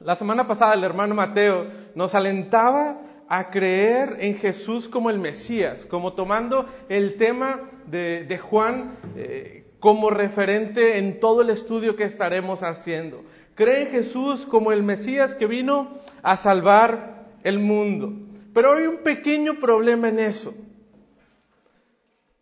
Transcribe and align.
La 0.00 0.14
semana 0.14 0.46
pasada 0.46 0.72
el 0.72 0.82
hermano 0.82 1.14
Mateo 1.14 1.66
nos 1.94 2.14
alentaba 2.14 3.02
a 3.28 3.50
creer 3.50 4.16
en 4.20 4.34
Jesús 4.36 4.88
como 4.88 5.10
el 5.10 5.18
Mesías, 5.18 5.84
como 5.84 6.14
tomando 6.14 6.64
el 6.88 7.18
tema 7.18 7.70
de, 7.86 8.38
Juan 8.38 8.96
eh, 9.14 9.66
como 9.78 10.08
referente 10.08 10.96
en 10.96 11.20
todo 11.20 11.42
el 11.42 11.50
estudio 11.50 11.96
que 11.96 12.04
estaremos 12.04 12.62
haciendo. 12.62 13.22
Cree 13.54 13.82
en 13.82 13.88
Jesús 13.90 14.46
como 14.46 14.72
el 14.72 14.82
Mesías 14.82 15.34
que 15.34 15.46
vino 15.46 15.90
a 16.22 16.38
salvar 16.38 17.26
el 17.44 17.58
mundo. 17.58 18.10
Pero 18.54 18.72
hay 18.72 18.86
un 18.86 19.02
pequeño 19.02 19.60
problema 19.60 20.08
en 20.08 20.18
eso. 20.18 20.54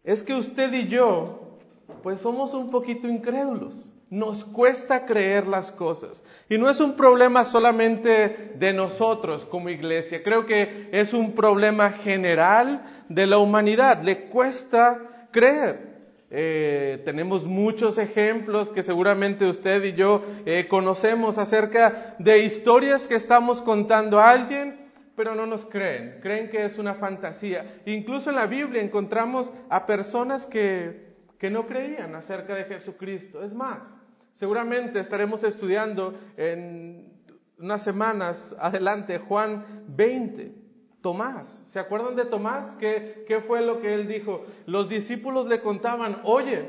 Es 0.04 0.22
que 0.22 0.34
usted 0.34 0.72
y 0.72 0.86
yo, 0.86 1.58
pues 2.04 2.20
somos 2.20 2.54
un 2.54 2.70
poquito 2.70 3.08
incrédulos. 3.08 3.87
Nos 4.10 4.44
cuesta 4.44 5.04
creer 5.04 5.46
las 5.46 5.70
cosas. 5.70 6.24
Y 6.48 6.56
no 6.56 6.70
es 6.70 6.80
un 6.80 6.96
problema 6.96 7.44
solamente 7.44 8.52
de 8.54 8.72
nosotros 8.72 9.44
como 9.44 9.68
iglesia. 9.68 10.22
Creo 10.22 10.46
que 10.46 10.88
es 10.92 11.12
un 11.12 11.34
problema 11.34 11.90
general 11.90 12.82
de 13.10 13.26
la 13.26 13.36
humanidad. 13.36 14.02
Le 14.02 14.28
cuesta 14.28 15.26
creer. 15.30 15.88
Eh, 16.30 17.02
tenemos 17.04 17.46
muchos 17.46 17.96
ejemplos 17.96 18.68
que 18.68 18.82
seguramente 18.82 19.46
usted 19.46 19.82
y 19.84 19.94
yo 19.94 20.22
eh, 20.44 20.68
conocemos 20.68 21.38
acerca 21.38 22.16
de 22.18 22.40
historias 22.40 23.08
que 23.08 23.14
estamos 23.14 23.62
contando 23.62 24.20
a 24.20 24.30
alguien, 24.30 24.90
pero 25.16 25.34
no 25.34 25.46
nos 25.46 25.64
creen. 25.66 26.18
Creen 26.22 26.50
que 26.50 26.64
es 26.64 26.78
una 26.78 26.94
fantasía. 26.94 27.80
Incluso 27.86 28.30
en 28.30 28.36
la 28.36 28.46
Biblia 28.46 28.82
encontramos 28.82 29.52
a 29.70 29.86
personas 29.86 30.46
que, 30.46 31.14
que 31.38 31.50
no 31.50 31.66
creían 31.66 32.14
acerca 32.14 32.54
de 32.54 32.64
Jesucristo. 32.64 33.42
Es 33.42 33.54
más, 33.54 33.97
Seguramente 34.38 35.00
estaremos 35.00 35.42
estudiando 35.42 36.14
en 36.36 37.12
unas 37.58 37.82
semanas 37.82 38.54
adelante 38.60 39.18
Juan 39.18 39.64
20. 39.88 40.54
Tomás, 41.00 41.60
¿se 41.66 41.80
acuerdan 41.80 42.14
de 42.14 42.24
Tomás? 42.24 42.72
¿Qué, 42.78 43.24
¿Qué, 43.26 43.40
fue 43.40 43.62
lo 43.62 43.80
que 43.80 43.94
él 43.94 44.06
dijo? 44.06 44.44
Los 44.66 44.88
discípulos 44.88 45.48
le 45.48 45.60
contaban, 45.60 46.20
oye, 46.22 46.68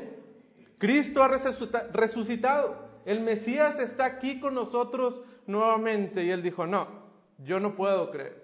Cristo 0.78 1.22
ha 1.22 1.28
resucitado, 1.28 2.88
el 3.04 3.20
Mesías 3.20 3.78
está 3.78 4.04
aquí 4.04 4.40
con 4.40 4.54
nosotros 4.54 5.22
nuevamente. 5.46 6.24
Y 6.24 6.30
él 6.30 6.42
dijo, 6.42 6.66
no, 6.66 6.88
yo 7.38 7.60
no 7.60 7.76
puedo 7.76 8.10
creer, 8.10 8.42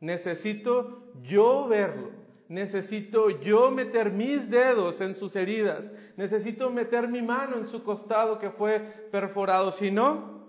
necesito 0.00 1.12
yo 1.22 1.68
verlo. 1.68 2.10
Necesito 2.48 3.30
yo 3.30 3.70
meter 3.70 4.10
mis 4.10 4.50
dedos 4.50 5.00
en 5.00 5.14
sus 5.14 5.34
heridas. 5.34 5.92
Necesito 6.16 6.70
meter 6.70 7.08
mi 7.08 7.22
mano 7.22 7.56
en 7.56 7.66
su 7.66 7.82
costado 7.82 8.38
que 8.38 8.50
fue 8.50 8.80
perforado. 9.10 9.72
Si 9.72 9.90
no, 9.90 10.44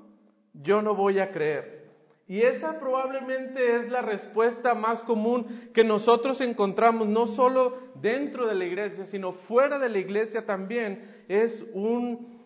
yo 0.53 0.81
no 0.81 0.93
voy 0.93 1.19
a 1.19 1.31
creer. 1.31 1.85
Y 2.27 2.41
esa 2.41 2.79
probablemente 2.79 3.75
es 3.75 3.89
la 3.89 4.01
respuesta 4.01 4.73
más 4.73 5.03
común 5.03 5.69
que 5.73 5.83
nosotros 5.83 6.41
encontramos, 6.41 7.07
no 7.07 7.27
solo 7.27 7.77
dentro 8.01 8.47
de 8.47 8.55
la 8.55 8.65
iglesia, 8.65 9.05
sino 9.05 9.31
fuera 9.31 9.77
de 9.77 9.89
la 9.89 9.99
iglesia 9.99 10.45
también. 10.45 11.23
Es 11.27 11.63
un, 11.73 12.41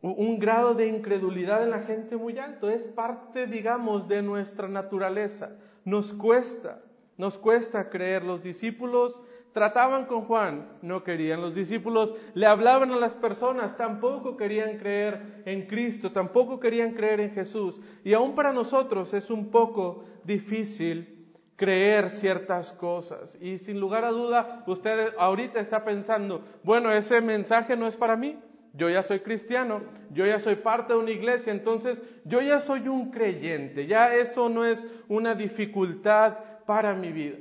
un 0.00 0.38
grado 0.38 0.74
de 0.74 0.86
incredulidad 0.86 1.64
en 1.64 1.70
la 1.70 1.80
gente 1.80 2.16
muy 2.16 2.38
alto. 2.38 2.70
Es 2.70 2.86
parte, 2.86 3.46
digamos, 3.46 4.06
de 4.06 4.22
nuestra 4.22 4.68
naturaleza. 4.68 5.50
Nos 5.84 6.12
cuesta. 6.12 6.83
Nos 7.16 7.38
cuesta 7.38 7.90
creer. 7.90 8.24
Los 8.24 8.42
discípulos 8.42 9.22
trataban 9.52 10.06
con 10.06 10.22
Juan, 10.22 10.68
no 10.82 11.04
querían. 11.04 11.40
Los 11.40 11.54
discípulos 11.54 12.14
le 12.34 12.46
hablaban 12.46 12.90
a 12.90 12.96
las 12.96 13.14
personas, 13.14 13.76
tampoco 13.76 14.36
querían 14.36 14.78
creer 14.78 15.42
en 15.46 15.66
Cristo, 15.66 16.12
tampoco 16.12 16.58
querían 16.58 16.92
creer 16.92 17.20
en 17.20 17.30
Jesús. 17.30 17.80
Y 18.04 18.12
aún 18.14 18.34
para 18.34 18.52
nosotros 18.52 19.14
es 19.14 19.30
un 19.30 19.50
poco 19.50 20.04
difícil 20.24 21.14
creer 21.56 22.10
ciertas 22.10 22.72
cosas. 22.72 23.38
Y 23.40 23.58
sin 23.58 23.78
lugar 23.78 24.04
a 24.04 24.10
duda, 24.10 24.64
usted 24.66 25.14
ahorita 25.18 25.60
está 25.60 25.84
pensando, 25.84 26.44
bueno, 26.64 26.90
ese 26.90 27.20
mensaje 27.20 27.76
no 27.76 27.86
es 27.86 27.96
para 27.96 28.16
mí. 28.16 28.36
Yo 28.76 28.90
ya 28.90 29.04
soy 29.04 29.20
cristiano, 29.20 29.82
yo 30.10 30.26
ya 30.26 30.40
soy 30.40 30.56
parte 30.56 30.94
de 30.94 30.98
una 30.98 31.12
iglesia, 31.12 31.52
entonces 31.52 32.02
yo 32.24 32.42
ya 32.42 32.58
soy 32.58 32.88
un 32.88 33.12
creyente, 33.12 33.86
ya 33.86 34.12
eso 34.12 34.48
no 34.48 34.64
es 34.64 34.84
una 35.06 35.36
dificultad 35.36 36.38
para 36.66 36.94
mi 36.94 37.12
vida. 37.12 37.36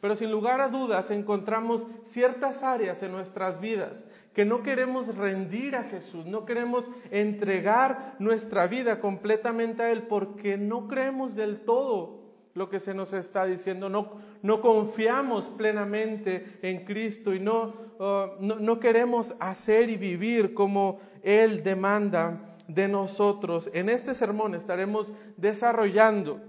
Pero 0.00 0.16
sin 0.16 0.30
lugar 0.30 0.60
a 0.60 0.68
dudas 0.68 1.10
encontramos 1.10 1.86
ciertas 2.04 2.62
áreas 2.62 3.02
en 3.02 3.12
nuestras 3.12 3.60
vidas 3.60 4.04
que 4.32 4.44
no 4.44 4.62
queremos 4.62 5.14
rendir 5.16 5.76
a 5.76 5.84
Jesús, 5.84 6.24
no 6.24 6.46
queremos 6.46 6.88
entregar 7.10 8.14
nuestra 8.18 8.66
vida 8.66 9.00
completamente 9.00 9.82
a 9.82 9.90
Él 9.90 10.04
porque 10.04 10.56
no 10.56 10.88
creemos 10.88 11.34
del 11.34 11.60
todo 11.60 12.20
lo 12.54 12.68
que 12.68 12.80
se 12.80 12.94
nos 12.94 13.12
está 13.12 13.44
diciendo, 13.44 13.88
no, 13.88 14.12
no 14.42 14.60
confiamos 14.60 15.48
plenamente 15.50 16.58
en 16.62 16.84
Cristo 16.84 17.34
y 17.34 17.40
no, 17.40 17.74
uh, 17.98 18.40
no, 18.40 18.56
no 18.56 18.80
queremos 18.80 19.34
hacer 19.38 19.88
y 19.90 19.96
vivir 19.96 20.54
como 20.54 21.00
Él 21.22 21.62
demanda 21.62 22.56
de 22.66 22.88
nosotros. 22.88 23.70
En 23.72 23.88
este 23.88 24.14
sermón 24.14 24.54
estaremos 24.54 25.12
desarrollando 25.36 26.40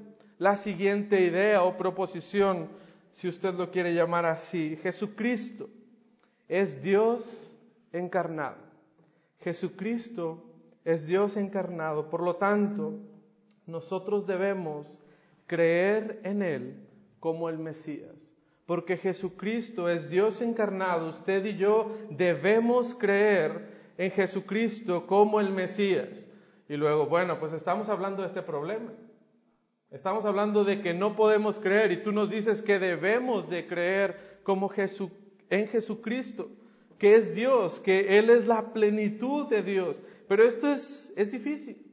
la 0.42 0.56
siguiente 0.56 1.22
idea 1.22 1.62
o 1.62 1.78
proposición, 1.78 2.68
si 3.12 3.28
usted 3.28 3.54
lo 3.54 3.70
quiere 3.70 3.94
llamar 3.94 4.26
así. 4.26 4.76
Jesucristo 4.82 5.70
es 6.48 6.82
Dios 6.82 7.54
encarnado. 7.94 8.58
Jesucristo 9.42 10.44
es 10.84 11.06
Dios 11.06 11.38
encarnado. 11.38 12.10
Por 12.10 12.24
lo 12.24 12.38
tanto, 12.38 12.98
nosotros 13.68 14.26
debemos 14.26 15.00
creer 15.46 16.20
en 16.24 16.42
Él 16.42 16.88
como 17.20 17.48
el 17.48 17.60
Mesías. 17.60 18.34
Porque 18.66 18.98
Jesucristo 18.98 19.90
es 19.90 20.10
Dios 20.10 20.42
encarnado. 20.42 21.10
Usted 21.10 21.46
y 21.46 21.56
yo 21.56 21.96
debemos 22.10 22.96
creer 22.96 23.94
en 23.96 24.10
Jesucristo 24.10 25.06
como 25.06 25.40
el 25.40 25.52
Mesías. 25.52 26.26
Y 26.68 26.78
luego, 26.78 27.06
bueno, 27.06 27.40
pues 27.40 27.54
estamos 27.54 27.90
hablando 27.90 28.24
de 28.24 28.28
este 28.30 28.42
problema. 28.42 28.92
Estamos 29.92 30.24
hablando 30.24 30.64
de 30.64 30.82
que 30.82 30.94
no 30.94 31.18
podemos 31.18 31.60
creer 31.60 31.92
y 31.92 32.02
tú 32.02 32.14
nos 32.14 32.30
dices 32.30 32.62
que 32.62 32.80
debemos 32.80 33.50
de 33.50 33.68
creer 33.68 34.40
como 34.44 34.72
en 35.50 35.68
Jesucristo, 35.68 36.50
que 36.98 37.16
es 37.16 37.36
Dios, 37.36 37.82
que 37.82 38.18
Él 38.18 38.30
es 38.30 38.48
la 38.48 38.72
plenitud 38.72 39.48
de 39.50 39.62
Dios. 39.62 40.02
Pero 40.30 40.44
esto 40.44 40.72
es, 40.72 41.12
es 41.18 41.30
difícil. 41.30 41.86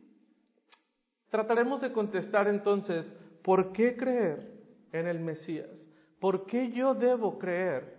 Trataremos 1.29 1.81
de 1.81 1.91
contestar 1.91 2.47
entonces, 2.47 3.13
¿por 3.43 3.73
qué 3.73 3.97
creer 3.97 4.49
en 4.93 5.09
el 5.09 5.19
Mesías? 5.19 5.91
¿Por 6.21 6.47
qué 6.47 6.71
yo 6.71 6.95
debo 6.95 7.37
creer 7.37 7.97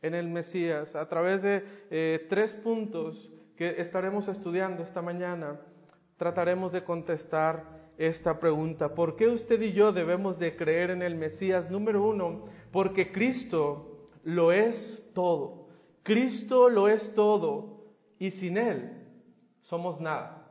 en 0.00 0.14
el 0.14 0.28
Mesías? 0.28 0.94
A 0.94 1.08
través 1.08 1.42
de 1.42 1.64
eh, 1.90 2.24
tres 2.30 2.54
puntos 2.54 3.32
que 3.56 3.80
estaremos 3.80 4.28
estudiando 4.28 4.84
esta 4.84 5.02
mañana, 5.02 5.60
trataremos 6.16 6.70
de 6.70 6.84
contestar 6.84 7.79
esta 8.00 8.40
pregunta. 8.40 8.94
¿Por 8.94 9.14
qué 9.14 9.28
usted 9.28 9.60
y 9.60 9.72
yo 9.72 9.92
debemos 9.92 10.38
de 10.38 10.56
creer 10.56 10.90
en 10.90 11.02
el 11.02 11.14
Mesías? 11.14 11.70
Número 11.70 12.02
uno, 12.02 12.46
porque 12.72 13.12
Cristo 13.12 14.08
lo 14.24 14.52
es 14.52 15.06
todo. 15.14 15.68
Cristo 16.02 16.70
lo 16.70 16.88
es 16.88 17.14
todo 17.14 17.84
y 18.18 18.30
sin 18.30 18.56
Él 18.56 18.90
somos 19.60 20.00
nada. 20.00 20.50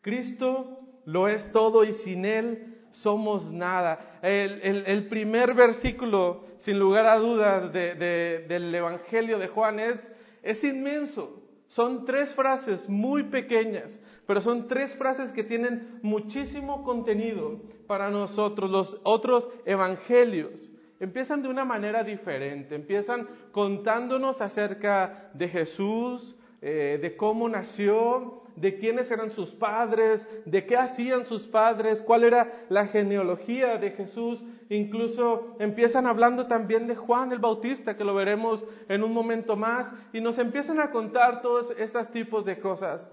Cristo 0.00 0.80
lo 1.04 1.28
es 1.28 1.50
todo 1.52 1.84
y 1.84 1.92
sin 1.92 2.24
Él 2.24 2.74
somos 2.90 3.52
nada. 3.52 4.18
El, 4.22 5.06
primer 5.08 5.54
versículo, 5.54 6.44
sin 6.56 6.80
lugar 6.80 7.06
a 7.06 7.16
dudas, 7.16 7.72
del 7.72 8.74
Evangelio 8.74 9.38
de 9.38 9.46
Juan 9.46 9.78
es, 9.78 10.10
es 10.42 10.64
inmenso. 10.64 11.40
Son 11.66 12.04
tres 12.04 12.34
frases 12.34 12.88
muy 12.88 13.24
pequeñas, 13.24 14.00
pero 14.26 14.40
son 14.40 14.68
tres 14.68 14.96
frases 14.96 15.32
que 15.32 15.44
tienen 15.44 15.98
muchísimo 16.02 16.82
contenido 16.82 17.60
para 17.86 18.10
nosotros. 18.10 18.70
Los 18.70 19.00
otros 19.02 19.48
evangelios 19.64 20.70
empiezan 21.00 21.42
de 21.42 21.48
una 21.48 21.64
manera 21.64 22.02
diferente, 22.02 22.74
empiezan 22.74 23.28
contándonos 23.52 24.40
acerca 24.40 25.30
de 25.34 25.48
Jesús, 25.48 26.36
eh, 26.62 26.98
de 27.00 27.16
cómo 27.16 27.48
nació, 27.48 28.42
de 28.56 28.78
quiénes 28.78 29.10
eran 29.10 29.30
sus 29.30 29.50
padres, 29.50 30.26
de 30.44 30.64
qué 30.64 30.76
hacían 30.76 31.24
sus 31.24 31.46
padres, 31.46 32.00
cuál 32.00 32.24
era 32.24 32.64
la 32.68 32.86
genealogía 32.86 33.78
de 33.78 33.90
Jesús. 33.90 34.42
Incluso 34.70 35.56
empiezan 35.58 36.06
hablando 36.06 36.46
también 36.46 36.86
de 36.86 36.96
Juan 36.96 37.32
el 37.32 37.38
Bautista, 37.38 37.96
que 37.96 38.04
lo 38.04 38.14
veremos 38.14 38.64
en 38.88 39.02
un 39.02 39.12
momento 39.12 39.56
más, 39.56 39.92
y 40.12 40.20
nos 40.20 40.38
empiezan 40.38 40.80
a 40.80 40.90
contar 40.90 41.42
todos 41.42 41.74
estos 41.76 42.10
tipos 42.10 42.44
de 42.44 42.58
cosas. 42.58 43.08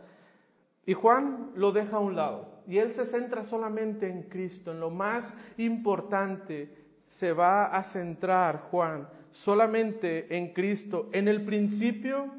Y 0.86 0.94
Juan 0.94 1.52
lo 1.56 1.72
deja 1.72 1.98
a 1.98 2.00
un 2.00 2.16
lado 2.16 2.64
y 2.68 2.78
él 2.78 2.94
se 2.94 3.06
centra 3.06 3.44
solamente 3.44 4.08
en 4.08 4.24
Cristo, 4.24 4.72
en 4.72 4.80
lo 4.80 4.90
más 4.90 5.36
importante. 5.58 6.78
Se 7.04 7.34
va 7.34 7.66
a 7.66 7.84
centrar 7.84 8.68
Juan 8.72 9.08
solamente 9.32 10.38
en 10.38 10.54
Cristo. 10.54 11.10
En 11.12 11.28
el 11.28 11.44
principio 11.44 12.30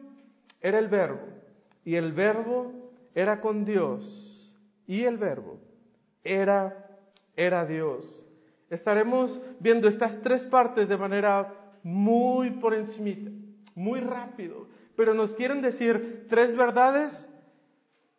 era 0.60 0.78
el 0.78 0.88
verbo 0.88 1.28
y 1.84 1.96
el 1.96 2.12
verbo 2.12 2.72
era 3.14 3.40
con 3.40 3.64
Dios 3.64 4.56
y 4.86 5.04
el 5.04 5.18
verbo 5.18 5.58
era, 6.24 6.98
era 7.36 7.64
Dios. 7.66 8.24
Estaremos 8.70 9.40
viendo 9.60 9.88
estas 9.88 10.20
tres 10.22 10.46
partes 10.46 10.88
de 10.88 10.96
manera 10.96 11.52
muy 11.82 12.50
por 12.50 12.74
encimita, 12.74 13.30
muy 13.74 14.00
rápido, 14.00 14.66
pero 14.96 15.12
nos 15.14 15.34
quieren 15.34 15.60
decir 15.60 16.26
tres 16.28 16.56
verdades 16.56 17.28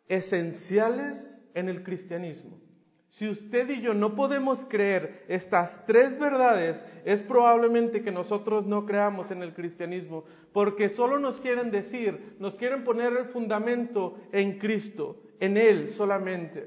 esenciales 0.08 1.38
en 1.54 1.68
el 1.68 1.82
cristianismo. 1.82 2.58
Si 3.08 3.28
usted 3.28 3.70
y 3.70 3.80
yo 3.80 3.94
no 3.94 4.16
podemos 4.16 4.64
creer 4.64 5.24
estas 5.28 5.86
tres 5.86 6.18
verdades, 6.18 6.84
es 7.04 7.22
probablemente 7.22 8.02
que 8.02 8.10
nosotros 8.10 8.66
no 8.66 8.86
creamos 8.86 9.30
en 9.30 9.40
el 9.42 9.54
cristianismo, 9.54 10.24
porque 10.52 10.88
solo 10.88 11.20
nos 11.20 11.40
quieren 11.40 11.70
decir, 11.70 12.34
nos 12.40 12.56
quieren 12.56 12.82
poner 12.82 13.12
el 13.16 13.26
fundamento 13.26 14.18
en 14.32 14.58
Cristo, 14.58 15.22
en 15.38 15.56
Él 15.56 15.90
solamente. 15.90 16.66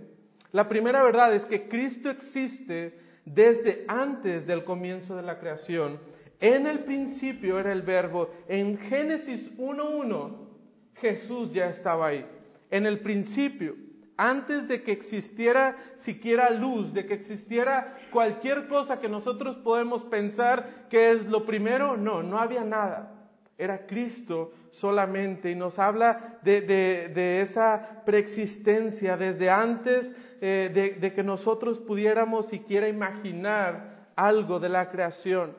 La 0.53 0.69
primera 0.69 1.03
verdad 1.03 1.35
es 1.35 1.43
que 1.43 1.67
Cristo 1.67 2.09
existe 2.09 2.97
desde 3.25 3.83
antes 3.89 4.47
del 4.47 4.63
comienzo 4.63 5.17
de 5.17 5.23
la 5.23 5.39
creación. 5.39 5.99
En 6.39 6.65
el 6.65 6.85
principio 6.85 7.59
era 7.59 7.73
el 7.73 7.81
verbo. 7.81 8.29
En 8.47 8.77
Génesis 8.77 9.51
1.1 9.57 10.47
Jesús 10.95 11.51
ya 11.51 11.69
estaba 11.69 12.07
ahí. 12.07 12.25
En 12.69 12.85
el 12.85 12.99
principio 12.99 13.75
antes 14.17 14.67
de 14.67 14.81
que 14.81 14.91
existiera 14.91 15.77
siquiera 15.95 16.49
luz, 16.49 16.91
de 16.91 17.05
que 17.05 17.13
existiera 17.13 17.97
cualquier 18.11 18.67
cosa 18.67 18.99
que 18.99 19.07
nosotros 19.07 19.57
podemos 19.57 20.03
pensar 20.03 20.87
que 20.89 21.11
es 21.11 21.25
lo 21.27 21.45
primero, 21.45 21.95
no, 21.95 22.23
no 22.23 22.39
había 22.39 22.63
nada. 22.63 23.13
Era 23.59 23.85
Cristo 23.85 24.53
solamente 24.71 25.51
y 25.51 25.55
nos 25.55 25.79
habla 25.79 26.39
de, 26.43 27.41
esa 27.41 28.03
preexistencia 28.05 29.17
desde 29.17 29.49
antes 29.49 30.11
eh, 30.41 30.71
de, 30.73 30.99
de 30.99 31.13
que 31.13 31.23
nosotros 31.23 31.79
pudiéramos 31.79 32.47
siquiera 32.47 32.87
imaginar 32.87 34.07
algo 34.15 34.59
de 34.59 34.69
la 34.69 34.89
creación. 34.89 35.55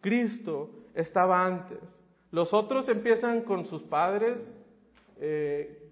Cristo 0.00 0.70
estaba 0.94 1.44
antes. 1.44 2.00
Los 2.30 2.52
otros 2.52 2.88
empiezan 2.88 3.42
con 3.42 3.64
sus 3.66 3.82
padres, 3.82 4.52
eh, 5.18 5.85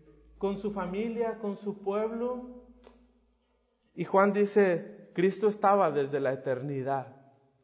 con 0.44 0.58
su 0.58 0.72
familia, 0.72 1.38
con 1.38 1.56
su 1.56 1.78
pueblo. 1.78 2.50
Y 3.94 4.04
Juan 4.04 4.34
dice, 4.34 5.08
Cristo 5.14 5.48
estaba 5.48 5.90
desde 5.90 6.20
la 6.20 6.34
eternidad. 6.34 7.16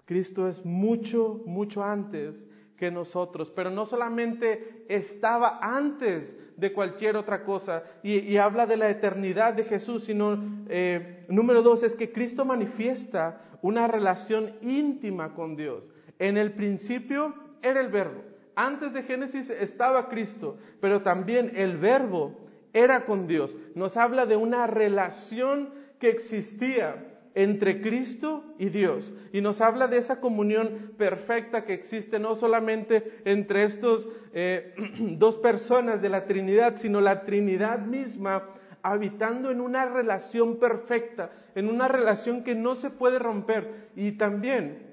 Cristo 0.07 0.49
es 0.49 0.65
mucho, 0.65 1.43
mucho 1.45 1.85
antes 1.85 2.49
que 2.79 2.91
nosotros, 2.91 3.51
pero 3.51 3.69
no 3.69 3.85
solamente 3.85 4.87
estaba 4.89 5.59
antes 5.61 6.35
de 6.57 6.73
cualquier 6.73 7.19
otra 7.19 7.45
cosa 7.45 7.85
y, 8.03 8.39
habla 8.39 8.65
de 8.67 8.79
la 8.79 8.89
eternidad 8.89 9.53
de 9.53 9.65
Jesús, 9.65 10.05
sino 10.05 10.43
eh, 10.71 11.27
número 11.29 11.61
dos 11.61 11.83
es 11.83 11.95
que 11.95 12.11
Cristo 12.11 12.47
manifiesta 12.47 13.43
una 13.61 13.89
relación 13.89 14.55
íntima 14.63 15.35
con 15.35 15.55
Dios. 15.55 15.93
En 16.19 16.39
el 16.39 16.55
principio 16.55 17.35
era 17.61 17.79
el 17.79 17.89
verbo. 17.89 18.23
Antes 18.57 18.95
de 18.95 19.03
Génesis 19.03 19.51
estaba 19.51 20.09
Cristo, 20.09 20.57
pero 20.81 21.03
también 21.03 21.53
el 21.55 21.77
verbo 21.77 22.40
era 22.73 23.05
con 23.05 23.27
Dios. 23.27 23.57
Nos 23.75 23.97
habla 23.97 24.27
de 24.27 24.37
una 24.37 24.67
relación 24.67 25.71
que 25.99 26.09
existía 26.11 27.07
entre 27.35 27.81
Cristo 27.81 28.45
y 28.59 28.71
Dios. 28.71 29.15
Y 29.33 29.41
nos 29.41 29.61
habla 29.61 29.87
de 29.87 29.99
esa 29.99 30.21
comunión 30.21 30.93
perfecta 30.99 31.65
que 31.65 31.75
existe 31.75 32.19
no 32.19 32.35
solamente 32.35 33.21
entre 33.25 33.65
estos 33.65 34.09
eh, 34.33 34.75
dos 35.19 35.37
personas 35.37 36.03
de 36.03 36.09
la 36.09 36.27
Trinidad, 36.27 36.77
sino 36.77 37.01
la 37.01 37.25
Trinidad 37.25 37.81
misma 37.81 38.49
habitando 38.83 39.51
en 39.51 39.61
una 39.61 39.85
relación 39.85 40.59
perfecta, 40.59 41.31
en 41.55 41.69
una 41.69 41.87
relación 41.87 42.43
que 42.43 42.55
no 42.55 42.75
se 42.75 42.91
puede 42.91 43.19
romper 43.19 43.91
y 43.95 44.13
también 44.13 44.91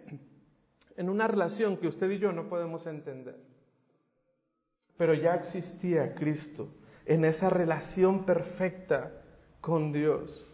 en 0.98 1.10
una 1.10 1.28
relación 1.28 1.78
que 1.78 1.88
usted 1.88 2.10
y 2.10 2.20
yo 2.20 2.32
no 2.32 2.50
podemos 2.50 2.86
entender. 2.86 3.38
Pero 4.98 5.14
ya 5.14 5.36
existía 5.36 6.16
Cristo 6.16 6.70
en 7.08 7.26
esa 7.26 7.50
relación 7.50 8.26
perfecta 8.26 9.12
con 9.62 9.92
Dios. 9.92 10.54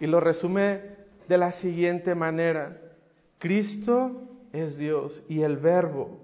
Y 0.00 0.06
lo 0.06 0.20
resume 0.20 0.80
de 1.28 1.38
la 1.38 1.52
siguiente 1.52 2.14
manera. 2.14 2.80
Cristo 3.38 4.22
es 4.52 4.78
Dios 4.78 5.22
y 5.28 5.42
el 5.42 5.56
verbo 5.56 6.18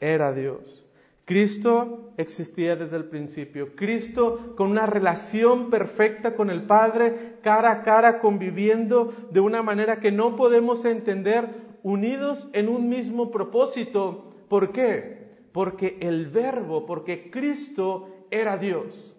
era 0.00 0.32
Dios. 0.32 0.84
Cristo 1.24 2.12
existía 2.16 2.74
desde 2.76 2.96
el 2.96 3.04
principio. 3.04 3.74
Cristo 3.76 4.54
con 4.56 4.70
una 4.70 4.86
relación 4.86 5.68
perfecta 5.68 6.34
con 6.34 6.48
el 6.48 6.62
Padre, 6.62 7.34
cara 7.42 7.70
a 7.70 7.82
cara, 7.82 8.20
conviviendo 8.20 9.12
de 9.30 9.40
una 9.40 9.62
manera 9.62 10.00
que 10.00 10.10
no 10.10 10.36
podemos 10.36 10.86
entender, 10.86 11.50
unidos 11.82 12.48
en 12.54 12.70
un 12.70 12.88
mismo 12.88 13.30
propósito. 13.30 14.32
¿Por 14.48 14.72
qué? 14.72 15.17
Porque 15.52 15.98
el 16.00 16.26
verbo, 16.26 16.86
porque 16.86 17.30
Cristo 17.30 18.26
era 18.30 18.56
Dios. 18.56 19.14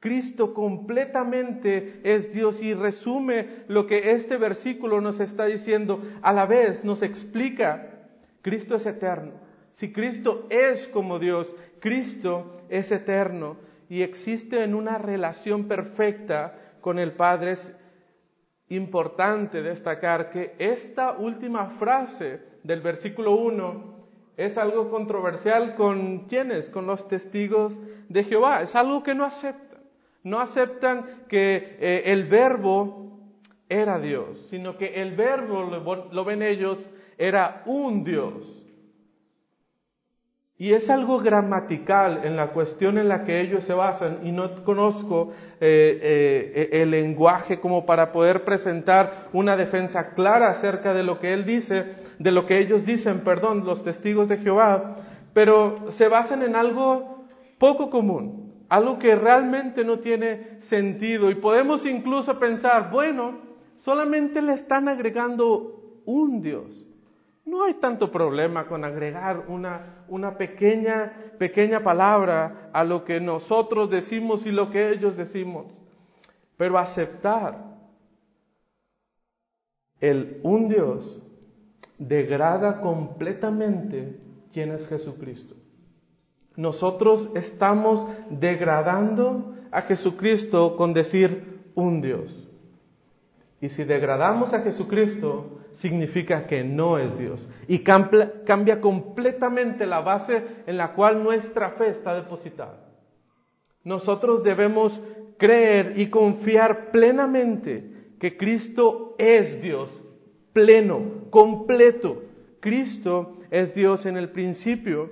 Cristo 0.00 0.52
completamente 0.52 2.00
es 2.04 2.30
Dios 2.32 2.60
y 2.60 2.74
resume 2.74 3.64
lo 3.68 3.86
que 3.86 4.12
este 4.12 4.36
versículo 4.36 5.00
nos 5.00 5.18
está 5.18 5.46
diciendo. 5.46 6.02
A 6.20 6.34
la 6.34 6.44
vez 6.44 6.84
nos 6.84 7.00
explica, 7.00 8.10
Cristo 8.42 8.76
es 8.76 8.84
eterno. 8.84 9.32
Si 9.70 9.92
Cristo 9.92 10.46
es 10.50 10.86
como 10.88 11.18
Dios, 11.18 11.56
Cristo 11.80 12.60
es 12.68 12.92
eterno 12.92 13.56
y 13.88 14.02
existe 14.02 14.62
en 14.62 14.74
una 14.74 14.98
relación 14.98 15.68
perfecta 15.68 16.58
con 16.82 16.98
el 16.98 17.12
Padre. 17.12 17.52
Es 17.52 17.72
importante 18.68 19.62
destacar 19.62 20.30
que 20.30 20.54
esta 20.58 21.12
última 21.12 21.66
frase 21.66 22.40
del 22.62 22.82
versículo 22.82 23.36
1 23.36 23.93
es 24.36 24.58
algo 24.58 24.90
controversial 24.90 25.74
con 25.74 26.26
quienes, 26.26 26.68
con 26.68 26.86
los 26.86 27.08
testigos 27.08 27.78
de 28.08 28.24
Jehová. 28.24 28.62
Es 28.62 28.74
algo 28.74 29.02
que 29.02 29.14
no 29.14 29.24
aceptan. 29.24 29.80
No 30.22 30.40
aceptan 30.40 31.24
que 31.28 31.76
eh, 31.80 32.02
el 32.06 32.24
verbo 32.24 33.10
era 33.68 33.98
Dios, 33.98 34.46
sino 34.48 34.76
que 34.76 35.02
el 35.02 35.14
verbo, 35.14 35.64
lo 36.10 36.24
ven 36.24 36.42
ellos, 36.42 36.88
era 37.18 37.62
un 37.66 38.04
Dios. 38.04 38.63
Y 40.64 40.72
es 40.72 40.88
algo 40.88 41.18
gramatical 41.18 42.22
en 42.24 42.36
la 42.36 42.52
cuestión 42.52 42.96
en 42.96 43.06
la 43.06 43.24
que 43.24 43.42
ellos 43.42 43.64
se 43.64 43.74
basan 43.74 44.20
y 44.22 44.32
no 44.32 44.64
conozco 44.64 45.32
eh, 45.60 46.00
eh, 46.00 46.80
el 46.80 46.90
lenguaje 46.90 47.60
como 47.60 47.84
para 47.84 48.12
poder 48.12 48.44
presentar 48.44 49.28
una 49.34 49.58
defensa 49.58 50.14
clara 50.14 50.48
acerca 50.48 50.94
de 50.94 51.02
lo 51.02 51.20
que 51.20 51.34
él 51.34 51.44
dice, 51.44 51.84
de 52.18 52.32
lo 52.32 52.46
que 52.46 52.60
ellos 52.60 52.86
dicen, 52.86 53.20
perdón, 53.24 53.66
los 53.66 53.84
testigos 53.84 54.30
de 54.30 54.38
Jehová, 54.38 54.96
pero 55.34 55.90
se 55.90 56.08
basan 56.08 56.42
en 56.42 56.56
algo 56.56 57.26
poco 57.58 57.90
común, 57.90 58.54
algo 58.70 58.98
que 58.98 59.14
realmente 59.16 59.84
no 59.84 59.98
tiene 59.98 60.58
sentido 60.60 61.30
y 61.30 61.34
podemos 61.34 61.84
incluso 61.84 62.38
pensar, 62.38 62.90
bueno, 62.90 63.38
solamente 63.76 64.40
le 64.40 64.54
están 64.54 64.88
agregando 64.88 66.00
un 66.06 66.40
Dios. 66.40 66.86
No 67.44 67.64
hay 67.64 67.74
tanto 67.74 68.10
problema 68.10 68.66
con 68.66 68.84
agregar 68.84 69.44
una, 69.48 70.04
una 70.08 70.38
pequeña, 70.38 71.12
pequeña 71.38 71.82
palabra 71.82 72.70
a 72.72 72.84
lo 72.84 73.04
que 73.04 73.20
nosotros 73.20 73.90
decimos 73.90 74.46
y 74.46 74.50
lo 74.50 74.70
que 74.70 74.90
ellos 74.90 75.16
decimos. 75.16 75.66
Pero 76.56 76.78
aceptar 76.78 77.74
el 80.00 80.40
un 80.42 80.68
Dios 80.68 81.22
degrada 81.98 82.80
completamente 82.80 84.18
quién 84.52 84.72
es 84.72 84.86
Jesucristo. 84.88 85.54
Nosotros 86.56 87.30
estamos 87.34 88.06
degradando 88.30 89.54
a 89.70 89.82
Jesucristo 89.82 90.76
con 90.76 90.94
decir 90.94 91.62
un 91.74 92.00
Dios. 92.00 92.48
Y 93.60 93.68
si 93.68 93.84
degradamos 93.84 94.52
a 94.52 94.60
Jesucristo, 94.60 95.58
significa 95.74 96.46
que 96.46 96.62
no 96.64 96.98
es 96.98 97.18
Dios. 97.18 97.48
Y 97.68 97.80
cambia, 97.80 98.80
completamente 98.80 99.86
la 99.86 100.00
base 100.00 100.42
en 100.66 100.76
la 100.76 100.92
cual 100.94 101.22
nuestra 101.22 101.70
fe 101.70 101.88
está 101.88 102.14
depositada. 102.14 102.78
Nosotros 103.82 104.42
debemos 104.42 105.00
creer 105.36 105.94
y 105.96 106.06
confiar 106.06 106.90
plenamente 106.90 108.14
que 108.18 108.36
Cristo 108.36 109.16
es 109.18 109.60
Dios, 109.60 110.02
pleno, 110.52 111.02
completo. 111.30 112.22
Cristo 112.60 113.36
es 113.50 113.74
Dios 113.74 114.06
en 114.06 114.16
el 114.16 114.30
principio. 114.30 115.10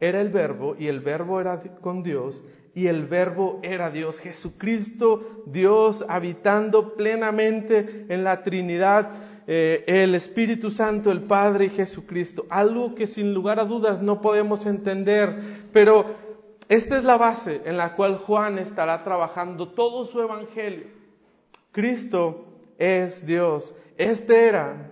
Era 0.00 0.20
el 0.20 0.28
verbo 0.28 0.74
y 0.76 0.88
el 0.88 1.00
verbo 1.00 1.40
era 1.40 1.62
con 1.80 2.02
Dios 2.02 2.44
y 2.74 2.88
el 2.88 3.06
verbo 3.06 3.60
era 3.62 3.90
Dios. 3.90 4.18
Jesucristo, 4.18 5.44
Dios 5.46 6.04
habitando 6.08 6.94
plenamente 6.94 8.06
en 8.08 8.24
la 8.24 8.42
Trinidad 8.42 9.23
eh, 9.46 9.84
el 9.86 10.14
Espíritu 10.14 10.70
Santo, 10.70 11.10
el 11.10 11.22
Padre 11.22 11.66
y 11.66 11.70
Jesucristo. 11.70 12.46
Algo 12.48 12.94
que 12.94 13.06
sin 13.06 13.34
lugar 13.34 13.60
a 13.60 13.64
dudas 13.64 14.00
no 14.00 14.20
podemos 14.20 14.64
entender, 14.64 15.68
pero 15.72 16.14
esta 16.68 16.96
es 16.96 17.04
la 17.04 17.18
base 17.18 17.60
en 17.64 17.76
la 17.76 17.94
cual 17.94 18.18
Juan 18.18 18.58
estará 18.58 19.04
trabajando 19.04 19.68
todo 19.68 20.04
su 20.06 20.20
evangelio. 20.20 20.86
Cristo 21.72 22.46
es 22.78 23.26
Dios. 23.26 23.74
Este 23.98 24.46
era 24.46 24.90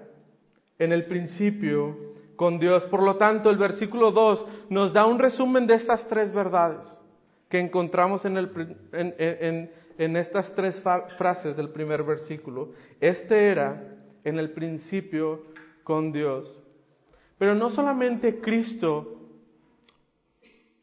en 0.78 0.92
el 0.92 1.06
principio 1.06 1.96
con 2.36 2.58
Dios. 2.58 2.84
Por 2.86 3.02
lo 3.02 3.16
tanto, 3.16 3.48
el 3.48 3.56
versículo 3.56 4.10
2 4.10 4.46
nos 4.68 4.92
da 4.92 5.06
un 5.06 5.18
resumen 5.18 5.66
de 5.66 5.74
estas 5.74 6.06
tres 6.08 6.32
verdades 6.32 7.00
que 7.48 7.58
encontramos 7.58 8.24
en, 8.24 8.36
en 9.98 10.16
estas 10.16 10.54
tres 10.54 10.82
frases 11.16 11.56
del 11.56 11.70
primer 11.70 12.02
versículo. 12.02 12.70
Este 13.00 13.48
era 13.48 13.91
en 14.24 14.38
el 14.38 14.50
principio 14.50 15.42
con 15.84 16.12
Dios. 16.12 16.62
Pero 17.38 17.54
no 17.54 17.70
solamente 17.70 18.40
Cristo 18.40 19.18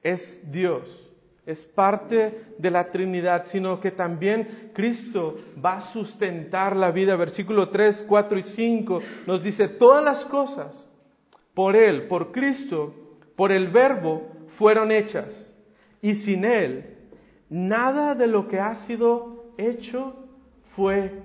es 0.02 0.40
Dios, 0.52 1.10
es 1.46 1.66
parte 1.66 2.44
de 2.58 2.70
la 2.70 2.92
Trinidad, 2.92 3.46
sino 3.46 3.80
que 3.80 3.92
también 3.92 4.72
Cristo 4.74 5.38
va 5.64 5.78
a 5.78 5.82
sustentar 5.82 6.76
la 6.76 6.92
vida. 6.92 7.16
Versículo 7.16 7.70
3, 7.70 8.06
4 8.08 8.40
y 8.40 8.44
5 8.44 9.02
nos 9.26 9.42
dice, 9.42 9.68
todas 9.68 10.04
las 10.04 10.26
cosas 10.26 10.88
por 11.54 11.76
Él, 11.76 12.08
por 12.08 12.32
Cristo, 12.32 12.94
por 13.36 13.52
el 13.52 13.70
Verbo, 13.70 14.28
fueron 14.48 14.92
hechas. 14.92 15.52
Y 16.02 16.16
sin 16.16 16.46
Él, 16.46 16.98
nada 17.50 18.16
de 18.16 18.28
lo 18.28 18.48
que 18.48 18.60
ha 18.60 18.76
sido 18.76 19.54
hecho 19.58 20.16
fue 20.66 21.24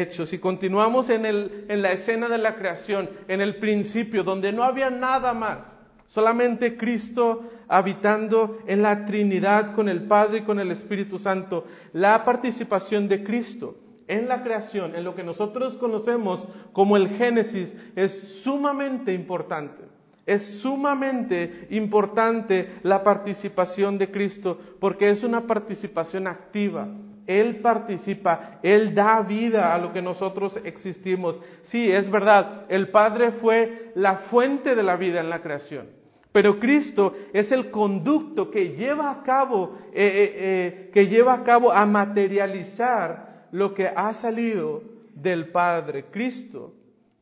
hecho. 0.00 0.26
Si 0.26 0.38
continuamos 0.38 1.10
en, 1.10 1.26
el, 1.26 1.66
en 1.68 1.82
la 1.82 1.92
escena 1.92 2.28
de 2.28 2.38
la 2.38 2.56
creación, 2.56 3.10
en 3.28 3.40
el 3.40 3.56
principio, 3.56 4.24
donde 4.24 4.52
no 4.52 4.62
había 4.62 4.90
nada 4.90 5.34
más, 5.34 5.76
solamente 6.06 6.76
Cristo 6.76 7.44
habitando 7.68 8.58
en 8.66 8.82
la 8.82 9.06
Trinidad 9.06 9.74
con 9.74 9.88
el 9.88 10.02
Padre 10.02 10.38
y 10.38 10.42
con 10.42 10.60
el 10.60 10.70
Espíritu 10.70 11.18
Santo, 11.18 11.66
la 11.92 12.24
participación 12.24 13.08
de 13.08 13.24
Cristo 13.24 13.76
en 14.06 14.28
la 14.28 14.42
creación, 14.42 14.94
en 14.94 15.04
lo 15.04 15.14
que 15.14 15.24
nosotros 15.24 15.76
conocemos 15.76 16.46
como 16.72 16.96
el 16.96 17.08
Génesis, 17.08 17.74
es 17.96 18.12
sumamente 18.42 19.12
importante. 19.12 19.82
Es 20.26 20.60
sumamente 20.60 21.66
importante 21.70 22.78
la 22.82 23.04
participación 23.04 23.98
de 23.98 24.10
Cristo 24.10 24.58
porque 24.80 25.10
es 25.10 25.22
una 25.22 25.46
participación 25.46 26.26
activa. 26.26 26.88
Él 27.26 27.56
participa, 27.56 28.58
Él 28.62 28.94
da 28.94 29.20
vida 29.22 29.74
a 29.74 29.78
lo 29.78 29.92
que 29.92 30.02
nosotros 30.02 30.58
existimos. 30.64 31.40
Sí, 31.62 31.90
es 31.90 32.10
verdad, 32.10 32.66
el 32.68 32.88
Padre 32.88 33.30
fue 33.30 33.92
la 33.94 34.16
fuente 34.16 34.74
de 34.74 34.82
la 34.82 34.96
vida 34.96 35.20
en 35.20 35.30
la 35.30 35.42
creación, 35.42 35.88
pero 36.32 36.58
Cristo 36.58 37.14
es 37.32 37.52
el 37.52 37.70
conducto 37.70 38.50
que 38.50 38.70
lleva 38.70 39.10
a 39.10 39.22
cabo, 39.22 39.78
eh, 39.92 40.04
eh, 40.04 40.32
eh, 40.36 40.90
que 40.92 41.06
lleva 41.06 41.34
a 41.34 41.44
cabo 41.44 41.72
a 41.72 41.86
materializar 41.86 43.46
lo 43.52 43.74
que 43.74 43.88
ha 43.88 44.12
salido 44.14 44.82
del 45.14 45.48
Padre. 45.48 46.06
Cristo 46.10 46.74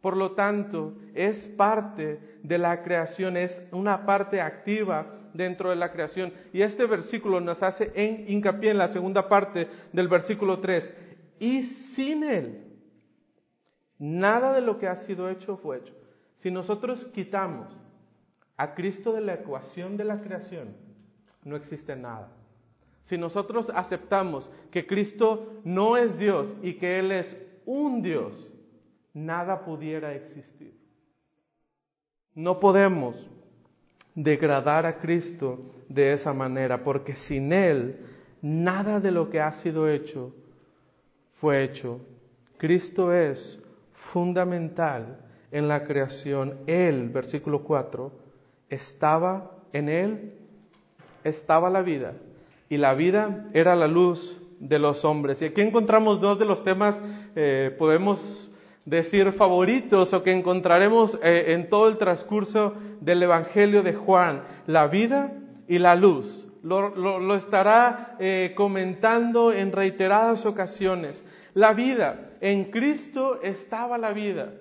por 0.03 0.17
lo 0.17 0.33
tanto, 0.33 0.95
es 1.15 1.47
parte 1.47 2.19
de 2.43 2.59
la 2.59 2.83
creación, 2.83 3.37
es 3.37 3.63
una 3.71 4.05
parte 4.05 4.41
activa 4.41 5.07
dentro 5.35 5.71
de 5.71 5.77
la 5.77 5.93
creación. 5.93 6.33
Y 6.53 6.63
este 6.63 6.87
versículo 6.87 7.41
nos 7.41 7.63
hace 7.63 7.93
en, 7.95 8.25
hincapié 8.29 8.71
en 8.71 8.79
la 8.79 8.89
segunda 8.89 9.29
parte 9.29 9.69
del 9.93 10.09
versículo 10.09 10.61
3. 10.61 10.95
Y 11.39 11.63
sin 11.63 12.25
Él, 12.25 12.65
nada 13.99 14.53
de 14.53 14.61
lo 14.61 14.79
que 14.79 14.89
ha 14.89 14.97
sido 14.97 15.29
hecho 15.29 15.57
fue 15.57 15.79
hecho. 15.79 15.95
Si 16.35 16.51
nosotros 16.51 17.05
quitamos 17.07 17.83
a 18.57 18.75
Cristo 18.75 19.13
de 19.13 19.21
la 19.21 19.35
ecuación 19.35 19.97
de 19.97 20.05
la 20.05 20.21
creación, 20.21 20.77
no 21.45 21.57
existe 21.57 21.97
nada. 21.97 22.31
Si 23.03 23.19
nosotros 23.19 23.71
aceptamos 23.75 24.51
que 24.71 24.87
Cristo 24.87 25.61
no 25.65 25.97
es 25.97 26.19
Dios 26.19 26.55
y 26.63 26.75
que 26.75 26.99
Él 27.01 27.11
es 27.11 27.37
un 27.67 28.03
Dios, 28.03 28.53
nada 29.13 29.65
pudiera 29.65 30.15
existir. 30.15 30.75
No 32.35 32.61
podemos 32.61 33.29
degradar 34.15 34.87
a 34.87 34.99
Cristo 34.99 35.59
de 35.89 36.13
esa 36.13 36.33
manera, 36.33 36.85
porque 36.85 37.17
sin 37.17 37.53
Él 37.53 37.99
nada 38.41 39.01
de 39.01 39.11
lo 39.11 39.31
que 39.31 39.41
ha 39.41 39.53
sido 39.53 39.89
hecho 39.89 40.35
fue 41.35 41.65
hecho. 41.65 42.01
Cristo 42.59 43.13
es 43.13 43.61
fundamental 43.93 45.19
en 45.51 45.69
la 45.69 45.85
creación. 45.85 46.59
Él, 46.67 47.09
versículo 47.09 47.63
4, 47.63 48.13
estaba 48.69 49.51
en 49.73 49.89
Él, 49.89 50.33
estaba 51.25 51.71
la 51.71 51.83
vida, 51.83 52.15
y 52.69 52.77
la 52.77 52.95
vida 52.95 53.49
era 53.53 53.77
la 53.77 53.87
luz 53.87 54.41
de 54.61 54.79
los 54.79 55.05
hombres. 55.05 55.43
Y 55.43 55.47
aquí 55.47 55.61
encontramos 55.61 56.21
dos 56.21 56.39
de 56.39 56.45
los 56.45 56.63
temas, 56.63 57.01
eh, 57.35 57.75
podemos 57.79 58.52
decir 58.85 59.33
favoritos 59.33 60.13
o 60.13 60.23
que 60.23 60.33
encontraremos 60.33 61.19
eh, 61.23 61.53
en 61.53 61.69
todo 61.69 61.89
el 61.89 61.99
transcurso 61.99 62.75
del 63.01 63.23
Evangelio 63.23 63.83
de 63.83 63.95
Juan, 63.95 64.43
la 64.67 64.87
vida 64.89 65.33
y 65.69 65.79
la 65.79 65.95
luz. 65.95 66.49
Lo, 66.63 67.35
estará 67.35 68.17
eh, 68.21 68.53
comentando 68.57 69.53
en 69.53 69.73
reiteradas 69.73 70.47
ocasiones. 70.47 71.25
La 71.55 71.73
vida, 71.73 72.37
en 72.41 72.71
Cristo 72.71 73.41
estaba 73.43 73.99
la 73.99 74.13
vida. 74.13 74.55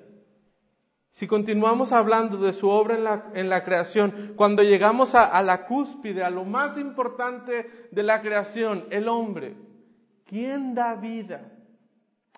Si 1.11 1.27
continuamos 1.27 1.91
hablando 1.91 2.37
de 2.37 2.53
su 2.53 2.69
obra 2.69 2.95
en 2.95 3.03
la, 3.03 3.31
en 3.33 3.49
la 3.49 3.63
creación, 3.63 4.33
cuando 4.35 4.63
llegamos 4.63 5.13
a, 5.13 5.25
a 5.25 5.43
la 5.43 5.65
cúspide, 5.67 6.23
a 6.23 6.29
lo 6.29 6.45
más 6.45 6.77
importante 6.77 7.69
de 7.91 8.03
la 8.03 8.21
creación, 8.21 8.85
el 8.89 9.07
hombre, 9.07 9.55
¿quién 10.25 10.73
da 10.73 10.95
vida 10.95 11.51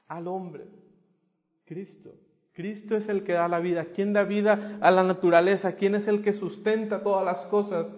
al 0.07 0.27
hombre? 0.27 0.65
Cristo. 1.73 2.13
Cristo 2.53 2.95
es 2.95 3.09
el 3.09 3.23
que 3.23 3.33
da 3.33 3.47
la 3.47 3.59
vida. 3.59 3.87
¿Quién 3.95 4.13
da 4.13 4.23
vida 4.23 4.77
a 4.79 4.91
la 4.91 5.03
naturaleza? 5.03 5.75
¿Quién 5.75 5.95
es 5.95 6.07
el 6.07 6.21
que 6.21 6.33
sustenta 6.33 7.01
todas 7.01 7.25
las 7.25 7.39
cosas? 7.47 7.91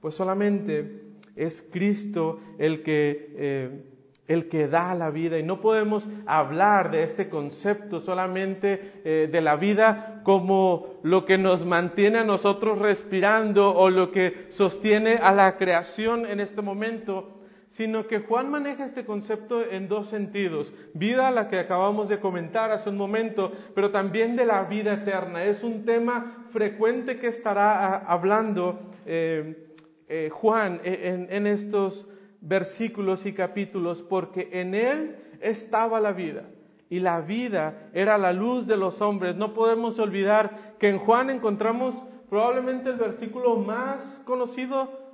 Pues 0.00 0.14
solamente 0.14 1.02
es 1.36 1.62
Cristo 1.70 2.40
el 2.58 2.82
que, 2.82 3.34
eh, 3.36 3.82
el 4.26 4.48
que 4.48 4.66
da 4.66 4.94
la 4.94 5.10
vida. 5.10 5.38
Y 5.38 5.42
no 5.42 5.60
podemos 5.60 6.08
hablar 6.24 6.90
de 6.90 7.02
este 7.02 7.28
concepto 7.28 8.00
solamente 8.00 8.92
eh, 9.04 9.28
de 9.30 9.40
la 9.42 9.56
vida 9.56 10.22
como 10.24 11.00
lo 11.02 11.26
que 11.26 11.36
nos 11.36 11.66
mantiene 11.66 12.20
a 12.20 12.24
nosotros 12.24 12.78
respirando 12.78 13.74
o 13.74 13.90
lo 13.90 14.10
que 14.10 14.46
sostiene 14.48 15.16
a 15.16 15.34
la 15.34 15.58
creación 15.58 16.24
en 16.24 16.40
este 16.40 16.62
momento, 16.62 17.37
sino 17.68 18.06
que 18.06 18.20
Juan 18.20 18.50
maneja 18.50 18.84
este 18.84 19.04
concepto 19.04 19.62
en 19.62 19.88
dos 19.88 20.08
sentidos. 20.08 20.72
Vida, 20.94 21.30
la 21.30 21.48
que 21.48 21.58
acabamos 21.58 22.08
de 22.08 22.18
comentar 22.18 22.72
hace 22.72 22.88
un 22.88 22.96
momento, 22.96 23.52
pero 23.74 23.90
también 23.90 24.36
de 24.36 24.46
la 24.46 24.64
vida 24.64 24.94
eterna. 24.94 25.44
Es 25.44 25.62
un 25.62 25.84
tema 25.84 26.46
frecuente 26.50 27.18
que 27.18 27.28
estará 27.28 27.94
ah, 27.94 28.04
hablando 28.06 28.80
eh, 29.04 29.74
eh, 30.08 30.30
Juan 30.32 30.80
e, 30.82 31.26
en, 31.28 31.46
estos 31.46 32.08
versículos 32.40 33.26
y 33.26 33.34
capítulos, 33.34 34.00
porque 34.00 34.48
en 34.52 34.74
él 34.74 35.16
estaba 35.40 36.00
la 36.00 36.12
vida. 36.12 36.44
Y 36.88 37.00
la 37.00 37.20
vida 37.20 37.90
era 37.92 38.16
la 38.16 38.32
luz 38.32 38.66
de 38.66 38.78
los 38.78 39.02
hombres. 39.02 39.36
No 39.36 39.52
podemos 39.52 39.98
olvidar 39.98 40.74
que 40.78 40.88
en 40.88 40.98
Juan 40.98 41.28
encontramos 41.28 42.02
probablemente 42.30 42.88
el 42.88 42.96
versículo 42.96 43.56
más 43.56 44.22
conocido 44.24 45.07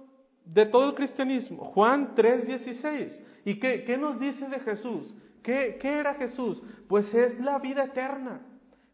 de 0.45 0.67
todo 0.67 0.89
el 0.89 0.95
cristianismo. 0.95 1.65
Juan 1.65 2.15
3:16. 2.15 3.23
¿Y 3.45 3.59
qué, 3.59 3.85
qué, 3.85 3.97
nos 3.97 4.19
dice 4.19 4.49
de 4.49 4.61
Jesús? 4.61 5.15
¿Qué, 5.43 5.79
¿Qué 5.81 5.99
era 5.99 6.15
Jesús? 6.15 6.63
Pues 6.89 7.15
es 7.15 7.39
la 7.41 7.59
vida 7.59 7.85
eterna. 7.85 8.41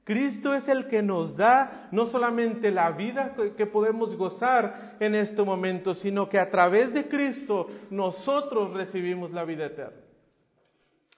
Cristo 0.04 0.54
es 0.54 0.66
el 0.66 0.88
que 0.88 1.02
nos 1.02 1.36
da 1.36 1.88
no 1.92 2.06
solamente 2.06 2.70
la 2.70 2.90
vida 2.90 3.36
que 3.56 3.66
podemos 3.66 4.16
gozar 4.16 4.96
en 4.98 5.14
este 5.14 5.42
momento, 5.42 5.94
sino 5.94 6.28
que 6.28 6.40
a 6.40 6.50
través 6.50 6.92
de 6.92 7.06
Cristo 7.06 7.68
nosotros 7.90 8.72
recibimos 8.74 9.30
la 9.30 9.44
vida 9.44 9.66
eterna. 9.66 10.00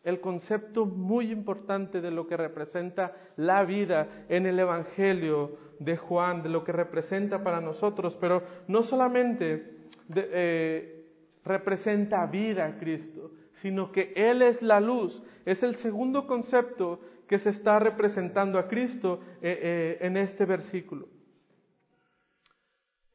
El 0.02 0.20
concepto 0.20 0.84
muy 0.84 1.30
importante 1.30 2.00
de 2.00 2.10
lo 2.10 2.26
que 2.26 2.36
representa 2.36 3.14
la 3.36 3.64
vida 3.64 4.26
en 4.28 4.46
el 4.46 4.58
Evangelio 4.58 5.56
de 5.78 5.96
Juan, 5.96 6.42
de 6.42 6.48
lo 6.48 6.64
que 6.64 6.72
representa 6.72 7.42
para 7.42 7.60
nosotros, 7.60 8.16
pero 8.20 8.42
no 8.66 8.82
solamente 8.82 9.81
eh, 10.14 11.04
representa 11.44 12.26
vida 12.26 12.66
a 12.66 12.78
Cristo, 12.78 13.32
sino 13.54 13.92
que 13.92 14.12
Él 14.16 14.42
es 14.42 14.62
la 14.62 14.80
luz. 14.80 15.22
Es 15.44 15.62
el 15.62 15.74
segundo 15.76 16.26
concepto 16.26 17.00
que 17.26 17.38
se 17.38 17.50
está 17.50 17.78
representando 17.78 18.58
a 18.58 18.68
Cristo 18.68 19.20
eh, 19.40 19.58
eh, 19.62 20.06
en 20.06 20.16
este 20.16 20.44
versículo. 20.44 21.08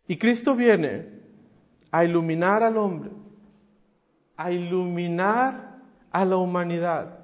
Y 0.07 0.17
Cristo 0.17 0.55
viene 0.55 1.10
a 1.91 2.03
iluminar 2.03 2.63
al 2.63 2.77
hombre, 2.77 3.12
a 4.36 4.51
iluminar 4.51 5.77
a 6.12 6.25
la 6.25 6.38
humanidad. 6.38 7.19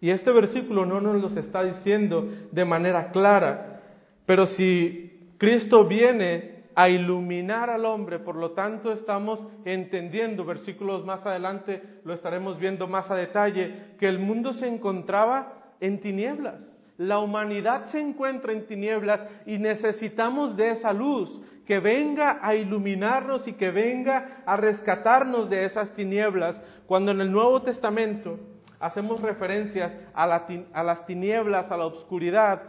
Y 0.00 0.10
este 0.10 0.30
versículo 0.30 0.84
no 0.84 1.00
nos 1.00 1.20
lo 1.20 1.40
está 1.40 1.62
diciendo 1.64 2.30
de 2.52 2.64
manera 2.64 3.10
clara, 3.10 3.80
pero 4.26 4.46
si 4.46 5.32
Cristo 5.38 5.86
viene 5.86 6.55
a 6.76 6.90
iluminar 6.90 7.70
al 7.70 7.86
hombre. 7.86 8.20
Por 8.20 8.36
lo 8.36 8.52
tanto, 8.52 8.92
estamos 8.92 9.44
entendiendo, 9.64 10.44
versículos 10.44 11.04
más 11.04 11.26
adelante 11.26 11.82
lo 12.04 12.12
estaremos 12.12 12.58
viendo 12.58 12.86
más 12.86 13.10
a 13.10 13.16
detalle, 13.16 13.94
que 13.98 14.06
el 14.06 14.20
mundo 14.20 14.52
se 14.52 14.68
encontraba 14.68 15.54
en 15.80 16.00
tinieblas. 16.00 16.72
La 16.98 17.18
humanidad 17.18 17.86
se 17.86 18.00
encuentra 18.00 18.52
en 18.52 18.66
tinieblas 18.66 19.26
y 19.46 19.58
necesitamos 19.58 20.56
de 20.56 20.70
esa 20.70 20.92
luz 20.92 21.40
que 21.66 21.80
venga 21.80 22.38
a 22.42 22.54
iluminarnos 22.54 23.48
y 23.48 23.54
que 23.54 23.70
venga 23.70 24.42
a 24.46 24.56
rescatarnos 24.56 25.50
de 25.50 25.64
esas 25.64 25.92
tinieblas. 25.94 26.60
Cuando 26.86 27.10
en 27.10 27.20
el 27.22 27.32
Nuevo 27.32 27.62
Testamento 27.62 28.38
hacemos 28.80 29.20
referencias 29.22 29.96
a, 30.14 30.26
las 30.26 31.06
tinieblas, 31.06 31.70
a 31.70 31.76
la 31.76 31.86
oscuridad, 31.86 32.62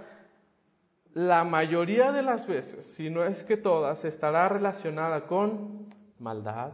la 1.18 1.44
mayoría 1.44 2.12
de 2.12 2.22
las 2.22 2.46
veces, 2.46 2.86
si 2.94 3.10
no 3.10 3.26
es 3.26 3.44
que 3.44 3.58
todas, 3.58 4.06
estará 4.06 4.48
relacionada 4.50 5.26
con 5.26 5.88
maldad, 6.20 6.74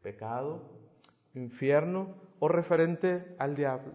pecado, 0.00 0.62
infierno 1.34 2.14
o 2.38 2.46
referente 2.46 3.34
al 3.36 3.56
diablo. 3.56 3.94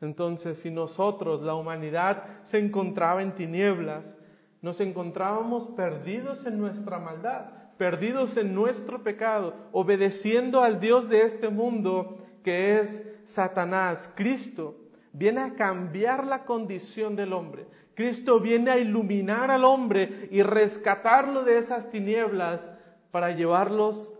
Entonces, 0.00 0.56
si 0.56 0.70
nosotros, 0.70 1.42
la 1.42 1.54
humanidad, 1.54 2.24
se 2.40 2.58
encontraba 2.58 3.22
en 3.22 3.34
tinieblas, 3.34 4.16
nos 4.62 4.80
encontrábamos 4.80 5.66
perdidos 5.68 6.46
en 6.46 6.56
nuestra 6.56 6.98
maldad, 6.98 7.50
perdidos 7.76 8.38
en 8.38 8.54
nuestro 8.54 9.02
pecado, 9.02 9.54
obedeciendo 9.72 10.62
al 10.62 10.80
Dios 10.80 11.10
de 11.10 11.20
este 11.20 11.50
mundo 11.50 12.16
que 12.42 12.80
es 12.80 13.02
Satanás. 13.24 14.10
Cristo 14.14 14.74
viene 15.12 15.40
a 15.40 15.54
cambiar 15.54 16.26
la 16.26 16.44
condición 16.44 17.16
del 17.16 17.32
hombre. 17.32 17.66
Cristo 17.94 18.40
viene 18.40 18.70
a 18.70 18.78
iluminar 18.78 19.50
al 19.50 19.64
hombre 19.64 20.28
y 20.30 20.42
rescatarlo 20.42 21.44
de 21.44 21.58
esas 21.58 21.90
tinieblas 21.90 22.66
para 23.10 23.32
llevarlos 23.32 24.12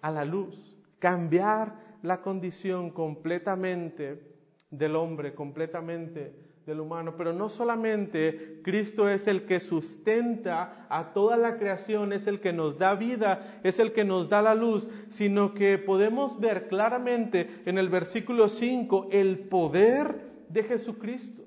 a 0.00 0.10
la 0.10 0.24
luz, 0.24 0.76
cambiar 0.98 1.74
la 2.02 2.22
condición 2.22 2.90
completamente 2.90 4.22
del 4.70 4.96
hombre, 4.96 5.34
completamente 5.34 6.32
del 6.64 6.80
humano. 6.80 7.14
Pero 7.16 7.32
no 7.32 7.48
solamente 7.48 8.60
Cristo 8.62 9.08
es 9.08 9.26
el 9.26 9.44
que 9.44 9.60
sustenta 9.60 10.86
a 10.88 11.12
toda 11.12 11.36
la 11.36 11.58
creación, 11.58 12.12
es 12.12 12.26
el 12.26 12.40
que 12.40 12.52
nos 12.52 12.78
da 12.78 12.94
vida, 12.94 13.60
es 13.62 13.78
el 13.78 13.92
que 13.92 14.04
nos 14.04 14.28
da 14.28 14.40
la 14.40 14.54
luz, 14.54 14.88
sino 15.08 15.54
que 15.54 15.78
podemos 15.78 16.38
ver 16.40 16.68
claramente 16.68 17.62
en 17.66 17.78
el 17.78 17.88
versículo 17.88 18.48
5 18.48 19.08
el 19.10 19.38
poder 19.40 20.27
de 20.48 20.62
Jesucristo. 20.62 21.44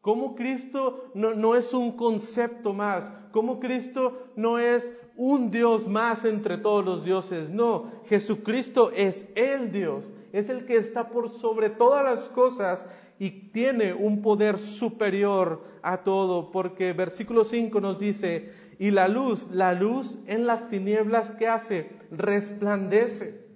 Cómo 0.00 0.34
Cristo 0.34 1.10
no, 1.14 1.34
no 1.34 1.54
es 1.54 1.74
un 1.74 1.92
concepto 1.92 2.72
más, 2.72 3.10
cómo 3.32 3.60
Cristo 3.60 4.28
no 4.34 4.58
es 4.58 4.92
un 5.14 5.50
Dios 5.50 5.86
más 5.86 6.24
entre 6.24 6.56
todos 6.56 6.84
los 6.84 7.04
dioses. 7.04 7.50
No, 7.50 7.92
Jesucristo 8.06 8.90
es 8.92 9.28
el 9.34 9.70
Dios, 9.70 10.10
es 10.32 10.48
el 10.48 10.64
que 10.64 10.76
está 10.76 11.10
por 11.10 11.28
sobre 11.28 11.68
todas 11.68 12.02
las 12.02 12.28
cosas 12.30 12.86
y 13.18 13.50
tiene 13.50 13.92
un 13.92 14.22
poder 14.22 14.56
superior 14.56 15.62
a 15.82 15.98
todo, 15.98 16.50
porque 16.50 16.94
versículo 16.94 17.44
5 17.44 17.78
nos 17.82 17.98
dice, 17.98 18.50
y 18.78 18.90
la 18.90 19.08
luz, 19.08 19.46
la 19.50 19.74
luz 19.74 20.18
en 20.24 20.46
las 20.46 20.70
tinieblas 20.70 21.32
que 21.32 21.46
hace, 21.46 21.90
resplandece. 22.10 23.46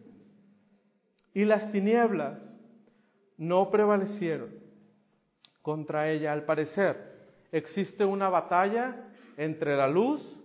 Y 1.33 1.47
las 1.47 1.73
tinieblas 1.73 2.54
no 3.38 3.71
prevalecieron 3.71 4.54
contra 5.64 6.11
ella. 6.11 6.33
Al 6.33 6.44
parecer, 6.44 7.16
existe 7.50 8.04
una 8.04 8.28
batalla 8.28 9.09
entre 9.38 9.76
la 9.76 9.88
luz 9.88 10.44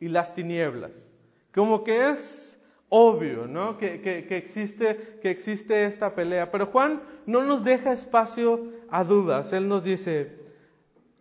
y 0.00 0.08
las 0.08 0.34
tinieblas. 0.34 1.08
Como 1.54 1.84
que 1.84 2.10
es 2.10 2.60
obvio, 2.88 3.46
¿no? 3.46 3.78
Que, 3.78 4.00
que, 4.02 4.36
existe, 4.36 5.18
que 5.22 5.30
existe 5.30 5.86
esta 5.86 6.14
pelea. 6.14 6.50
Pero 6.50 6.66
Juan 6.66 7.00
no 7.26 7.44
nos 7.44 7.64
deja 7.64 7.92
espacio 7.92 8.72
a 8.90 9.04
dudas. 9.04 9.52
Él 9.52 9.68
nos 9.68 9.84
dice, 9.84 10.36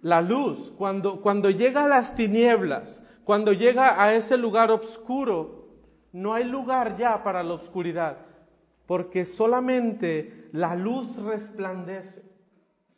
la 0.01 0.21
luz, 0.21 0.73
cuando, 0.77 1.21
cuando 1.21 1.51
llega 1.51 1.85
a 1.85 1.87
las 1.87 2.15
tinieblas, 2.15 3.03
cuando 3.23 3.53
llega 3.53 4.01
a 4.03 4.15
ese 4.15 4.37
lugar 4.37 4.71
oscuro, 4.71 5.69
no 6.11 6.33
hay 6.33 6.45
lugar 6.45 6.97
ya 6.97 7.23
para 7.23 7.43
la 7.43 7.53
oscuridad, 7.53 8.17
porque 8.87 9.23
solamente 9.23 10.47
la 10.51 10.75
luz 10.75 11.15
resplandece. 11.17 12.34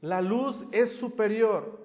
La 0.01 0.21
luz 0.21 0.65
es 0.71 0.91
superior. 0.91 1.79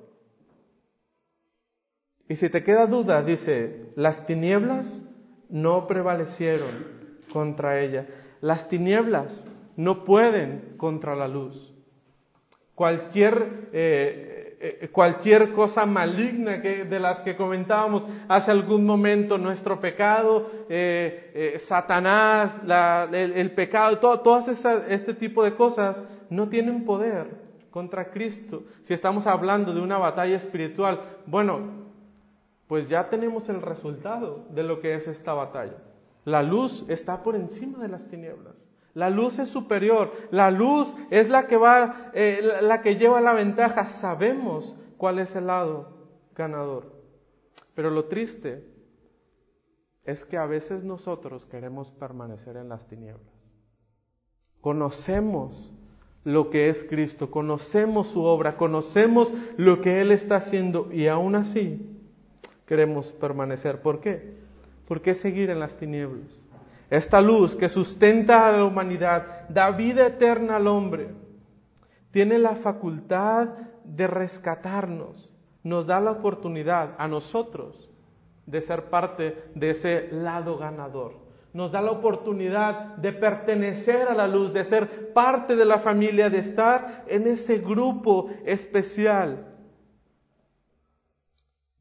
Y 2.28 2.36
si 2.36 2.48
te 2.50 2.62
queda 2.62 2.86
duda, 2.86 3.22
dice, 3.22 3.86
las 3.96 4.26
tinieblas 4.26 5.02
no 5.48 5.86
prevalecieron 5.86 6.70
contra 7.32 7.80
ella. 7.80 8.06
Las 8.40 8.68
tinieblas 8.68 9.44
no 9.76 10.04
pueden 10.04 10.74
contra 10.76 11.16
la 11.16 11.26
luz. 11.26 11.74
Cualquier, 12.74 13.68
eh, 13.72 14.58
eh, 14.60 14.88
cualquier 14.92 15.52
cosa 15.52 15.86
maligna 15.86 16.60
que, 16.60 16.84
de 16.84 17.00
las 17.00 17.20
que 17.20 17.36
comentábamos 17.36 18.06
hace 18.28 18.50
algún 18.50 18.84
momento, 18.84 19.38
nuestro 19.38 19.80
pecado, 19.80 20.50
eh, 20.68 21.56
Satanás, 21.58 22.56
el, 23.12 23.50
pecado, 23.52 23.98
todas 23.98 24.48
este 24.88 25.14
tipo 25.14 25.44
de 25.44 25.54
cosas 25.54 26.02
no 26.28 26.48
tienen 26.48 26.84
poder 26.84 27.41
contra 27.72 28.12
Cristo. 28.12 28.62
Si 28.82 28.94
estamos 28.94 29.26
hablando 29.26 29.74
de 29.74 29.80
una 29.80 29.98
batalla 29.98 30.36
espiritual, 30.36 31.00
bueno, 31.26 31.82
pues 32.68 32.88
ya 32.88 33.08
tenemos 33.08 33.48
el 33.48 33.60
resultado 33.60 34.44
de 34.50 34.62
lo 34.62 34.80
que 34.80 34.94
es 34.94 35.08
esta 35.08 35.32
batalla. 35.32 35.78
La 36.24 36.44
luz 36.44 36.84
está 36.86 37.24
por 37.24 37.34
encima 37.34 37.78
de 37.80 37.88
las 37.88 38.06
tinieblas. 38.06 38.68
La 38.94 39.10
luz 39.10 39.40
es 39.40 39.48
superior. 39.48 40.12
La 40.30 40.50
luz 40.52 40.94
es 41.10 41.28
la 41.28 41.48
que 41.48 41.56
va, 41.56 42.12
eh, 42.14 42.60
la 42.60 42.82
que 42.82 42.96
lleva 42.96 43.20
la 43.20 43.32
ventaja. 43.32 43.86
Sabemos 43.86 44.76
cuál 44.98 45.18
es 45.18 45.34
el 45.34 45.48
lado 45.48 45.88
ganador. 46.36 46.92
Pero 47.74 47.90
lo 47.90 48.04
triste 48.04 48.64
es 50.04 50.24
que 50.24 50.36
a 50.36 50.46
veces 50.46 50.84
nosotros 50.84 51.46
queremos 51.46 51.90
permanecer 51.90 52.56
en 52.56 52.68
las 52.68 52.86
tinieblas. 52.86 53.32
Conocemos 54.60 55.72
lo 56.24 56.50
que 56.50 56.68
es 56.68 56.84
Cristo, 56.84 57.30
conocemos 57.30 58.08
su 58.08 58.22
obra, 58.22 58.56
conocemos 58.56 59.32
lo 59.56 59.80
que 59.80 60.00
Él 60.00 60.12
está 60.12 60.36
haciendo 60.36 60.92
y 60.92 61.08
aún 61.08 61.34
así 61.34 61.84
queremos 62.66 63.12
permanecer. 63.12 63.82
¿Por 63.82 64.00
qué? 64.00 64.34
¿Por 64.86 65.02
qué 65.02 65.14
seguir 65.14 65.50
en 65.50 65.60
las 65.60 65.76
tinieblas? 65.76 66.42
Esta 66.90 67.20
luz 67.20 67.56
que 67.56 67.68
sustenta 67.68 68.46
a 68.46 68.52
la 68.52 68.64
humanidad, 68.64 69.48
da 69.48 69.70
vida 69.70 70.06
eterna 70.06 70.56
al 70.56 70.66
hombre, 70.66 71.08
tiene 72.10 72.38
la 72.38 72.54
facultad 72.54 73.48
de 73.84 74.06
rescatarnos, 74.06 75.32
nos 75.62 75.86
da 75.86 76.00
la 76.00 76.10
oportunidad 76.10 76.94
a 76.98 77.08
nosotros 77.08 77.90
de 78.46 78.60
ser 78.60 78.90
parte 78.90 79.42
de 79.54 79.70
ese 79.70 80.08
lado 80.12 80.58
ganador. 80.58 81.21
Nos 81.52 81.70
da 81.70 81.82
la 81.82 81.90
oportunidad 81.90 82.96
de 82.96 83.12
pertenecer 83.12 84.08
a 84.08 84.14
la 84.14 84.26
luz, 84.26 84.52
de 84.52 84.64
ser 84.64 85.12
parte 85.12 85.54
de 85.54 85.64
la 85.64 85.78
familia, 85.78 86.30
de 86.30 86.38
estar 86.38 87.04
en 87.06 87.26
ese 87.26 87.58
grupo 87.58 88.30
especial 88.46 89.46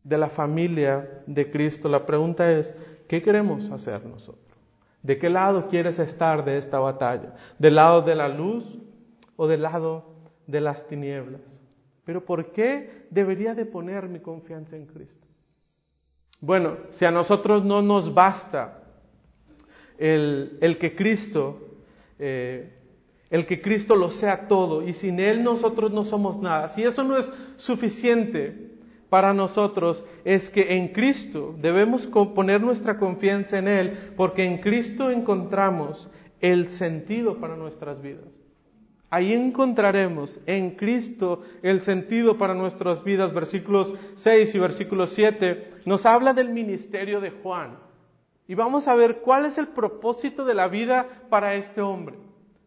de 0.03 0.17
la 0.17 0.29
familia 0.29 1.23
de 1.25 1.49
Cristo. 1.49 1.87
La 1.87 2.05
pregunta 2.05 2.51
es, 2.51 2.75
¿qué 3.07 3.21
queremos 3.21 3.69
hacer 3.71 4.05
nosotros? 4.05 4.57
¿De 5.01 5.17
qué 5.17 5.29
lado 5.29 5.67
quieres 5.67 5.99
estar 5.99 6.43
de 6.43 6.57
esta 6.57 6.79
batalla? 6.79 7.33
¿Del 7.57 7.75
lado 7.75 8.01
de 8.01 8.15
la 8.15 8.27
luz 8.27 8.79
o 9.35 9.47
del 9.47 9.63
lado 9.63 10.05
de 10.47 10.61
las 10.61 10.85
tinieblas? 10.85 11.61
Pero 12.03 12.25
¿por 12.25 12.51
qué 12.51 13.07
debería 13.09 13.55
de 13.55 13.65
poner 13.65 14.09
mi 14.09 14.19
confianza 14.19 14.75
en 14.75 14.85
Cristo? 14.85 15.27
Bueno, 16.39 16.77
si 16.89 17.05
a 17.05 17.11
nosotros 17.11 17.63
no 17.63 17.81
nos 17.81 18.13
basta 18.13 18.80
el, 20.01 20.77
que 20.79 20.95
Cristo, 20.95 21.59
eh, 22.19 22.73
el 23.29 23.45
que 23.45 23.61
Cristo 23.61 23.95
lo 23.95 24.11
sea 24.11 24.47
todo 24.47 24.81
y 24.87 24.93
sin 24.93 25.19
Él 25.19 25.43
nosotros 25.43 25.91
no 25.91 26.03
somos 26.03 26.39
nada, 26.39 26.67
si 26.67 26.83
eso 26.83 27.03
no 27.03 27.17
es 27.17 27.31
suficiente, 27.57 28.71
para 29.09 29.33
nosotros 29.33 30.05
es 30.23 30.49
que 30.49 30.77
en 30.77 30.87
Cristo 30.87 31.53
debemos 31.59 32.07
poner 32.07 32.61
nuestra 32.61 32.97
confianza 32.97 33.57
en 33.57 33.67
Él, 33.67 34.13
porque 34.15 34.45
en 34.45 34.59
Cristo 34.59 35.11
encontramos 35.11 36.09
el 36.39 36.69
sentido 36.69 37.37
para 37.37 37.57
nuestras 37.57 38.01
vidas. 38.01 38.23
Ahí 39.09 39.33
encontraremos 39.33 40.39
en 40.45 40.77
Cristo 40.77 41.41
el 41.61 41.81
sentido 41.81 42.37
para 42.37 42.53
nuestras 42.53 43.03
vidas. 43.03 43.33
Versículos 43.33 43.93
6 44.15 44.55
y 44.55 44.59
versículo 44.59 45.05
7 45.05 45.71
nos 45.83 46.05
habla 46.05 46.33
del 46.33 46.47
ministerio 46.47 47.19
de 47.19 47.31
Juan. 47.31 47.77
Y 48.51 48.55
vamos 48.55 48.89
a 48.89 48.95
ver 48.95 49.21
cuál 49.21 49.45
es 49.45 49.57
el 49.57 49.69
propósito 49.69 50.43
de 50.43 50.53
la 50.53 50.67
vida 50.67 51.07
para 51.29 51.55
este 51.55 51.79
hombre. 51.79 52.17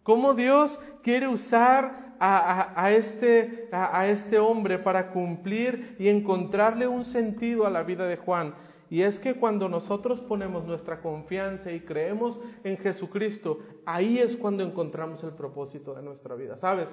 Cómo 0.03 0.33
Dios 0.33 0.81
quiere 1.03 1.29
usar 1.29 2.15
a, 2.19 2.91
este, 2.91 3.69
a, 3.71 4.09
este 4.09 4.39
hombre 4.39 4.79
para 4.79 5.11
cumplir 5.11 5.95
y 5.99 6.09
encontrarle 6.09 6.87
un 6.87 7.05
sentido 7.05 7.67
a 7.67 7.71
la 7.71 7.83
vida 7.83 8.07
de 8.07 8.17
Juan. 8.17 8.55
Y 8.89 9.03
es 9.03 9.21
que 9.21 9.35
cuando 9.35 9.69
nosotros 9.69 10.23
ponemos 10.23 10.65
nuestra 10.65 11.03
confianza 11.03 11.71
y 11.71 11.81
creemos 11.81 12.41
en 12.63 12.79
Jesucristo, 12.79 13.59
ahí 13.85 14.21
es 14.21 14.39
cuando 14.39 14.65
encontramos 14.65 15.23
el 15.23 15.33
propósito 15.33 15.93
de 15.93 16.01
nuestra 16.01 16.35
vida. 16.35 16.57
¿Sabes? 16.57 16.89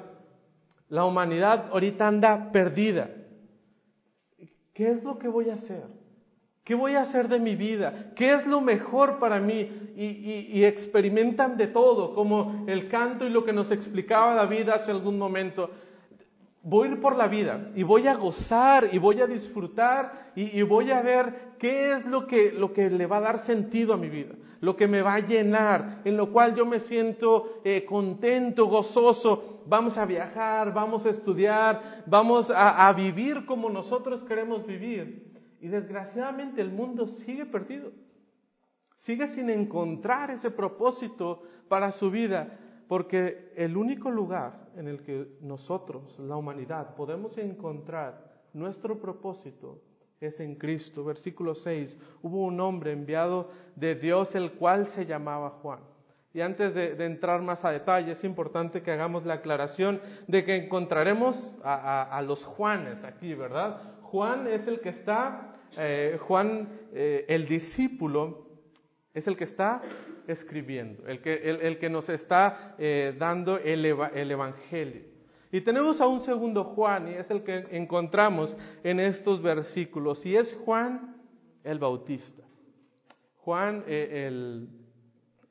La 0.90 1.06
humanidad 1.06 1.70
ahorita 1.72 2.10
anda 2.10 2.52
perdida. 2.52 3.10
¿Qué 4.74 4.92
es 4.92 5.02
lo 5.02 5.18
que 5.18 5.30
voy 5.30 5.50
a 5.50 5.54
hacer? 5.54 6.01
¿Qué 6.64 6.76
voy 6.76 6.96
a 6.96 7.02
hacer 7.02 7.28
de 7.28 7.40
mi 7.40 7.56
vida? 7.56 8.12
¿Qué 8.16 8.34
es 8.34 8.46
lo 8.46 8.62
mejor 8.62 9.18
para 9.20 9.40
mí? 9.40 9.94
Y, 9.96 10.64
experimentan 10.64 11.58
de 11.58 11.68
todo, 11.68 12.14
como 12.14 12.66
el 12.68 12.88
canto 12.88 13.26
y 13.26 13.30
lo 13.30 13.44
que 13.44 13.54
nos 13.54 13.72
explicaba 13.72 14.36
David 14.36 14.70
hace 14.70 14.92
algún 14.92 15.18
momento 15.18 15.70
voy 16.64 16.88
a 16.88 16.92
ir 16.92 17.02
por 17.02 17.16
la 17.16 17.28
vida 17.28 17.72
y 17.76 17.84
voy 17.84 18.08
a 18.08 18.16
gozar 18.16 18.90
y 18.92 19.00
voy 19.00 19.22
a 19.22 19.28
disfrutar 19.28 20.32
y, 20.36 20.62
voy 20.62 20.92
a 20.92 21.02
ver 21.02 21.56
qué 21.58 21.94
es 21.94 22.06
lo 22.06 22.28
que, 22.28 22.52
lo 22.52 22.72
que 22.72 22.90
le 22.90 23.06
va 23.06 23.18
a 23.18 23.22
dar 23.22 23.40
sentido 23.40 23.94
a 23.94 23.98
mi 23.98 24.10
vida, 24.10 24.36
lo 24.62 24.76
que 24.76 24.88
me 24.88 25.02
va 25.02 25.16
a 25.16 25.20
llenar, 25.20 26.02
en 26.06 26.16
lo 26.16 26.32
cual 26.32 26.56
yo 26.56 26.66
me 26.66 26.80
siento 26.80 27.62
eh, 27.66 27.84
contento, 27.84 28.68
gozoso. 28.68 29.64
Vamos 29.66 29.98
a 29.98 30.06
viajar, 30.06 30.74
vamos 30.74 31.06
a 31.06 31.10
estudiar, 31.10 32.04
vamos 32.06 32.50
a, 32.50 32.88
a 32.88 32.94
vivir 32.94 33.46
como 33.46 33.70
nosotros 33.70 34.24
queremos 34.24 34.66
vivir. 34.66 35.31
Y 35.62 35.68
desgraciadamente 35.68 36.60
el 36.60 36.72
mundo 36.72 37.08
sigue 37.08 37.46
perdido, 37.46 37.92
sigue 38.96 39.28
sin 39.28 39.50
encontrar 39.50 40.32
ese 40.32 40.52
propósito 40.52 41.44
para 41.70 41.92
su 41.92 42.12
vida. 42.12 42.58
Porque 42.88 43.54
el 43.56 43.78
único 43.78 44.12
lugar 44.12 44.68
en 44.76 44.90
el 44.90 45.02
que 45.02 45.38
nosotros, 45.40 46.20
la 46.20 46.36
humanidad, 46.36 46.94
podemos 46.96 47.38
encontrar 47.38 48.42
nuestro 48.52 49.00
propósito 49.00 49.82
es 50.20 50.40
en 50.40 50.56
Cristo. 50.56 51.04
Versículo 51.04 51.56
6, 51.56 51.98
hubo 52.22 52.44
un 52.44 52.60
hombre 52.60 52.92
enviado 52.92 53.50
de 53.76 53.96
Dios 53.96 54.36
el 54.36 54.52
cual 54.54 54.88
se 54.88 55.06
llamaba 55.06 55.50
Juan. 55.62 55.80
Y 56.34 56.42
antes 56.42 56.74
de, 56.74 56.94
entrar 57.06 57.42
más 57.42 57.66
a 57.66 57.72
detalle, 57.72 58.12
es 58.14 58.24
importante 58.24 58.82
que 58.82 58.92
hagamos 58.92 59.26
la 59.26 59.36
aclaración 59.36 60.00
de 60.28 60.46
que 60.46 60.56
encontraremos 60.56 61.58
a, 61.64 62.22
los 62.26 62.46
Juanes 62.46 63.04
aquí, 63.04 63.34
¿verdad? 63.34 63.82
Juan 64.04 64.48
es 64.48 64.68
el 64.68 64.80
que 64.80 64.90
está, 64.90 65.51
eh, 65.78 66.18
Juan, 66.22 66.70
eh, 66.94 67.26
el 67.28 67.48
discípulo, 67.48 68.48
es 69.14 69.28
el 69.28 69.38
que 69.38 69.44
está 69.44 69.82
escribiendo, 70.28 71.06
el 71.08 71.22
que, 71.22 71.34
el, 71.34 71.78
que 71.80 71.90
nos 71.90 72.10
está 72.10 72.76
eh, 72.78 73.16
dando 73.18 73.58
el, 73.58 73.86
el 73.86 74.32
Evangelio. 74.32 75.04
Y 75.52 75.62
tenemos 75.62 76.00
a 76.00 76.08
un 76.08 76.20
segundo 76.20 76.64
Juan, 76.64 77.10
y 77.10 77.14
es 77.16 77.30
el 77.30 77.44
que 77.44 77.68
encontramos 77.72 78.56
en 78.84 79.00
estos 79.00 79.42
versículos, 79.42 80.26
y 80.26 80.38
es 80.38 80.58
Juan 80.66 81.18
el 81.64 81.80
Bautista. 81.80 82.44
Juan, 83.38 83.84
el, 83.88 84.70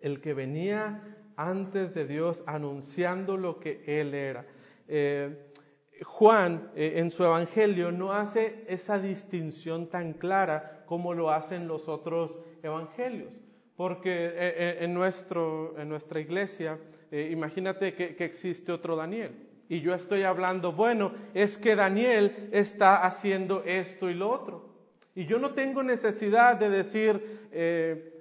el, 0.01 0.21
que 0.21 0.33
venía 0.33 1.03
antes 1.37 1.93
de 1.93 2.07
Dios 2.07 2.43
anunciando 2.47 3.37
lo 3.37 3.61
que 3.61 3.83
Él 3.87 4.15
era. 4.15 4.47
Juan 6.05 6.71
en 6.75 7.11
su 7.11 7.25
Evangelio 7.25 7.93
no 7.93 8.13
hace 8.13 8.65
esa 8.69 8.99
distinción 8.99 9.89
tan 9.89 10.15
clara 10.15 10.85
como 10.87 11.15
lo 11.15 11.31
hacen 11.31 11.69
los 11.69 11.89
otros 11.89 12.39
Evangelios. 12.63 13.33
Porque 13.77 14.11
eh, 14.11 14.33
eh, 14.35 14.77
en, 14.81 14.93
nuestro, 14.93 15.79
en 15.79 15.89
nuestra 15.89 16.21
iglesia, 16.21 16.79
eh, 17.11 17.31
imagínate 17.33 17.95
que, 17.95 18.25
existe 18.25 18.73
otro 18.73 18.97
Daniel. 18.97 19.31
Y 19.69 19.81
yo 19.81 19.95
estoy 19.95 20.25
hablando, 20.25 20.73
bueno, 20.73 21.13
es 21.33 21.57
que 21.57 21.77
Daniel 21.77 22.51
está 22.53 23.07
haciendo 23.07 23.63
esto 23.65 24.11
y 24.11 24.15
lo 24.15 24.31
otro. 24.31 24.69
Y 25.15 25.27
yo 25.27 25.39
no 25.39 25.55
tengo 25.55 25.83
necesidad 25.83 26.57
de 26.57 26.71
decir, 26.71 27.49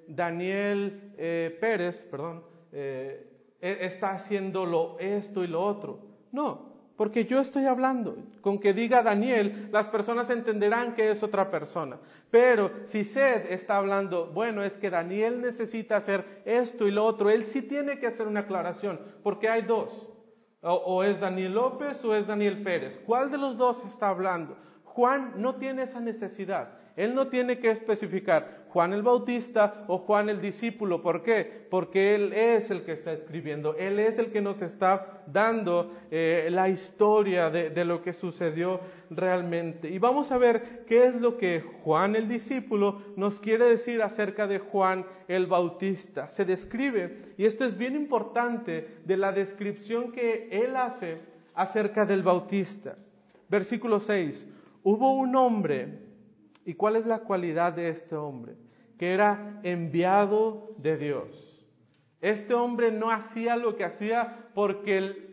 Daniel 0.07 1.13
Pérez, 1.59 2.05
perdón, 2.05 2.43
e, 2.71 3.25
está 3.59 4.11
haciendo 4.11 4.95
esto 4.99 5.43
y 5.43 5.47
lo 5.47 5.63
otro. 5.63 5.99
No, 6.31 6.68
porque 6.99 7.23
yo 7.23 7.39
estoy 7.39 7.65
hablando. 7.65 8.17
Con 8.41 8.59
que 8.59 8.73
diga 8.73 9.01
Daniel, 9.01 9.69
las 9.71 9.88
personas 9.88 10.29
entenderán 10.29 10.95
que 10.95 11.12
es 11.12 11.23
otra 11.23 11.49
persona. 11.49 11.97
Pero 12.29 12.71
si 12.83 13.05
Sed 13.05 13.53
está 13.53 13.77
hablando, 13.77 14.25
bueno, 14.33 14.63
es 14.63 14.75
que 14.75 14.89
Daniel 14.89 15.39
necesita 15.39 15.95
hacer 15.95 16.41
esto 16.43 16.89
y 16.89 16.91
lo 16.91 17.05
otro, 17.05 17.29
él 17.29 17.45
sí 17.45 17.62
tiene 17.62 17.99
que 17.99 18.07
hacer 18.07 18.27
una 18.27 18.41
aclaración, 18.41 18.99
porque 19.23 19.47
hay 19.47 19.62
dos. 19.62 20.09
O, 20.59 21.01
es 21.01 21.21
Daniel 21.21 21.53
López 21.53 22.03
o 22.03 22.13
es 22.13 22.27
Daniel 22.27 22.62
Pérez. 22.63 22.99
¿Cuál 23.05 23.31
de 23.31 23.38
los 23.38 23.57
dos 23.57 23.85
está 23.85 24.09
hablando? 24.09 24.57
Juan 24.83 25.35
no 25.38 25.55
tiene 25.55 25.83
esa 25.83 26.01
necesidad. 26.01 26.79
Él 26.97 27.15
no 27.15 27.29
tiene 27.29 27.59
que 27.59 27.71
especificar 27.71 28.59
Juan 28.69 28.93
el 28.93 29.01
Bautista 29.01 29.86
o 29.88 29.97
Juan 29.97 30.29
el 30.29 30.41
discípulo. 30.41 31.01
¿Por 31.01 31.23
qué? 31.23 31.65
Porque 31.69 32.13
Él 32.13 32.34
es 32.34 32.69
el 32.69 32.84
que 32.84 32.91
está 32.91 33.12
escribiendo. 33.12 33.75
Él 33.75 33.99
es 33.99 34.19
el 34.19 34.32
que 34.32 34.41
nos 34.41 34.62
está 34.62 35.23
dando 35.25 35.91
eh, 36.12 36.49
la 36.51 36.69
historia 36.69 37.49
de, 37.49 37.71
de 37.71 37.84
lo 37.84 38.03
que 38.03 38.13
sucedió 38.13 38.79
realmente. 39.10 39.89
Y 39.89 39.97
vamos 39.97 40.32
a 40.32 40.38
ver 40.38 40.86
qué 40.86 41.05
es 41.05 41.15
lo 41.15 41.38
que 41.38 41.62
Juan 41.84 42.15
el 42.15 42.27
discípulo 42.27 43.01
nos 43.15 43.39
quiere 43.39 43.65
decir 43.65 44.03
acerca 44.03 44.45
de 44.45 44.60
Juan 44.60 45.03
el 45.27 45.47
Bautista. 45.47 46.29
Se 46.29 46.45
describe, 46.45 47.34
y 47.38 47.45
esto 47.45 47.65
es 47.65 47.75
bien 47.75 47.95
importante, 47.95 48.99
de 49.03 49.17
la 49.17 49.32
descripción 49.32 50.12
que 50.12 50.47
Él 50.51 50.75
hace 50.75 51.17
acerca 51.55 52.05
del 52.05 52.21
Bautista. 52.21 52.97
Versículo 53.49 53.99
6. 53.99 54.45
Hubo 54.84 55.13
un 55.13 55.36
hombre 55.36 56.09
¿Y 56.65 56.74
cuál 56.74 56.95
es 56.95 57.06
la 57.06 57.19
cualidad 57.19 57.74
de 57.74 57.89
este 57.89 58.15
hombre? 58.15 58.56
Que 58.98 59.13
era 59.13 59.60
enviado 59.63 60.76
de 60.78 60.98
Dios. 60.98 61.67
Este 62.22 62.54
hombre 62.54 62.91
no 62.91 63.12
hacía 63.12 63.56
lo 63.56 63.76
que 63.76 63.86
hacía 63.86 64.50
porque 64.54 65.30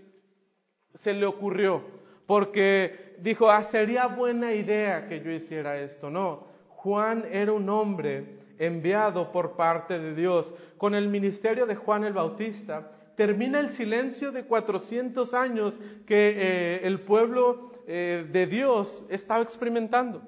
se 0.95 1.13
le 1.13 1.27
ocurrió, 1.27 1.83
porque 2.27 3.17
dijo, 3.21 3.51
ah, 3.51 3.63
sería 3.63 4.07
buena 4.07 4.55
idea 4.55 5.09
que 5.09 5.21
yo 5.21 5.31
hiciera 5.31 5.79
esto. 5.81 6.11
No, 6.11 6.47
Juan 6.69 7.27
era 7.31 7.53
un 7.53 7.69
hombre 7.69 8.39
enviado 8.59 9.33
por 9.33 9.57
parte 9.57 9.99
de 9.99 10.15
Dios. 10.15 10.55
Con 10.79 10.95
el 10.95 11.09
ministerio 11.09 11.67
de 11.67 11.75
Juan 11.75 12.05
el 12.05 12.13
Bautista 12.13 12.93
termina 13.17 13.61
el 13.61 13.73
silencio 13.73 14.31
de 14.31 14.45
400 14.45 15.35
años 15.35 15.79
que 16.07 16.35
eh, 16.37 16.81
el 16.85 17.01
pueblo 17.01 17.73
eh, 17.87 18.27
de 18.31 18.47
Dios 18.47 19.05
estaba 19.09 19.43
experimentando. 19.43 20.23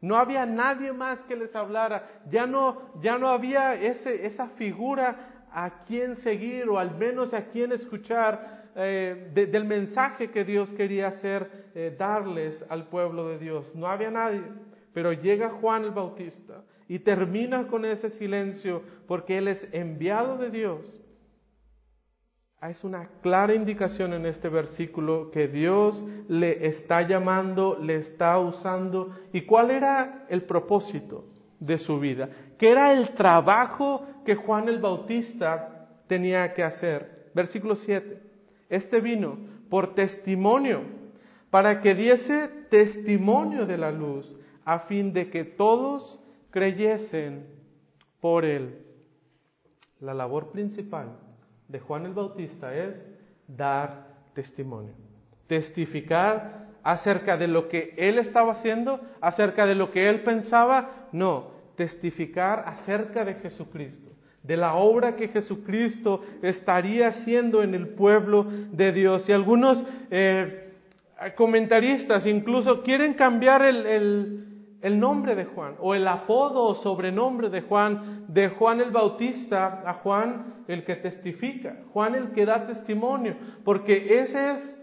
No 0.00 0.16
había 0.16 0.46
nadie 0.46 0.92
más 0.92 1.24
que 1.24 1.36
les 1.36 1.54
hablara, 1.56 2.08
ya 2.30 2.46
no, 2.46 2.82
ya 3.00 3.18
no 3.18 3.28
había 3.28 3.74
ese, 3.74 4.26
esa 4.26 4.48
figura 4.48 5.44
a 5.52 5.84
quien 5.84 6.14
seguir 6.14 6.68
o 6.68 6.78
al 6.78 6.96
menos 6.96 7.34
a 7.34 7.46
quien 7.46 7.72
escuchar 7.72 8.70
eh, 8.76 9.30
del 9.34 9.64
mensaje 9.64 10.30
que 10.30 10.44
Dios 10.44 10.72
quería 10.72 11.08
hacer, 11.08 11.70
eh, 11.74 11.94
darles 11.98 12.64
al 12.68 12.86
pueblo 12.86 13.28
de 13.28 13.38
Dios. 13.38 13.74
No 13.74 13.88
había 13.88 14.10
nadie, 14.10 14.42
pero 14.92 15.12
llega 15.12 15.48
Juan 15.48 15.84
el 15.84 15.90
Bautista 15.90 16.62
y 16.86 17.00
termina 17.00 17.66
con 17.66 17.84
ese 17.84 18.08
silencio 18.08 18.82
porque 19.08 19.38
él 19.38 19.48
es 19.48 19.68
enviado 19.72 20.38
de 20.38 20.50
Dios 20.50 21.02
es 22.66 22.82
una 22.82 23.08
clara 23.22 23.54
indicación 23.54 24.12
en 24.14 24.26
este 24.26 24.48
versículo 24.48 25.30
que 25.30 25.46
Dios 25.46 26.04
le 26.26 26.66
está 26.66 27.02
llamando, 27.02 27.78
le 27.80 27.94
está 27.94 28.36
usando. 28.38 29.14
¿Y 29.32 29.42
cuál 29.42 29.70
era 29.70 30.26
el 30.28 30.42
propósito 30.42 31.24
de 31.60 31.78
su 31.78 32.00
vida? 32.00 32.30
¿Qué 32.58 32.70
era 32.70 32.92
el 32.92 33.10
trabajo 33.10 34.04
que 34.24 34.34
Juan 34.34 34.68
el 34.68 34.80
Bautista 34.80 35.88
tenía 36.08 36.52
que 36.52 36.64
hacer? 36.64 37.30
Versículo 37.32 37.76
7. 37.76 38.20
Este 38.68 39.00
vino 39.00 39.38
por 39.70 39.94
testimonio, 39.94 40.82
para 41.50 41.80
que 41.80 41.94
diese 41.94 42.48
testimonio 42.48 43.66
de 43.66 43.78
la 43.78 43.92
luz, 43.92 44.36
a 44.64 44.80
fin 44.80 45.12
de 45.12 45.30
que 45.30 45.44
todos 45.44 46.18
creyesen 46.50 47.46
por 48.20 48.44
él. 48.44 48.84
La 50.00 50.12
labor 50.12 50.50
principal 50.50 51.27
de 51.68 51.78
Juan 51.78 52.06
el 52.06 52.14
Bautista 52.14 52.74
es 52.74 52.94
dar 53.46 54.08
testimonio, 54.34 54.92
testificar 55.46 56.66
acerca 56.82 57.36
de 57.36 57.46
lo 57.46 57.68
que 57.68 57.94
él 57.96 58.18
estaba 58.18 58.52
haciendo, 58.52 59.00
acerca 59.20 59.66
de 59.66 59.74
lo 59.74 59.90
que 59.90 60.08
él 60.08 60.22
pensaba, 60.22 61.08
no, 61.12 61.50
testificar 61.76 62.64
acerca 62.66 63.24
de 63.24 63.34
Jesucristo, 63.34 64.10
de 64.42 64.56
la 64.56 64.74
obra 64.74 65.14
que 65.14 65.28
Jesucristo 65.28 66.24
estaría 66.42 67.08
haciendo 67.08 67.62
en 67.62 67.74
el 67.74 67.88
pueblo 67.88 68.46
de 68.72 68.92
Dios. 68.92 69.28
Y 69.28 69.32
algunos 69.32 69.84
eh, 70.10 70.72
comentaristas 71.36 72.24
incluso 72.24 72.82
quieren 72.82 73.14
cambiar 73.14 73.62
el 73.62 73.86
el 73.86 74.47
nombre 74.82 75.34
de 75.34 75.44
Juan 75.44 75.74
o 75.80 75.94
el 75.94 76.06
apodo 76.06 76.64
o 76.64 76.74
sobrenombre 76.74 77.50
de 77.50 77.62
Juan, 77.62 78.24
de 78.28 78.48
Juan 78.48 78.80
el 78.80 78.90
Bautista 78.90 79.82
a 79.84 79.94
Juan 79.94 80.64
el 80.68 80.84
que 80.84 80.96
testifica, 80.96 81.76
Juan 81.92 82.14
el 82.14 82.32
que 82.32 82.46
da 82.46 82.66
testimonio, 82.66 83.36
porque 83.64 84.18
ese 84.18 84.52
es 84.52 84.78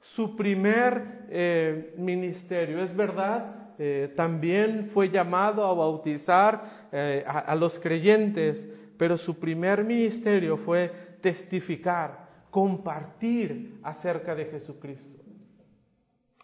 su 0.00 0.36
primer 0.36 1.26
eh, 1.30 1.94
ministerio. 1.96 2.82
Es 2.82 2.94
verdad, 2.94 3.74
eh, 3.78 4.12
también 4.16 4.88
fue 4.90 5.08
llamado 5.08 5.64
a 5.64 5.72
bautizar 5.72 6.88
eh, 6.92 7.24
a 7.26 7.54
los 7.54 7.78
creyentes, 7.78 8.68
pero 8.98 9.16
su 9.16 9.38
primer 9.38 9.84
ministerio 9.84 10.56
fue 10.56 10.92
testificar, 11.22 12.28
compartir 12.50 13.78
acerca 13.82 14.34
de 14.34 14.44
Jesucristo, 14.46 15.22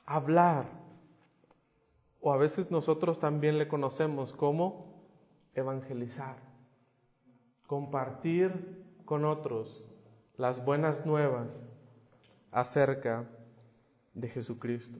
hablar. 0.07 0.78
O 2.21 2.33
a 2.33 2.37
veces 2.37 2.71
nosotros 2.71 3.19
también 3.19 3.59
le 3.59 3.69
conocemos 3.69 4.33
como 4.33 4.87
evangelizar, 5.55 6.37
compartir 7.67 8.85
con 9.05 9.25
otros 9.25 9.87
las 10.37 10.65
buenas 10.65 11.07
nuevas 11.07 11.63
acerca 12.51 13.25
de 14.15 14.29
Jesucristo. 14.29 14.99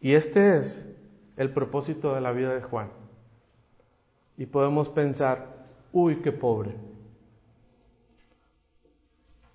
Y 0.00 0.12
este 0.12 0.58
es 0.58 0.84
el 1.36 1.50
propósito 1.50 2.14
de 2.14 2.20
la 2.20 2.32
vida 2.32 2.54
de 2.54 2.62
Juan. 2.62 2.88
Y 4.36 4.46
podemos 4.46 4.88
pensar, 4.88 5.66
uy, 5.92 6.16
qué 6.16 6.32
pobre. 6.32 6.74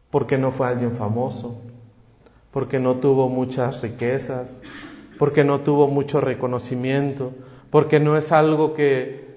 Porque 0.10 0.38
no 0.38 0.52
fue 0.52 0.68
alguien 0.68 0.92
famoso, 0.94 1.62
porque 2.52 2.80
no 2.80 2.96
tuvo 2.96 3.30
muchas 3.30 3.82
riquezas, 3.82 4.60
porque 5.22 5.44
no 5.44 5.60
tuvo 5.60 5.88
mucho 5.88 6.20
reconocimiento, 6.20 7.32
porque 7.70 8.00
no 8.00 8.18
es 8.18 8.32
algo 8.32 8.74
que 8.74 9.36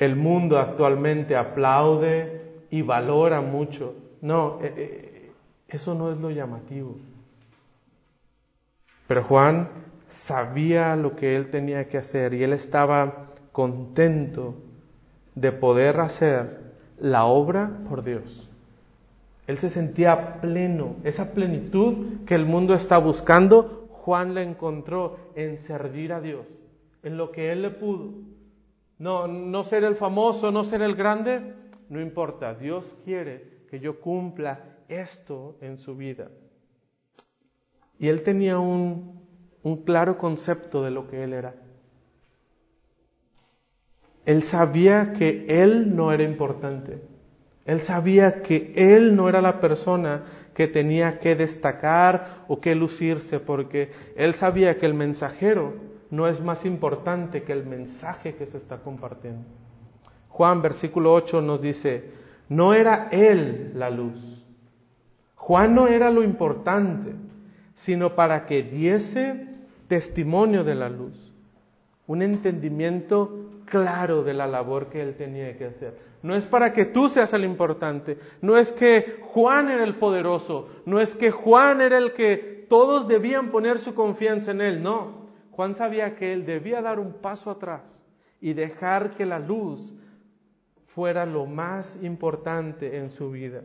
el 0.00 0.16
mundo 0.16 0.58
actualmente 0.58 1.36
aplaude 1.36 2.64
y 2.68 2.82
valora 2.82 3.40
mucho. 3.40 3.94
No, 4.22 4.58
eh, 4.60 4.74
eh, 4.76 5.32
eso 5.68 5.94
no 5.94 6.10
es 6.10 6.18
lo 6.18 6.32
llamativo. 6.32 6.96
Pero 9.06 9.22
Juan 9.22 9.68
sabía 10.08 10.96
lo 10.96 11.14
que 11.14 11.36
él 11.36 11.48
tenía 11.50 11.88
que 11.88 11.98
hacer 11.98 12.34
y 12.34 12.42
él 12.42 12.52
estaba 12.52 13.28
contento 13.52 14.56
de 15.36 15.52
poder 15.52 16.00
hacer 16.00 16.58
la 16.98 17.26
obra 17.26 17.70
por 17.88 18.02
Dios. 18.02 18.50
Él 19.46 19.58
se 19.58 19.70
sentía 19.70 20.40
pleno, 20.40 20.96
esa 21.04 21.30
plenitud 21.30 22.24
que 22.26 22.34
el 22.34 22.46
mundo 22.46 22.74
está 22.74 22.98
buscando, 22.98 23.79
Juan 24.10 24.34
la 24.34 24.42
encontró 24.42 25.18
en 25.36 25.56
servir 25.56 26.12
a 26.12 26.20
Dios, 26.20 26.48
en 27.04 27.16
lo 27.16 27.30
que 27.30 27.52
él 27.52 27.62
le 27.62 27.70
pudo. 27.70 28.10
No, 28.98 29.28
no 29.28 29.62
ser 29.62 29.84
el 29.84 29.94
famoso, 29.94 30.50
no 30.50 30.64
ser 30.64 30.82
el 30.82 30.96
grande, 30.96 31.54
no 31.88 32.00
importa. 32.00 32.54
Dios 32.54 32.96
quiere 33.04 33.60
que 33.70 33.78
yo 33.78 34.00
cumpla 34.00 34.64
esto 34.88 35.58
en 35.60 35.78
su 35.78 35.94
vida. 35.94 36.28
Y 38.00 38.08
él 38.08 38.24
tenía 38.24 38.58
un, 38.58 39.24
un 39.62 39.84
claro 39.84 40.18
concepto 40.18 40.82
de 40.82 40.90
lo 40.90 41.06
que 41.06 41.22
él 41.22 41.32
era. 41.32 41.54
Él 44.24 44.42
sabía 44.42 45.12
que 45.12 45.62
él 45.62 45.94
no 45.94 46.10
era 46.10 46.24
importante. 46.24 47.00
Él 47.64 47.82
sabía 47.82 48.42
que 48.42 48.72
él 48.74 49.14
no 49.14 49.28
era 49.28 49.40
la 49.40 49.60
persona 49.60 50.24
que 50.60 50.68
tenía 50.68 51.20
que 51.20 51.36
destacar 51.36 52.44
o 52.46 52.60
que 52.60 52.74
lucirse, 52.74 53.40
porque 53.40 53.92
él 54.14 54.34
sabía 54.34 54.76
que 54.76 54.84
el 54.84 54.92
mensajero 54.92 55.72
no 56.10 56.28
es 56.28 56.42
más 56.42 56.66
importante 56.66 57.44
que 57.44 57.54
el 57.54 57.64
mensaje 57.64 58.34
que 58.34 58.44
se 58.44 58.58
está 58.58 58.76
compartiendo. 58.76 59.46
Juan 60.28 60.60
versículo 60.60 61.14
8 61.14 61.40
nos 61.40 61.62
dice, 61.62 62.10
no 62.50 62.74
era 62.74 63.08
él 63.10 63.72
la 63.74 63.88
luz. 63.88 64.44
Juan 65.34 65.74
no 65.74 65.88
era 65.88 66.10
lo 66.10 66.22
importante, 66.22 67.14
sino 67.74 68.14
para 68.14 68.44
que 68.44 68.62
diese 68.62 69.48
testimonio 69.88 70.62
de 70.62 70.74
la 70.74 70.90
luz, 70.90 71.32
un 72.06 72.20
entendimiento 72.20 73.62
claro 73.64 74.24
de 74.24 74.34
la 74.34 74.46
labor 74.46 74.90
que 74.90 75.00
él 75.00 75.14
tenía 75.14 75.56
que 75.56 75.64
hacer. 75.64 76.09
No 76.22 76.34
es 76.34 76.46
para 76.46 76.72
que 76.72 76.84
tú 76.84 77.08
seas 77.08 77.32
el 77.32 77.44
importante, 77.44 78.18
no 78.42 78.58
es 78.58 78.72
que 78.72 79.20
Juan 79.22 79.70
era 79.70 79.84
el 79.84 79.94
poderoso, 79.94 80.68
no 80.84 81.00
es 81.00 81.14
que 81.14 81.30
Juan 81.30 81.80
era 81.80 81.96
el 81.96 82.12
que 82.12 82.66
todos 82.68 83.08
debían 83.08 83.50
poner 83.50 83.78
su 83.78 83.94
confianza 83.94 84.50
en 84.50 84.60
él, 84.60 84.82
no. 84.82 85.28
Juan 85.50 85.74
sabía 85.74 86.16
que 86.16 86.32
él 86.32 86.44
debía 86.44 86.82
dar 86.82 87.00
un 87.00 87.14
paso 87.14 87.50
atrás 87.50 88.02
y 88.40 88.52
dejar 88.52 89.16
que 89.16 89.24
la 89.24 89.38
luz 89.38 89.94
fuera 90.86 91.24
lo 91.24 91.46
más 91.46 91.98
importante 92.02 92.98
en 92.98 93.10
su 93.10 93.30
vida. 93.30 93.62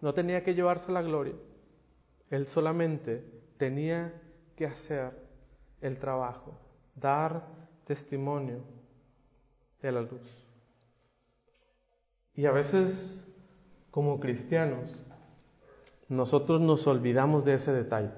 No 0.00 0.14
tenía 0.14 0.42
que 0.42 0.54
llevarse 0.54 0.90
la 0.90 1.02
gloria, 1.02 1.34
él 2.30 2.46
solamente 2.46 3.24
tenía 3.58 4.12
que 4.56 4.66
hacer 4.66 5.12
el 5.80 5.98
trabajo, 5.98 6.58
dar 6.94 7.46
testimonio 7.84 8.62
de 9.82 9.92
la 9.92 10.00
luz. 10.00 10.45
Y 12.36 12.46
a 12.46 12.52
veces, 12.52 13.24
como 13.90 14.20
cristianos, 14.20 15.04
nosotros 16.08 16.60
nos 16.60 16.86
olvidamos 16.86 17.44
de 17.44 17.54
ese 17.54 17.72
detalle. 17.72 18.10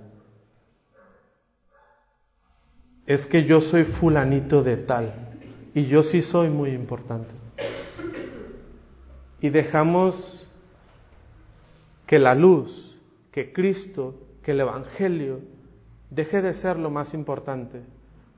Es 3.06 3.26
que 3.26 3.44
yo 3.44 3.60
soy 3.60 3.84
fulanito 3.84 4.62
de 4.62 4.76
tal 4.76 5.14
y 5.72 5.86
yo 5.86 6.02
sí 6.02 6.20
soy 6.20 6.50
muy 6.50 6.70
importante. 6.70 7.30
Y 9.40 9.50
dejamos 9.50 10.46
que 12.06 12.18
la 12.18 12.34
luz, 12.34 12.98
que 13.30 13.52
Cristo, 13.52 14.14
que 14.42 14.50
el 14.50 14.60
Evangelio 14.60 15.40
deje 16.10 16.42
de 16.42 16.54
ser 16.54 16.78
lo 16.78 16.90
más 16.90 17.14
importante, 17.14 17.82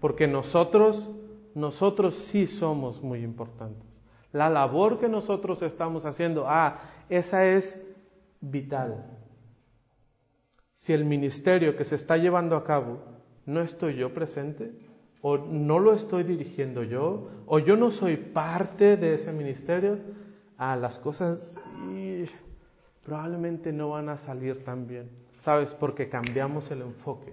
porque 0.01 0.27
nosotros, 0.27 1.09
nosotros 1.55 2.15
sí 2.15 2.47
somos 2.47 3.03
muy 3.03 3.23
importantes. 3.23 3.90
La 4.33 4.49
labor 4.49 4.99
que 4.99 5.09
nosotros 5.09 5.63
estamos 5.63 6.07
haciendo, 6.07 6.47
ah, 6.49 6.79
esa 7.09 7.47
es 7.47 7.81
vital. 8.41 9.05
Si 10.75 10.93
el 10.93 11.05
ministerio 11.05 11.77
que 11.77 11.85
se 11.85 11.97
está 11.97 12.17
llevando 12.17 12.57
a 12.57 12.65
cabo 12.65 12.99
no 13.47 13.61
estoy 13.61 13.97
yo 13.97 14.15
presente, 14.15 14.73
o 15.23 15.37
no 15.37 15.79
lo 15.79 15.93
estoy 15.93 16.23
dirigiendo 16.23 16.83
yo, 16.83 17.29
o 17.47 17.59
yo 17.59 17.77
no 17.77 17.91
soy 17.91 18.17
parte 18.17 18.97
de 18.97 19.15
ese 19.15 19.33
ministerio, 19.33 19.99
ah, 20.57 20.77
las 20.77 20.99
cosas 20.99 21.57
probablemente 23.05 23.73
no 23.73 23.91
van 23.91 24.09
a 24.09 24.17
salir 24.17 24.65
tan 24.65 24.87
bien. 24.87 25.11
¿Sabes? 25.39 25.75
Porque 25.75 26.09
cambiamos 26.09 26.71
el 26.71 26.83
enfoque. 26.83 27.33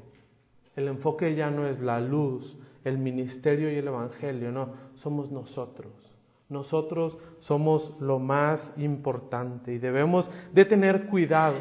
El 0.75 0.87
enfoque 0.87 1.35
ya 1.35 1.51
no 1.51 1.67
es 1.67 1.79
la 1.79 1.99
luz, 1.99 2.57
el 2.83 2.97
ministerio 2.97 3.71
y 3.71 3.75
el 3.75 3.87
evangelio, 3.87 4.51
no, 4.51 4.69
somos 4.95 5.31
nosotros. 5.31 6.06
Nosotros 6.49 7.17
somos 7.39 7.93
lo 7.99 8.19
más 8.19 8.71
importante 8.77 9.73
y 9.73 9.79
debemos 9.79 10.29
de 10.53 10.65
tener 10.65 11.07
cuidado. 11.07 11.57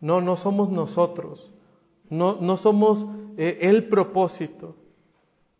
No, 0.00 0.20
no 0.20 0.36
somos 0.36 0.70
nosotros. 0.70 1.52
No, 2.08 2.38
no 2.40 2.56
somos 2.56 3.06
eh, 3.36 3.58
el 3.62 3.88
propósito. 3.88 4.74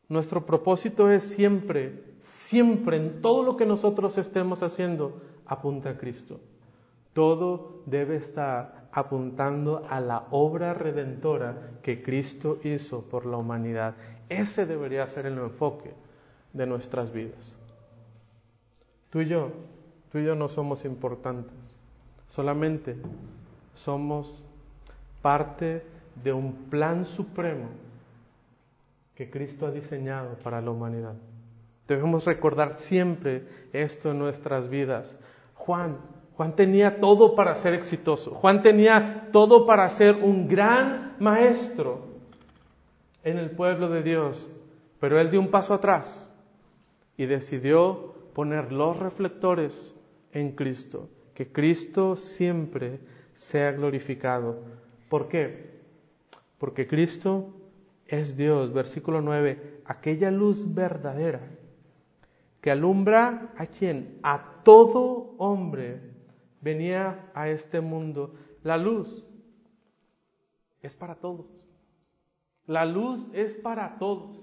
Nuestro 0.09 0.45
propósito 0.45 1.11
es 1.11 1.23
siempre, 1.23 2.17
siempre, 2.19 2.97
en 2.97 3.23
todo 3.23 3.43
lo 3.43 3.57
que 3.57 3.67
nosotros 3.67 4.19
estemos 4.19 4.63
haciendo, 4.63 5.21
apunta 5.47 5.91
a 5.91 5.99
Cristo. 5.99 6.41
Todo 7.13 7.83
debe 7.87 8.17
estar 8.17 8.89
apuntando 8.93 9.87
a 9.89 10.01
la 10.01 10.27
obra 10.31 10.75
redentora 10.75 11.79
que 11.83 12.03
Cristo 12.03 12.59
hizo 12.63 13.03
por 13.03 13.27
la 13.27 13.39
humanidad. 13.39 13.95
Ese 14.29 14.67
debería 14.67 15.07
ser 15.07 15.27
el 15.27 15.39
enfoque 15.39 15.95
de 16.53 16.67
nuestras 16.67 17.11
vidas. 17.11 17.57
Tú 19.13 19.21
y 19.21 19.27
yo, 19.27 19.51
tú 20.11 20.19
y 20.19 20.25
yo 20.25 20.35
no 20.35 20.49
somos 20.49 20.87
importantes, 20.87 21.53
solamente 22.29 22.97
somos 23.75 24.43
parte 25.21 25.85
de 26.25 26.33
un 26.33 26.55
plan 26.71 27.05
supremo 27.05 27.67
que 29.15 29.29
Cristo 29.29 29.67
ha 29.67 29.71
diseñado 29.71 30.37
para 30.43 30.63
la 30.63 30.71
humanidad. 30.71 31.13
Debemos 31.87 32.25
recordar 32.25 32.79
siempre 32.79 33.47
esto 33.75 34.13
en 34.13 34.19
nuestras 34.19 34.71
vidas. 34.71 35.19
Juan, 35.57 35.99
Juan 36.35 36.57
tenía 36.57 36.99
todo 36.99 37.35
para 37.35 37.55
ser 37.55 37.75
exitoso. 37.75 38.31
Juan 38.31 38.63
tenía 38.63 39.29
todo 39.31 39.67
para 39.67 39.91
ser 39.91 40.17
un 40.17 40.49
gran 40.49 41.17
maestro 41.19 42.01
en 43.25 43.37
el 43.37 43.51
pueblo 43.51 43.91
de 43.91 44.03
Dios. 44.03 44.51
Pero 45.01 45.21
él 45.21 45.31
dio 45.31 45.39
un 45.39 45.51
paso 45.51 45.75
atrás 45.75 46.33
y 47.19 47.27
decidió 47.27 48.15
poner 48.35 48.73
los 48.73 48.99
reflectores 48.99 49.95
en 50.33 50.53
Cristo, 50.53 51.09
que 51.35 51.51
Cristo 51.51 52.17
siempre 52.17 53.01
sea 53.35 53.73
glorificado. 53.73 54.61
¿Por 55.09 55.29
qué? 55.29 55.73
Porque 56.59 56.87
Cristo 56.87 57.55
es 58.07 58.37
Dios, 58.37 58.73
versículo 58.73 59.21
9, 59.21 59.83
aquella 59.85 60.31
luz 60.31 60.75
verdadera 60.75 61.41
que 62.63 62.71
alumbra 62.71 63.53
a 63.57 63.67
quien, 63.67 64.21
a 64.23 64.63
todo 64.63 65.35
hombre 65.37 66.01
venía 66.61 67.29
a 67.35 67.49
este 67.49 67.81
mundo. 67.81 68.35
La 68.63 68.77
luz 68.77 69.27
es 70.81 70.95
para 70.95 71.17
todos. 71.17 71.67
La 72.67 72.85
luz 72.85 73.29
es 73.35 73.57
para 73.57 73.99
todos. 73.99 74.41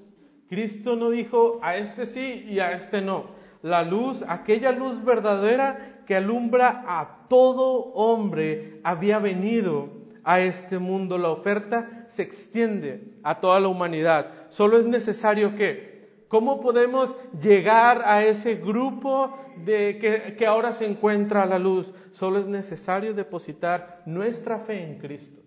Cristo 0.49 0.97
no 0.97 1.10
dijo 1.10 1.60
a 1.62 1.78
este 1.78 2.06
sí 2.06 2.45
y 2.49 2.60
a 2.60 2.73
este 2.73 3.02
no. 3.02 3.38
La 3.62 3.84
luz, 3.84 4.24
aquella 4.28 4.72
luz 4.72 5.04
verdadera 5.04 6.04
que 6.06 6.15
alumbra 6.15 6.84
a 6.88 7.28
todo 7.28 7.91
hombre, 7.93 8.80
había 8.84 9.19
venido 9.19 9.89
a 10.24 10.39
este 10.39 10.80
mundo. 10.80 11.17
La 11.17 11.30
oferta 11.30 12.06
se 12.08 12.24
extiende 12.24 13.19
a 13.24 13.39
toda 13.39 13.60
la 13.60 13.67
humanidad. 13.67 14.32
Solo 14.50 14.78
es 14.78 14.86
necesario 14.86 15.56
que, 15.56 16.26
¿cómo 16.30 16.62
podemos 16.62 17.17
llegar 17.41 18.04
a 18.06 18.24
ese 18.24 18.56
grupo 18.56 19.38
de 19.65 19.98
que, 20.00 20.36
que 20.38 20.48
ahora 20.48 20.72
se 20.72 20.86
encuentra 20.86 21.43
a 21.43 21.48
la 21.48 21.60
luz? 21.60 21.93
Solo 22.12 22.39
es 22.39 22.48
necesario 22.48 23.13
depositar 23.13 24.02
nuestra 24.06 24.60
fe 24.60 24.84
en 24.84 25.00
Cristo. 25.00 25.41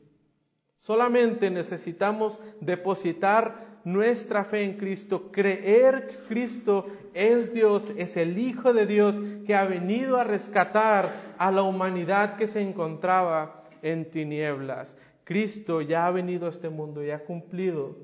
Solamente 0.76 1.50
necesitamos 1.50 2.38
depositar 2.60 3.80
nuestra 3.84 4.44
fe 4.44 4.64
en 4.64 4.76
Cristo, 4.76 5.30
creer 5.30 6.08
que 6.08 6.16
Cristo 6.28 6.86
es 7.14 7.52
Dios, 7.52 7.92
es 7.96 8.16
el 8.16 8.38
Hijo 8.38 8.72
de 8.72 8.86
Dios 8.86 9.20
que 9.46 9.54
ha 9.54 9.64
venido 9.64 10.18
a 10.18 10.24
rescatar 10.24 11.34
a 11.38 11.50
la 11.50 11.62
humanidad 11.62 12.36
que 12.36 12.46
se 12.46 12.60
encontraba 12.60 13.64
en 13.82 14.10
tinieblas. 14.10 14.96
Cristo 15.24 15.80
ya 15.80 16.06
ha 16.06 16.10
venido 16.10 16.46
a 16.46 16.50
este 16.50 16.68
mundo 16.68 17.04
y 17.04 17.10
ha 17.10 17.24
cumplido 17.24 17.96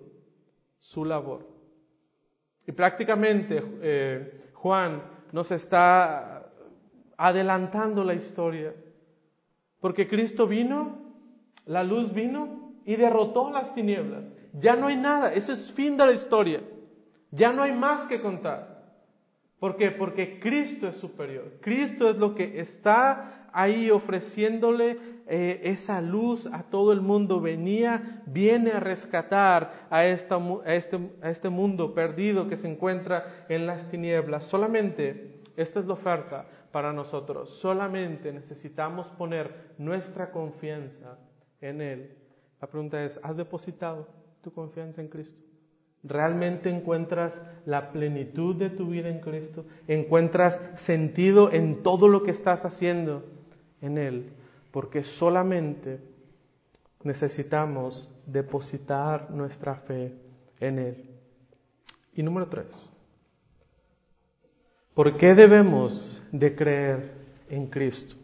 su 0.79 1.05
labor. 1.05 1.47
Y 2.67 2.73
prácticamente 2.73 3.63
eh, 3.81 4.51
Juan 4.55 5.03
nos 5.33 5.51
está 5.51 6.51
adelantando 7.17 8.05
la 8.05 8.15
historia, 8.15 8.75
porque 9.81 10.09
Cristo 10.09 10.47
vino, 10.47 10.99
la 11.67 11.83
luz 11.83 12.13
vino 12.13 12.75
y 12.85 12.97
derrotó 12.97 13.51
las 13.51 13.75
tinieblas. 13.75 14.25
Ya 14.53 14.77
no 14.77 14.87
hay 14.87 14.97
nada, 14.97 15.33
ese 15.35 15.53
es 15.53 15.73
fin 15.73 15.97
de 15.97 16.07
la 16.07 16.13
historia. 16.13 16.63
Ya 17.31 17.53
no 17.53 17.63
hay 17.63 17.73
más 17.73 18.07
que 18.07 18.21
contar. 18.21 18.68
¿Por 19.59 19.77
qué? 19.77 19.91
Porque 19.91 20.39
Cristo 20.41 20.87
es 20.89 20.97
superior. 20.97 21.53
Cristo 21.61 22.11
es 22.11 22.17
lo 22.17 22.35
que 22.35 22.61
está 22.61 23.49
ahí 23.53 23.91
ofreciéndole 23.91 24.99
eh, 25.27 25.61
esa 25.65 26.01
luz 26.01 26.47
a 26.47 26.63
todo 26.63 26.93
el 26.93 27.01
mundo. 27.01 27.41
Venía, 27.41 28.23
viene 28.27 28.73
a 28.73 28.81
rescatar 28.81 29.87
a, 29.91 30.07
este, 30.07 30.35
a 31.23 31.31
este 31.31 31.49
mundo 31.49 31.95
perdido 31.95 32.49
que 32.49 32.57
se 32.57 32.69
encuentra 32.69 33.47
en 33.49 33.67
las 33.67 33.89
tinieblas. 33.91 34.45
Solamente, 34.45 35.41
esta 35.57 35.81
es 35.81 35.87
la 35.87 35.95
oferta 35.95 36.45
para 36.71 36.93
nosotros. 36.93 37.51
Solamente 37.51 38.33
necesitamos 38.33 39.09
poner 39.09 39.75
nuestra 39.79 40.31
confianza 40.31 41.19
en 41.61 41.81
Él. 41.81 42.17
La 42.61 42.69
pregunta 42.69 43.05
es, 43.05 43.19
¿has 43.23 43.37
depositado? 43.37 44.19
tu 44.43 44.53
confianza 44.53 45.01
en 45.01 45.09
Cristo? 45.09 45.43
¿Realmente 46.05 46.71
encuentras 46.71 47.41
la 47.67 47.91
plenitud 47.91 48.55
de 48.55 48.71
tu 48.71 48.87
vida 48.89 49.09
en 49.09 49.21
Cristo? 49.21 49.65
¿Encuentras 49.89 50.61
sentido 50.77 51.53
en 51.53 51.83
todo 51.83 52.09
lo 52.09 52.23
que 52.23 52.31
estás 52.31 52.65
haciendo 52.65 53.25
en 53.83 53.99
Él? 53.99 54.31
Porque 54.71 55.03
solamente 55.03 55.99
necesitamos 57.03 58.11
depositar 58.27 59.31
nuestra 59.31 59.75
fe 59.75 60.15
en 60.61 60.79
Él. 60.79 61.05
Y 62.15 62.23
número 62.23 62.47
tres, 62.47 62.89
¿por 64.95 65.17
qué 65.17 65.35
debemos 65.35 66.23
de 66.31 66.55
creer 66.55 67.13
en 67.49 67.67
Cristo? 67.67 68.15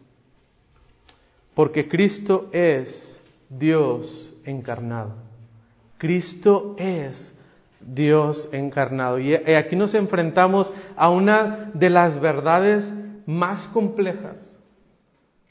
Porque 1.53 1.87
Cristo 1.87 2.49
es 2.51 3.21
Dios 3.49 4.33
encarnado. 4.43 5.13
Cristo 5.97 6.75
es 6.77 7.34
Dios 7.85 8.49
encarnado. 8.51 9.19
Y 9.19 9.35
aquí 9.35 9.75
nos 9.75 9.93
enfrentamos 9.93 10.71
a 10.95 11.09
una 11.09 11.71
de 11.73 11.89
las 11.89 12.19
verdades 12.19 12.93
más 13.25 13.67
complejas 13.67 14.59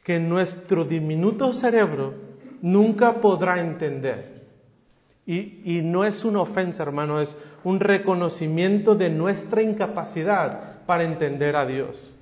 que 0.05 0.19
nuestro 0.21 0.85
diminuto 0.85 1.53
cerebro 1.53 2.15
nunca 2.61 3.21
podrá 3.21 3.61
entender. 3.61 4.35
Y, 5.27 5.63
y, 5.65 5.81
no 5.81 6.05
es 6.05 6.23
una 6.25 6.43
ofensa, 6.43 6.83
hermano, 6.83 7.19
es 7.19 7.35
un 7.65 7.81
reconocimiento 7.81 8.95
de 8.95 9.09
nuestra 9.09 9.63
incapacidad 9.63 10.85
para 10.85 11.05
entender 11.05 11.57
a 11.57 11.65
Dios. 11.65 12.13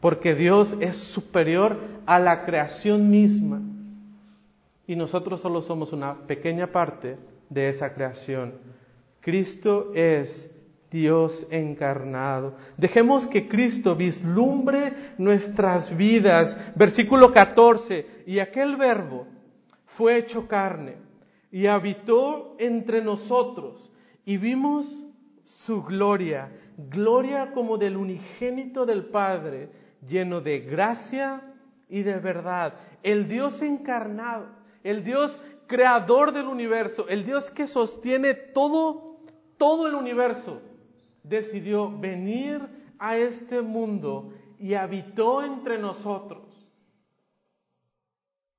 Porque 0.00 0.34
Dios 0.34 0.74
es 0.80 0.96
superior 0.96 1.76
a 2.06 2.18
la 2.18 2.46
creación 2.46 3.10
misma. 3.10 3.60
Y 4.86 4.96
nosotros 4.96 5.40
solo 5.40 5.60
somos 5.60 5.92
una 5.92 6.14
pequeña 6.26 6.68
parte 6.68 7.18
de 7.50 7.68
esa 7.68 7.92
creación. 7.92 8.54
Cristo 9.26 9.90
es 9.92 10.48
Dios 10.88 11.48
encarnado. 11.50 12.54
Dejemos 12.76 13.26
que 13.26 13.48
Cristo 13.48 13.96
vislumbre 13.96 14.92
nuestras 15.18 15.96
vidas. 15.96 16.56
Versículo 16.76 17.32
14. 17.32 18.06
Y 18.24 18.38
aquel 18.38 18.76
verbo 18.76 19.26
fue 19.84 20.16
hecho 20.16 20.46
carne 20.46 20.94
y 21.50 21.66
habitó 21.66 22.54
entre 22.60 23.02
nosotros 23.02 23.92
y 24.24 24.36
vimos 24.36 25.04
su 25.42 25.82
gloria, 25.82 26.52
gloria 26.76 27.50
como 27.50 27.78
del 27.78 27.96
unigénito 27.96 28.86
del 28.86 29.06
Padre, 29.06 29.70
lleno 30.08 30.40
de 30.40 30.60
gracia 30.60 31.42
y 31.88 32.04
de 32.04 32.20
verdad. 32.20 32.74
El 33.02 33.26
Dios 33.26 33.60
encarnado, 33.60 34.46
el 34.84 35.02
Dios 35.02 35.40
creador 35.66 36.32
del 36.32 36.46
universo, 36.46 37.06
el 37.08 37.24
Dios 37.24 37.50
que 37.50 37.66
sostiene 37.66 38.34
todo, 38.34 39.05
todo 39.56 39.88
el 39.88 39.94
universo, 39.94 40.60
decidió 41.22 41.90
venir 41.90 42.60
a 42.98 43.16
este 43.16 43.62
mundo 43.62 44.32
y 44.58 44.74
habitó 44.74 45.42
entre 45.42 45.78
nosotros. 45.78 46.66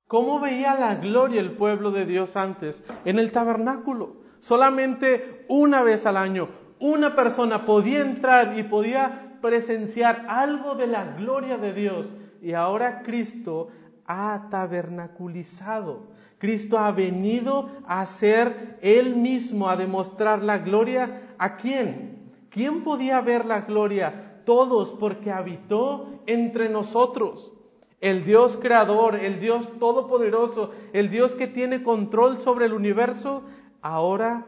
¿Cómo 0.06 0.40
veía 0.40 0.74
la 0.74 0.94
gloria 0.94 1.40
el 1.40 1.52
pueblo 1.52 1.90
de 1.90 2.06
Dios 2.06 2.36
antes? 2.36 2.82
En 3.04 3.18
el 3.18 3.30
tabernáculo. 3.30 4.16
Solamente 4.40 5.44
una 5.48 5.82
vez 5.82 6.06
al 6.06 6.16
año, 6.16 6.48
una 6.78 7.14
persona 7.14 7.66
podía 7.66 8.00
entrar 8.00 8.58
y 8.58 8.62
podía 8.62 9.38
presenciar 9.42 10.24
algo 10.28 10.76
de 10.76 10.86
la 10.86 11.04
gloria 11.16 11.58
de 11.58 11.72
Dios. 11.74 12.14
Y 12.40 12.52
ahora 12.52 13.02
Cristo 13.02 13.68
ha 14.06 14.48
tabernaculizado 14.50 16.06
Cristo 16.38 16.78
ha 16.78 16.92
venido 16.92 17.68
a 17.86 18.06
ser 18.06 18.78
Él 18.80 19.16
mismo, 19.16 19.68
a 19.68 19.76
demostrar 19.76 20.42
la 20.42 20.58
gloria. 20.58 21.34
¿A 21.36 21.56
quién? 21.56 22.32
¿Quién 22.48 22.84
podía 22.84 23.20
ver 23.20 23.44
la 23.44 23.62
gloria? 23.62 24.42
Todos, 24.44 24.92
porque 24.92 25.30
habitó 25.30 26.22
entre 26.26 26.68
nosotros. 26.68 27.52
El 28.00 28.24
Dios 28.24 28.56
creador, 28.56 29.16
el 29.16 29.40
Dios 29.40 29.68
todopoderoso, 29.80 30.70
el 30.92 31.10
Dios 31.10 31.34
que 31.34 31.48
tiene 31.48 31.82
control 31.82 32.40
sobre 32.40 32.66
el 32.66 32.72
universo, 32.72 33.42
ahora 33.82 34.46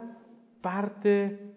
parte 0.61 1.50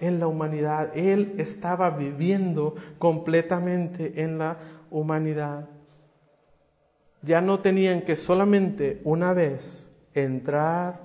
en 0.00 0.18
la 0.18 0.26
humanidad. 0.26 0.96
Él 0.96 1.34
estaba 1.36 1.90
viviendo 1.90 2.74
completamente 2.98 4.22
en 4.22 4.38
la 4.38 4.56
humanidad 4.90 5.73
ya 7.24 7.40
no 7.40 7.60
tenían 7.60 8.02
que 8.02 8.16
solamente 8.16 9.00
una 9.04 9.32
vez 9.32 9.90
entrar 10.12 11.00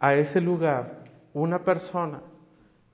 a 0.00 0.14
ese 0.14 0.40
lugar 0.40 1.04
una 1.34 1.64
persona 1.64 2.20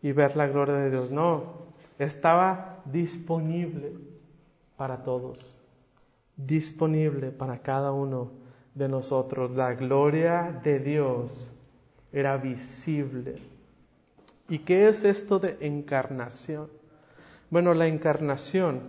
y 0.02 0.12
ver 0.12 0.36
la 0.36 0.46
gloria 0.46 0.76
de 0.76 0.90
Dios. 0.90 1.10
No, 1.10 1.64
estaba 1.98 2.82
disponible 2.86 3.92
para 4.76 5.02
todos, 5.02 5.58
disponible 6.36 7.30
para 7.30 7.58
cada 7.58 7.92
uno 7.92 8.32
de 8.74 8.88
nosotros. 8.88 9.50
La 9.52 9.74
gloria 9.74 10.60
de 10.62 10.78
Dios 10.78 11.50
era 12.12 12.36
visible. 12.36 13.42
¿Y 14.48 14.58
qué 14.60 14.88
es 14.88 15.04
esto 15.04 15.38
de 15.38 15.56
encarnación? 15.60 16.68
Bueno, 17.50 17.72
la 17.74 17.86
encarnación 17.86 18.80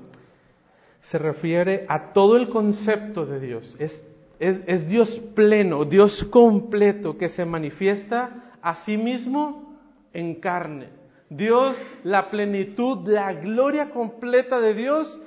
se 1.06 1.20
refiere 1.20 1.86
a 1.88 2.14
todo 2.14 2.36
el 2.36 2.50
concepto 2.50 3.28
de 3.28 3.40
Dios. 3.40 3.78
Es, 3.78 4.02
es, 4.40 4.90
Dios 4.90 5.20
pleno, 5.20 5.86
Dios 5.86 6.24
completo 6.24 7.16
que 7.16 7.30
se 7.30 7.46
manifiesta 7.46 8.58
a 8.64 8.76
sí 8.76 8.98
mismo 8.98 9.78
en 10.14 10.34
carne. 10.34 10.90
Dios, 11.30 11.80
la 12.04 12.32
plenitud, 12.32 13.08
la 13.08 13.34
gloria 13.34 13.92
completa 13.92 14.60
de 14.60 14.74
Dios, 14.74 15.22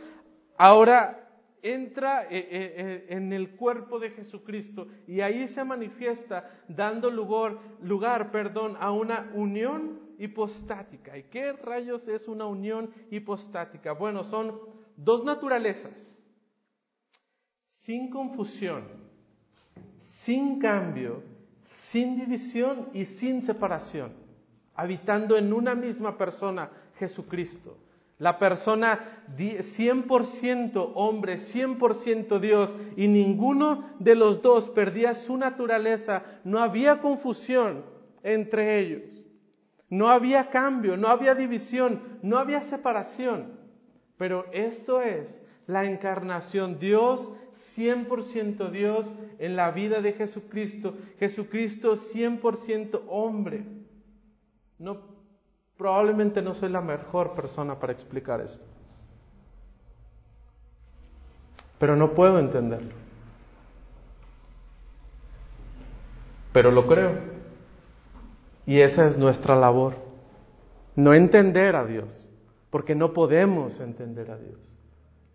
ahora 0.57 1.31
entra 1.63 2.25
eh, 2.25 2.27
eh, 2.31 2.49
eh, 2.51 3.07
en 3.11 3.33
el 3.33 3.51
cuerpo 3.51 4.01
de 4.01 4.11
Jesucristo 4.11 4.89
y 5.07 5.21
ahí 5.21 5.47
se 5.47 5.63
manifiesta 5.63 6.51
dando 6.67 7.09
lugar, 7.09 7.57
lugar 7.83 8.33
perdón, 8.33 8.77
a 8.81 8.91
una 8.91 9.31
unión 9.33 10.01
hipostática. 10.19 11.17
¿Y 11.17 11.23
qué 11.25 11.53
rayos 11.53 12.09
es 12.09 12.27
una 12.27 12.47
unión 12.47 12.91
hipostática? 13.13 13.93
Bueno, 13.93 14.25
son 14.25 14.68
dos 14.99 15.25
naturalezas, 15.25 16.13
sin 17.69 18.11
confusión, 18.11 18.85
sin 20.01 20.59
cambio, 20.59 21.23
sin 21.63 22.17
división 22.17 22.89
y 22.93 23.05
sin 23.05 23.41
separación, 23.41 24.13
habitando 24.75 25.39
en 25.39 25.53
una 25.53 25.75
misma 25.75 26.19
persona, 26.19 26.71
Jesucristo. 26.99 27.79
La 28.19 28.41
persona 28.41 29.23
100% 29.37 30.93
hombre, 30.97 31.37
100% 31.37 32.41
Dios, 32.41 32.75
y 32.97 33.07
ninguno 33.07 33.89
de 34.01 34.17
los 34.17 34.43
dos 34.43 34.69
perdía 34.69 35.15
su 35.15 35.37
naturaleza, 35.37 36.25
no 36.43 36.59
había 36.59 37.01
confusión 37.01 37.85
entre 38.25 38.81
ellos, 38.81 39.25
no 39.89 40.09
había 40.09 40.51
cambio, 40.51 40.97
no 40.97 41.07
había 41.07 41.37
división, 41.37 42.19
no 42.23 42.39
había 42.39 42.61
separación. 42.61 43.68
Pero 44.19 44.47
esto 44.53 45.01
es 45.01 45.41
la 45.67 45.85
encarnación, 45.85 46.79
Dios 46.79 47.33
100% 47.77 48.71
Dios 48.71 49.13
en 49.39 49.57
la 49.57 49.71
vida 49.71 50.01
de 50.01 50.13
Jesucristo, 50.13 50.95
Jesucristo 51.19 51.95
100% 51.95 53.03
hombre. 53.09 53.65
No, 54.79 54.99
probablemente 55.77 56.43
no 56.43 56.55
soy 56.55 56.71
la 56.71 56.81
mejor 56.81 57.35
persona 57.35 57.79
para 57.79 57.93
explicar 57.93 58.41
esto, 58.41 58.65
pero 61.79 61.97
no 61.97 62.13
puedo 62.13 62.39
entenderlo. 62.39 62.93
Pero 66.53 66.73
lo 66.73 66.87
creo. 66.87 67.13
Y 68.67 68.81
esa 68.81 69.07
es 69.07 69.17
nuestra 69.17 69.55
labor. 69.55 69.95
No 70.97 71.15
entender 71.15 71.77
a 71.77 71.85
Dios, 71.85 72.28
porque 72.71 72.95
no 72.95 73.13
podemos 73.13 73.81
entender 73.81 74.31
a 74.31 74.39
Dios. 74.39 74.79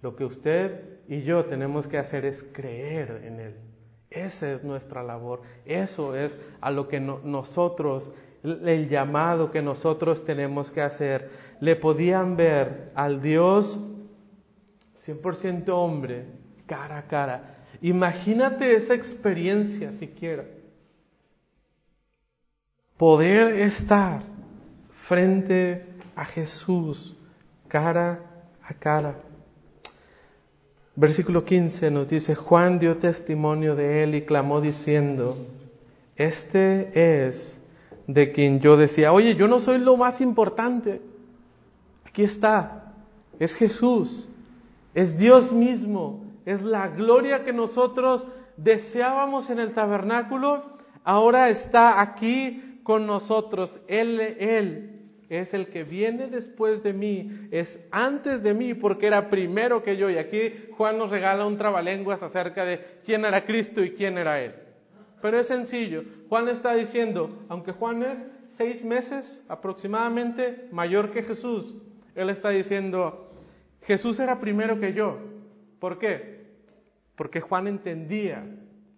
Lo 0.02 0.16
que 0.16 0.26
usted 0.26 1.00
y 1.08 1.22
yo 1.22 1.46
tenemos 1.46 1.88
que 1.88 1.98
hacer 1.98 2.26
es 2.26 2.44
creer 2.44 3.22
en 3.26 3.40
Él. 3.40 3.56
Esa 4.10 4.52
es 4.52 4.64
nuestra 4.64 5.02
labor. 5.02 5.42
Eso 5.66 6.16
es 6.16 6.38
a 6.62 6.70
lo 6.72 6.88
que 6.88 7.00
nosotros, 7.00 8.12
el 8.44 8.90
llamado 8.90 9.50
que 9.52 9.62
nosotros 9.62 10.24
tenemos 10.24 10.72
que 10.72 10.82
hacer. 10.82 11.32
Le 11.60 11.76
podían 11.76 12.36
ver 12.36 12.92
al 12.96 13.22
Dios 13.22 13.80
100% 15.06 15.70
hombre, 15.70 16.26
cara 16.66 17.00
a 17.00 17.08
cara. 17.08 17.66
Imagínate 17.82 18.76
esa 18.76 18.94
experiencia 18.94 19.92
siquiera. 19.92 20.46
Poder 22.98 23.60
estar 23.60 24.22
frente 24.92 25.86
a 26.16 26.24
Jesús, 26.24 27.18
cara 27.74 28.20
a 28.62 28.76
cara. 28.76 29.16
Versículo 30.96 31.44
15 31.44 31.90
nos 31.90 32.08
dice, 32.08 32.36
Juan 32.36 32.78
dio 32.78 32.98
testimonio 32.98 33.76
de 33.76 34.04
él 34.04 34.14
y 34.14 34.26
clamó 34.26 34.62
diciendo, 34.62 35.36
este 36.16 37.26
es 37.26 37.60
de 38.06 38.32
quien 38.32 38.60
yo 38.60 38.78
decía, 38.78 39.12
oye, 39.12 39.34
yo 39.34 39.48
no 39.48 39.60
soy 39.60 39.80
lo 39.80 39.98
más 39.98 40.22
importante. 40.22 41.02
Aquí 42.06 42.22
está, 42.22 42.94
es 43.40 43.56
Jesús, 43.56 44.28
es 44.94 45.18
Dios 45.18 45.52
mismo, 45.52 46.24
es 46.46 46.62
la 46.62 46.90
gloria 46.90 47.44
que 47.44 47.54
nosotros 47.54 48.28
deseábamos 48.56 49.50
en 49.50 49.60
el 49.60 49.74
tabernáculo, 49.74 50.62
ahora 51.04 51.50
está 51.50 52.02
aquí 52.02 52.82
con 52.84 53.08
nosotros, 53.08 53.80
Él, 53.88 54.20
Él 54.22 54.93
es 55.40 55.54
el 55.54 55.68
que 55.68 55.84
viene 55.84 56.28
después 56.28 56.84
de 56.84 56.94
mí, 56.94 57.48
es 57.52 57.80
antes 57.92 58.44
de 58.44 58.54
mí 58.54 58.74
porque 58.74 59.08
era 59.08 59.30
primero 59.30 59.84
que 59.84 59.98
yo. 59.98 60.10
Y 60.10 60.18
aquí 60.18 60.54
Juan 60.78 60.98
nos 60.98 61.12
regala 61.12 61.46
un 61.46 61.58
trabalenguas 61.58 62.22
acerca 62.24 62.66
de 62.66 63.00
quién 63.06 63.26
era 63.26 63.46
Cristo 63.46 63.84
y 63.84 63.92
quién 63.92 64.18
era 64.18 64.42
Él. 64.42 64.54
Pero 65.22 65.40
es 65.40 65.48
sencillo. 65.48 66.04
Juan 66.30 66.50
está 66.50 66.74
diciendo, 66.74 67.46
aunque 67.48 67.72
Juan 67.72 68.04
es 68.04 68.18
seis 68.50 68.84
meses 68.84 69.44
aproximadamente 69.48 70.68
mayor 70.72 71.12
que 71.12 71.24
Jesús, 71.24 71.76
él 72.16 72.30
está 72.30 72.50
diciendo, 72.50 73.32
Jesús 73.84 74.20
era 74.20 74.40
primero 74.40 74.80
que 74.80 74.94
yo. 74.94 75.18
¿Por 75.80 75.98
qué? 75.98 76.44
Porque 77.16 77.42
Juan 77.42 77.68
entendía 77.68 78.46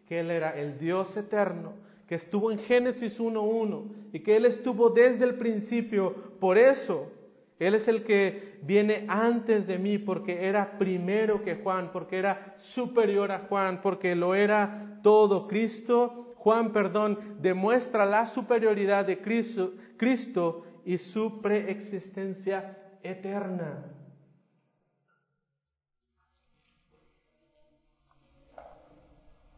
que 0.08 0.20
Él 0.20 0.32
era 0.32 0.58
el 0.58 0.78
Dios 0.78 1.16
eterno 1.18 1.74
que 2.08 2.16
estuvo 2.16 2.52
en 2.52 2.60
Génesis 2.60 3.20
1.1 3.20 4.05
y 4.16 4.22
que 4.22 4.38
Él 4.38 4.46
estuvo 4.46 4.92
desde 4.92 5.26
el 5.26 5.36
principio. 5.36 6.16
Por 6.40 6.58
eso, 6.58 7.12
Él 7.60 7.76
es 7.76 7.90
el 7.90 8.06
que 8.06 8.60
viene 8.62 9.04
antes 9.10 9.68
de 9.68 9.78
mí 9.78 9.98
porque 9.98 10.46
era 10.46 10.78
primero 10.78 11.44
que 11.44 11.56
Juan, 11.56 11.92
porque 11.92 12.18
era 12.18 12.56
superior 12.56 13.34
a 13.34 13.40
Juan, 13.40 13.82
porque 13.82 14.16
lo 14.16 14.34
era 14.34 15.02
todo. 15.04 15.50
Cristo, 15.50 16.34
Juan, 16.38 16.72
perdón, 16.72 17.20
demuestra 17.42 18.06
la 18.06 18.26
superioridad 18.26 19.06
de 19.06 19.20
Cristo, 19.20 20.64
y 20.86 20.98
su 20.98 21.42
preexistencia 21.42 22.78
eterna. 23.04 23.84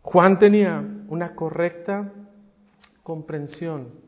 Juan 0.01 0.39
tenía 0.39 0.83
una 1.09 1.35
correcta 1.35 2.11
comprensión 3.03 4.06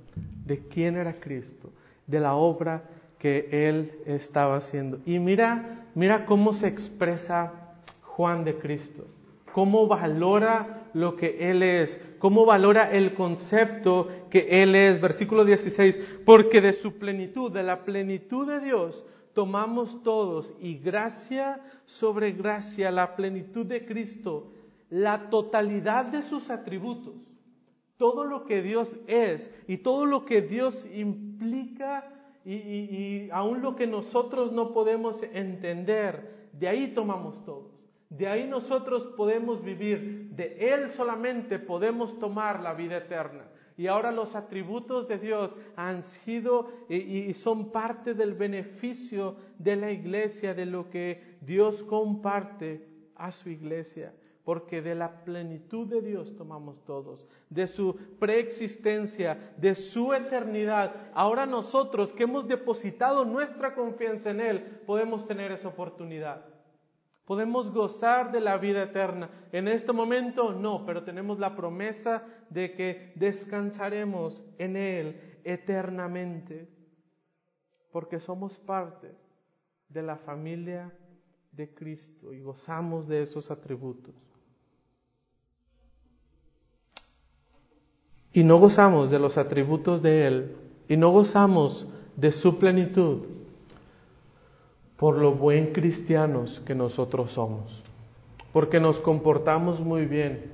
de 0.50 0.60
quién 0.68 0.98
era 0.98 1.14
Cristo, 1.20 1.70
de 2.08 2.20
la 2.20 2.34
obra 2.34 2.84
que 3.20 3.48
él 3.52 4.02
estaba 4.06 4.58
haciendo. 4.58 5.00
Y 5.06 5.20
mira, 5.20 5.86
mira 5.94 6.26
cómo 6.26 6.54
se 6.54 6.68
expresa 6.68 7.54
Juan 8.02 8.44
de 8.44 8.56
Cristo, 8.56 9.06
cómo 9.54 9.88
valora 9.88 10.90
lo 10.94 11.16
que 11.16 11.52
él 11.52 11.62
es, 11.62 12.02
cómo 12.18 12.46
valora 12.46 12.92
el 12.92 13.14
concepto 13.14 14.10
que 14.32 14.64
él 14.64 14.74
es. 14.74 15.00
Versículo 15.00 15.46
16, 15.46 15.98
porque 16.26 16.62
de 16.62 16.74
su 16.74 16.98
plenitud, 16.98 17.52
de 17.52 17.62
la 17.62 17.86
plenitud 17.86 18.48
de 18.48 18.60
Dios, 18.60 19.06
tomamos 19.36 20.02
todos 20.02 20.56
y 20.60 20.80
gracia 20.80 21.62
sobre 21.86 22.32
gracia, 22.32 22.90
la 22.90 23.16
plenitud 23.16 23.68
de 23.68 23.86
Cristo, 23.86 24.52
la 24.90 25.30
totalidad 25.30 26.06
de 26.06 26.24
sus 26.24 26.50
atributos 26.50 27.29
todo 28.00 28.24
lo 28.24 28.46
que 28.46 28.62
Dios 28.62 28.98
es 29.08 29.54
y 29.68 29.80
todo 29.80 30.06
lo 30.06 30.24
que 30.24 30.42
Dios 30.42 30.88
implica 30.92 32.10
y, 32.46 33.30
aún 33.32 33.62
lo 33.62 33.76
que 33.76 33.86
nosotros 33.86 34.54
no 34.54 34.72
podemos 34.72 35.22
entender, 35.22 36.48
de 36.54 36.70
ahí 36.70 36.88
tomamos 36.88 37.44
todos. 37.44 37.78
De 38.10 38.28
ahí 38.28 38.48
nosotros 38.48 39.04
podemos 39.18 39.62
vivir, 39.62 40.30
de 40.32 40.74
Él 40.74 40.90
solamente 40.90 41.60
podemos 41.60 42.18
tomar 42.18 42.62
la 42.62 42.74
vida 42.74 42.98
eterna. 42.98 43.46
Y 43.76 43.88
ahora 43.88 44.14
los 44.14 44.34
atributos 44.34 45.10
de 45.10 45.20
Dios 45.20 45.56
han 45.76 46.04
sido 46.04 46.72
y, 46.88 47.32
son 47.34 47.70
parte 47.70 48.14
del 48.14 48.34
beneficio 48.34 49.36
de 49.58 49.76
la 49.76 49.92
iglesia, 49.92 50.54
de 50.54 50.66
lo 50.66 50.90
que 50.90 51.38
Dios 51.42 51.84
comparte 51.84 52.88
a 53.16 53.30
su 53.32 53.50
iglesia 53.50 54.14
porque 54.50 54.82
de 54.82 54.96
la 54.96 55.24
plenitud 55.24 55.86
de 55.86 56.02
Dios 56.02 56.36
tomamos 56.36 56.84
todos, 56.84 57.28
de 57.52 57.68
su 57.68 57.96
preexistencia, 58.18 59.54
de 59.58 59.76
su 59.76 60.12
eternidad. 60.12 61.12
Ahora 61.14 61.46
nosotros 61.46 62.12
que 62.12 62.24
hemos 62.24 62.48
depositado 62.48 63.26
nuestra 63.26 63.76
confianza 63.76 64.32
en 64.32 64.42
Él, 64.42 64.60
podemos 64.88 65.28
tener 65.28 65.52
esa 65.52 65.68
oportunidad. 65.68 66.44
Podemos 67.26 67.70
gozar 67.70 68.32
de 68.32 68.42
la 68.42 68.58
vida 68.58 68.82
eterna. 68.82 69.30
En 69.52 69.68
este 69.68 69.94
momento 69.94 70.52
no, 70.52 70.84
pero 70.84 71.04
tenemos 71.04 71.38
la 71.38 71.56
promesa 71.56 72.24
de 72.50 72.74
que 72.74 73.14
descansaremos 73.14 74.42
en 74.58 74.78
Él 74.78 75.40
eternamente, 75.44 76.68
porque 77.92 78.20
somos 78.20 78.58
parte 78.58 79.16
de 79.90 80.02
la 80.02 80.18
familia 80.18 80.92
de 81.52 81.72
Cristo 81.72 82.34
y 82.34 82.42
gozamos 82.42 83.08
de 83.08 83.22
esos 83.22 83.52
atributos. 83.52 84.29
Y 88.34 88.44
no 88.44 88.58
gozamos 88.58 89.10
de 89.10 89.20
los 89.20 89.38
atributos 89.38 90.02
de 90.02 90.28
Él 90.28 90.56
y 90.88 90.98
no 90.98 91.10
gozamos 91.12 91.88
de 92.16 92.32
su 92.32 92.58
plenitud 92.58 93.20
por 94.98 95.18
lo 95.18 95.32
buen 95.34 95.72
cristianos 95.72 96.62
que 96.66 96.76
nosotros 96.76 97.32
somos, 97.32 97.84
porque 98.52 98.80
nos 98.80 99.00
comportamos 99.00 99.80
muy 99.80 100.06
bien, 100.06 100.52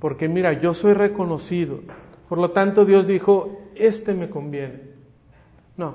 porque 0.00 0.28
mira, 0.28 0.52
yo 0.60 0.74
soy 0.74 0.92
reconocido, 0.92 1.80
por 2.28 2.38
lo 2.38 2.50
tanto 2.50 2.84
Dios 2.84 3.06
dijo, 3.06 3.58
este 3.74 4.12
me 4.12 4.28
conviene. 4.28 4.94
No, 5.76 5.94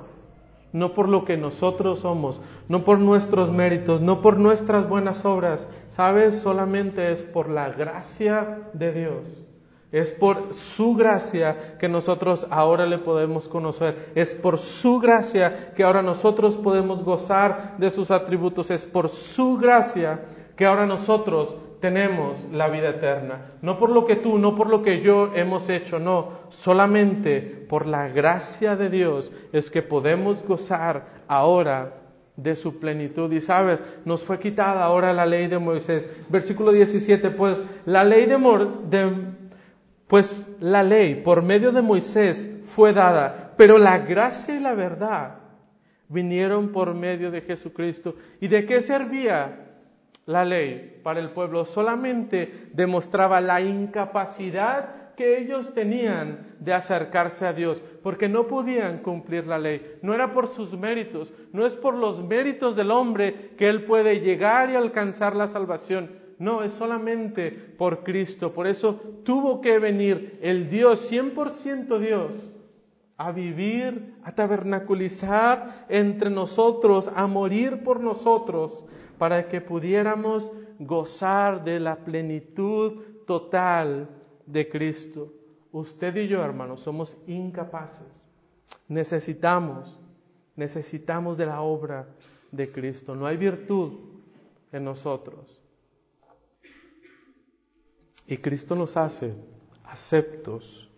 no 0.72 0.94
por 0.94 1.08
lo 1.08 1.24
que 1.24 1.36
nosotros 1.36 2.00
somos, 2.00 2.40
no 2.68 2.84
por 2.84 2.98
nuestros 2.98 3.50
méritos, 3.50 4.00
no 4.00 4.20
por 4.20 4.36
nuestras 4.36 4.88
buenas 4.88 5.24
obras, 5.24 5.68
sabes, 5.90 6.40
solamente 6.40 7.12
es 7.12 7.22
por 7.22 7.48
la 7.48 7.70
gracia 7.70 8.68
de 8.72 8.92
Dios. 8.92 9.49
Es 9.92 10.10
por 10.10 10.54
su 10.54 10.94
gracia 10.94 11.76
que 11.78 11.88
nosotros 11.88 12.46
ahora 12.50 12.86
le 12.86 12.98
podemos 12.98 13.48
conocer. 13.48 14.10
Es 14.14 14.34
por 14.34 14.58
su 14.58 15.00
gracia 15.00 15.72
que 15.74 15.82
ahora 15.82 16.02
nosotros 16.02 16.56
podemos 16.56 17.02
gozar 17.02 17.76
de 17.78 17.90
sus 17.90 18.10
atributos. 18.12 18.70
Es 18.70 18.86
por 18.86 19.08
su 19.08 19.56
gracia 19.56 20.20
que 20.56 20.64
ahora 20.64 20.86
nosotros 20.86 21.56
tenemos 21.80 22.46
la 22.52 22.68
vida 22.68 22.90
eterna. 22.90 23.52
No 23.62 23.78
por 23.78 23.90
lo 23.90 24.04
que 24.04 24.16
tú, 24.16 24.38
no 24.38 24.54
por 24.54 24.68
lo 24.68 24.82
que 24.82 25.00
yo 25.00 25.32
hemos 25.34 25.68
hecho, 25.68 25.98
no. 25.98 26.40
Solamente 26.50 27.40
por 27.40 27.86
la 27.86 28.08
gracia 28.08 28.76
de 28.76 28.90
Dios 28.90 29.32
es 29.52 29.70
que 29.70 29.82
podemos 29.82 30.44
gozar 30.46 31.24
ahora 31.26 31.94
de 32.36 32.54
su 32.54 32.78
plenitud. 32.78 33.32
Y 33.32 33.40
sabes, 33.40 33.82
nos 34.04 34.22
fue 34.22 34.38
quitada 34.38 34.84
ahora 34.84 35.12
la 35.12 35.26
ley 35.26 35.48
de 35.48 35.58
Moisés. 35.58 36.08
Versículo 36.28 36.72
17, 36.72 37.30
pues 37.30 37.62
la 37.86 38.04
ley 38.04 38.26
de, 38.26 38.36
pues 40.10 40.56
la 40.58 40.82
ley 40.82 41.22
por 41.22 41.40
medio 41.40 41.70
de 41.70 41.82
Moisés 41.82 42.50
fue 42.64 42.92
dada, 42.92 43.52
pero 43.56 43.78
la 43.78 43.98
gracia 43.98 44.56
y 44.56 44.58
la 44.58 44.74
verdad 44.74 45.36
vinieron 46.08 46.70
por 46.70 46.94
medio 46.94 47.30
de 47.30 47.42
Jesucristo. 47.42 48.16
¿Y 48.40 48.48
de 48.48 48.66
qué 48.66 48.80
servía 48.80 49.68
la 50.26 50.44
ley 50.44 51.00
para 51.04 51.20
el 51.20 51.30
pueblo? 51.30 51.64
Solamente 51.64 52.70
demostraba 52.72 53.40
la 53.40 53.60
incapacidad 53.60 55.14
que 55.14 55.38
ellos 55.38 55.72
tenían 55.74 56.56
de 56.58 56.72
acercarse 56.72 57.46
a 57.46 57.52
Dios, 57.52 57.80
porque 58.02 58.28
no 58.28 58.48
podían 58.48 58.98
cumplir 59.02 59.46
la 59.46 59.60
ley. 59.60 59.98
No 60.02 60.12
era 60.12 60.32
por 60.32 60.48
sus 60.48 60.76
méritos, 60.76 61.32
no 61.52 61.64
es 61.64 61.76
por 61.76 61.94
los 61.94 62.20
méritos 62.24 62.74
del 62.74 62.90
hombre 62.90 63.50
que 63.56 63.68
él 63.68 63.84
puede 63.84 64.18
llegar 64.18 64.70
y 64.70 64.74
alcanzar 64.74 65.36
la 65.36 65.46
salvación. 65.46 66.19
No, 66.40 66.62
es 66.62 66.72
solamente 66.72 67.50
por 67.50 68.02
Cristo. 68.02 68.54
Por 68.54 68.66
eso 68.66 68.94
tuvo 69.24 69.60
que 69.60 69.78
venir 69.78 70.38
el 70.40 70.70
Dios, 70.70 71.12
100% 71.12 71.98
Dios, 71.98 72.34
a 73.18 73.30
vivir, 73.30 74.14
a 74.24 74.34
tabernaculizar 74.34 75.84
entre 75.90 76.30
nosotros, 76.30 77.10
a 77.14 77.26
morir 77.26 77.84
por 77.84 78.00
nosotros, 78.00 78.86
para 79.18 79.48
que 79.48 79.60
pudiéramos 79.60 80.50
gozar 80.78 81.62
de 81.62 81.78
la 81.78 81.96
plenitud 81.96 83.02
total 83.26 84.08
de 84.46 84.66
Cristo. 84.70 85.34
Usted 85.72 86.16
y 86.16 86.26
yo, 86.26 86.42
hermanos, 86.42 86.80
somos 86.80 87.18
incapaces. 87.26 88.18
Necesitamos, 88.88 90.00
necesitamos 90.56 91.36
de 91.36 91.44
la 91.44 91.60
obra 91.60 92.08
de 92.50 92.72
Cristo. 92.72 93.14
No 93.14 93.26
hay 93.26 93.36
virtud 93.36 93.92
en 94.72 94.84
nosotros. 94.84 95.59
Y 98.30 98.38
Cristo 98.38 98.76
nos 98.76 98.96
hace 98.96 99.34
aceptos 99.82 100.88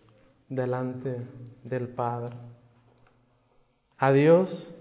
delante 0.49 1.17
del 1.63 1.87
Padre. 1.87 2.35
A 3.97 4.11
Dios 4.11 4.71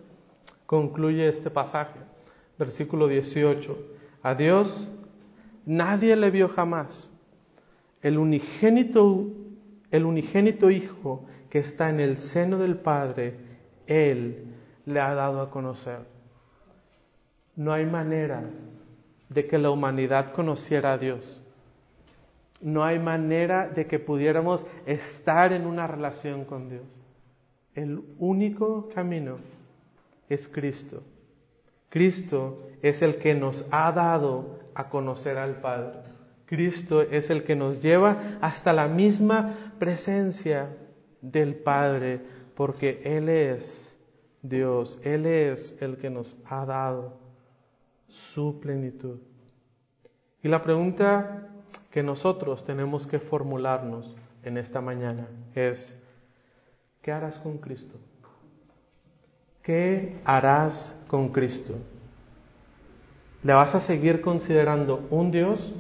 concluye 0.67 1.29
este 1.29 1.49
pasaje, 1.49 1.99
versículo 2.59 3.09
18. 3.09 3.75
A 4.23 4.35
Dios 4.35 4.91
nadie 5.65 6.15
le 6.15 6.31
vio 6.31 6.47
jamás. 6.47 7.11
El 8.03 8.19
unigénito, 8.19 9.29
el 9.91 10.05
unigénito 10.05 10.71
Hijo 10.71 11.25
que 11.49 11.61
está 11.61 11.89
en 11.89 12.01
el 12.01 12.19
seno 12.19 12.59
del 12.59 12.77
Padre, 12.77 13.35
Él 13.87 14.45
le 14.85 15.01
ha 15.01 15.15
dado 15.15 15.41
a 15.41 15.51
conocer. 15.51 16.01
No 17.57 17.73
hay 17.73 17.87
manera 17.87 18.45
de 19.31 19.47
que 19.47 19.57
la 19.57 19.71
humanidad 19.71 20.35
conociera 20.35 20.93
a 20.93 20.99
Dios 20.99 21.43
no 22.63 22.85
hay 22.85 22.99
manera 22.99 23.69
de 23.69 23.87
que 23.87 23.99
pudiéramos 23.99 24.65
estar 24.87 25.53
en 25.53 25.67
una 25.67 25.87
relación 25.87 26.45
con 26.45 26.69
Dios. 26.69 26.83
El 27.75 28.03
único 28.19 28.89
camino 28.95 29.39
es 30.29 30.49
Cristo. 30.49 31.03
Cristo 31.89 32.71
es 32.81 33.03
el 33.03 33.17
que 33.17 33.35
nos 33.35 33.67
ha 33.71 33.93
dado 33.93 34.61
a 34.75 34.89
conocer 34.89 35.37
al 35.37 35.61
Padre. 35.61 35.99
Cristo 36.47 37.03
es 37.03 37.31
el 37.31 37.45
que 37.45 37.57
nos 37.57 37.83
lleva 37.83 38.39
hasta 38.41 38.73
la 38.73 38.89
misma 38.89 39.73
presencia 39.79 40.69
del 41.21 41.55
Padre, 41.55 42.21
porque 42.55 43.01
Él 43.05 43.29
es 43.29 43.97
Dios, 44.43 44.99
Él 45.03 45.27
es 45.27 45.77
el 45.81 45.97
que 45.97 46.11
nos 46.11 46.37
ha 46.47 46.67
dado 46.67 47.19
su 48.09 48.61
plenitud. 48.61 49.19
Y 50.43 50.49
la 50.49 50.63
pregunta 50.63 51.52
que 51.91 52.03
nosotros 52.03 52.65
tenemos 52.65 53.07
que 53.07 53.19
formularnos 53.19 54.17
en 54.43 54.59
esta 54.59 54.81
mañana 54.81 55.27
es, 55.55 55.99
¿qué 57.03 57.13
harás 57.13 57.39
con 57.39 57.59
Cristo? 57.59 57.97
¿Qué 59.63 60.17
harás 60.25 60.95
con 61.07 61.29
Cristo? 61.29 61.75
¿Le 63.43 63.53
vas 63.53 63.75
a 63.75 63.81
seguir 63.81 64.21
considerando 64.21 65.07
un 65.11 65.31
Dios? 65.31 65.73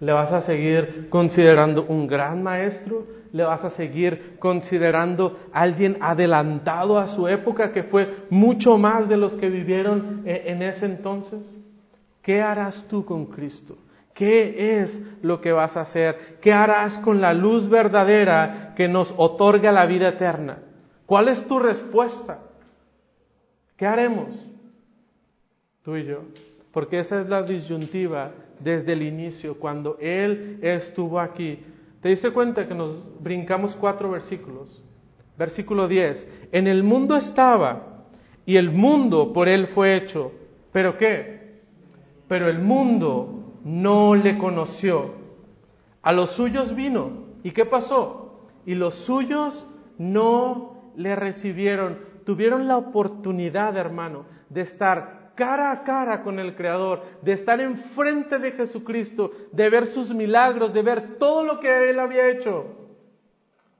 ¿Le 0.00 0.12
vas 0.12 0.32
a 0.32 0.40
seguir 0.40 1.08
considerando 1.10 1.84
un 1.84 2.06
gran 2.06 2.42
maestro? 2.42 3.06
¿Le 3.32 3.42
vas 3.42 3.64
a 3.64 3.70
seguir 3.70 4.36
considerando 4.38 5.38
alguien 5.52 5.98
adelantado 6.00 6.98
a 6.98 7.08
su 7.08 7.26
época 7.26 7.72
que 7.72 7.82
fue 7.82 8.26
mucho 8.30 8.78
más 8.78 9.08
de 9.08 9.16
los 9.16 9.34
que 9.34 9.48
vivieron 9.48 10.22
e-, 10.24 10.44
en 10.46 10.62
ese 10.62 10.86
entonces? 10.86 11.56
¿Qué 12.22 12.40
harás 12.40 12.84
tú 12.88 13.04
con 13.04 13.26
Cristo? 13.26 13.76
¿Qué 14.18 14.80
es 14.80 15.00
lo 15.22 15.40
que 15.40 15.52
vas 15.52 15.76
a 15.76 15.82
hacer? 15.82 16.38
¿Qué 16.40 16.52
harás 16.52 16.98
con 16.98 17.20
la 17.20 17.32
luz 17.34 17.68
verdadera 17.68 18.72
que 18.74 18.88
nos 18.88 19.14
otorga 19.16 19.70
la 19.70 19.86
vida 19.86 20.08
eterna? 20.08 20.58
¿Cuál 21.06 21.28
es 21.28 21.46
tu 21.46 21.60
respuesta? 21.60 22.40
¿Qué 23.76 23.86
haremos? 23.86 24.34
Tú 25.84 25.94
y 25.94 26.04
yo. 26.04 26.22
Porque 26.72 26.98
esa 26.98 27.20
es 27.20 27.28
la 27.28 27.44
disyuntiva 27.44 28.32
desde 28.58 28.94
el 28.94 29.04
inicio, 29.04 29.56
cuando 29.56 29.96
Él 30.00 30.58
estuvo 30.62 31.20
aquí. 31.20 31.60
¿Te 32.02 32.08
diste 32.08 32.32
cuenta 32.32 32.66
que 32.66 32.74
nos 32.74 32.90
brincamos 33.20 33.76
cuatro 33.76 34.10
versículos? 34.10 34.82
Versículo 35.36 35.86
10. 35.86 36.48
En 36.50 36.66
el 36.66 36.82
mundo 36.82 37.16
estaba 37.16 38.02
y 38.44 38.56
el 38.56 38.72
mundo 38.72 39.32
por 39.32 39.48
Él 39.48 39.68
fue 39.68 39.94
hecho. 39.94 40.32
¿Pero 40.72 40.98
qué? 40.98 41.60
Pero 42.26 42.48
el 42.48 42.58
mundo 42.58 43.37
no 43.68 44.14
le 44.14 44.38
conoció. 44.38 45.12
A 46.00 46.12
los 46.12 46.30
suyos 46.30 46.74
vino. 46.74 47.28
¿Y 47.42 47.50
qué 47.50 47.66
pasó? 47.66 48.48
Y 48.64 48.74
los 48.74 48.94
suyos 48.94 49.66
no 49.98 50.92
le 50.96 51.14
recibieron. 51.14 51.98
Tuvieron 52.24 52.66
la 52.66 52.78
oportunidad, 52.78 53.76
hermano, 53.76 54.24
de 54.48 54.62
estar 54.62 55.32
cara 55.34 55.70
a 55.70 55.84
cara 55.84 56.22
con 56.22 56.38
el 56.38 56.56
Creador, 56.56 57.02
de 57.20 57.32
estar 57.32 57.60
enfrente 57.60 58.38
de 58.38 58.52
Jesucristo, 58.52 59.32
de 59.52 59.68
ver 59.68 59.84
sus 59.86 60.14
milagros, 60.14 60.72
de 60.72 60.82
ver 60.82 61.18
todo 61.18 61.44
lo 61.44 61.60
que 61.60 61.90
Él 61.90 62.00
había 62.00 62.30
hecho. 62.30 62.64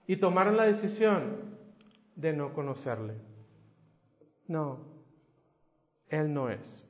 Y 0.07 0.17
tomaron 0.17 0.59
la 0.59 0.65
decisión 0.65 1.57
de 2.15 2.35
no 2.35 2.53
conocerle. 2.53 3.15
No, 4.47 4.81
Él 6.09 6.33
no 6.35 6.51
es. 6.51 6.85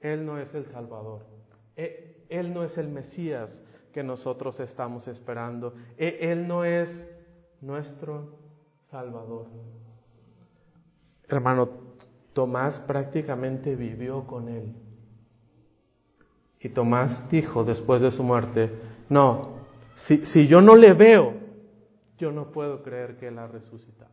Él 0.00 0.24
no 0.24 0.38
es 0.38 0.54
el 0.54 0.64
Salvador. 0.66 1.37
E, 1.78 2.26
él 2.28 2.52
no 2.52 2.64
es 2.64 2.76
el 2.76 2.88
Mesías 2.88 3.62
que 3.92 4.02
nosotros 4.02 4.60
estamos 4.60 5.08
esperando. 5.08 5.74
E, 5.96 6.18
Él 6.30 6.46
no 6.46 6.64
es 6.64 7.08
nuestro 7.60 8.36
Salvador. 8.90 9.46
Hermano, 11.28 11.70
Tomás 12.32 12.80
prácticamente 12.80 13.76
vivió 13.76 14.26
con 14.26 14.48
Él. 14.48 14.74
Y 16.60 16.68
Tomás 16.70 17.28
dijo 17.30 17.62
después 17.64 18.02
de 18.02 18.10
su 18.10 18.24
muerte, 18.24 18.72
no, 19.08 19.58
si, 19.94 20.26
si 20.26 20.48
yo 20.48 20.60
no 20.60 20.74
le 20.74 20.92
veo, 20.92 21.34
yo 22.18 22.32
no 22.32 22.50
puedo 22.50 22.82
creer 22.82 23.16
que 23.16 23.28
Él 23.28 23.38
ha 23.38 23.46
resucitado. 23.46 24.10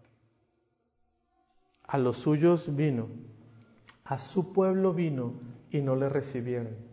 A 1.84 1.97
los 1.97 2.18
suyos 2.18 2.76
vino, 2.76 3.07
a 4.03 4.20
su 4.20 4.53
pueblo 4.53 4.93
vino 4.93 5.34
y 5.72 5.82
no 5.82 5.95
le 5.95 6.09
recibieron 6.09 6.84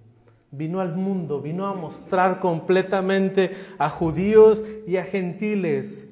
vino 0.53 0.81
al 0.81 0.95
mundo, 0.95 1.41
vino 1.41 1.67
a 1.67 1.75
mostrar 1.75 2.39
completamente 2.39 3.57
a 3.79 3.89
judíos 3.89 4.63
y 4.87 4.99
a 4.99 5.05
gentiles 5.05 6.07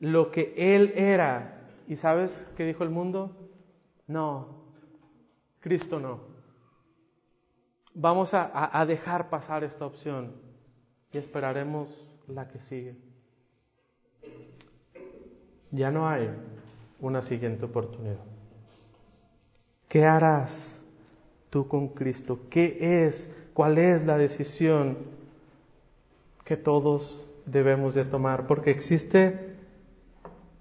lo 0.00 0.30
que 0.30 0.52
Él 0.56 0.92
era. 0.96 1.68
¿Y 1.86 1.96
sabes 1.96 2.46
qué 2.56 2.66
dijo 2.66 2.84
el 2.84 2.90
mundo? 2.90 3.30
No, 4.06 4.48
Cristo 5.60 6.00
no. 6.00 6.18
Vamos 7.94 8.34
a, 8.34 8.84
dejar 8.86 9.30
pasar 9.30 9.64
esta 9.64 9.86
opción 9.86 10.32
y 11.12 11.18
esperaremos 11.18 12.06
la 12.28 12.48
que 12.48 12.58
sigue. 12.58 12.96
Ya 15.70 15.90
no 15.90 16.08
hay 16.08 16.30
una 17.00 17.22
siguiente 17.22 17.64
oportunidad. 17.64 18.18
¿Qué 19.88 20.04
harás 20.04 20.80
tú 21.50 21.66
con 21.66 21.88
Cristo? 21.88 22.40
¿Qué 22.48 23.06
es 23.06 23.28
cuál 23.54 23.78
es 23.78 24.04
la 24.04 24.16
decisión 24.16 24.98
que 26.44 26.56
todos 26.56 27.24
debemos 27.46 27.94
de 27.94 28.04
tomar, 28.04 28.46
porque 28.46 28.70
existe 28.70 29.56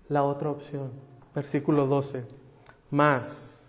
la 0.07 0.23
otra 0.23 0.49
opción. 0.49 0.91
Versículo 1.33 1.87
12. 1.87 2.23
Más, 2.91 3.59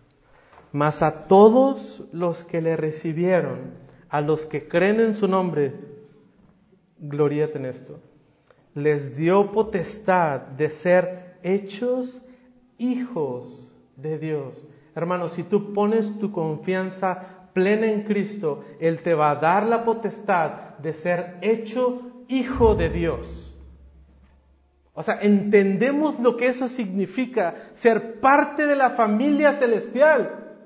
más 0.72 1.02
a 1.02 1.22
todos 1.22 2.08
los 2.12 2.44
que 2.44 2.60
le 2.60 2.76
recibieron, 2.76 3.74
a 4.08 4.20
los 4.20 4.46
que 4.46 4.66
creen 4.66 5.00
en 5.00 5.14
su 5.14 5.28
nombre, 5.28 5.74
gloríate 6.98 7.58
en 7.58 7.66
esto, 7.66 8.00
les 8.74 9.16
dio 9.16 9.52
potestad 9.52 10.40
de 10.40 10.70
ser 10.70 11.36
hechos 11.42 12.22
hijos 12.78 13.74
de 13.96 14.18
Dios. 14.18 14.66
Hermano, 14.94 15.28
si 15.28 15.42
tú 15.42 15.72
pones 15.72 16.18
tu 16.18 16.32
confianza 16.32 17.39
plena 17.52 17.86
en 17.86 18.04
Cristo, 18.04 18.64
Él 18.80 19.02
te 19.02 19.14
va 19.14 19.32
a 19.32 19.36
dar 19.36 19.66
la 19.66 19.84
potestad 19.84 20.78
de 20.78 20.92
ser 20.92 21.36
hecho 21.40 22.02
hijo 22.28 22.74
de 22.74 22.88
Dios. 22.88 23.50
O 24.92 25.02
sea, 25.02 25.18
entendemos 25.22 26.18
lo 26.20 26.36
que 26.36 26.48
eso 26.48 26.68
significa, 26.68 27.54
ser 27.72 28.20
parte 28.20 28.66
de 28.66 28.76
la 28.76 28.90
familia 28.90 29.52
celestial, 29.52 30.58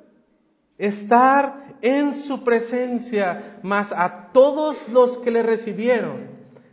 estar 0.79 1.77
en 1.83 2.15
su 2.15 2.43
presencia, 2.43 3.59
más 3.63 3.93
a 3.93 4.33
todos 4.33 4.89
los 4.89 5.19
que 5.19 5.31
le 5.31 5.43
recibieron, 5.43 6.29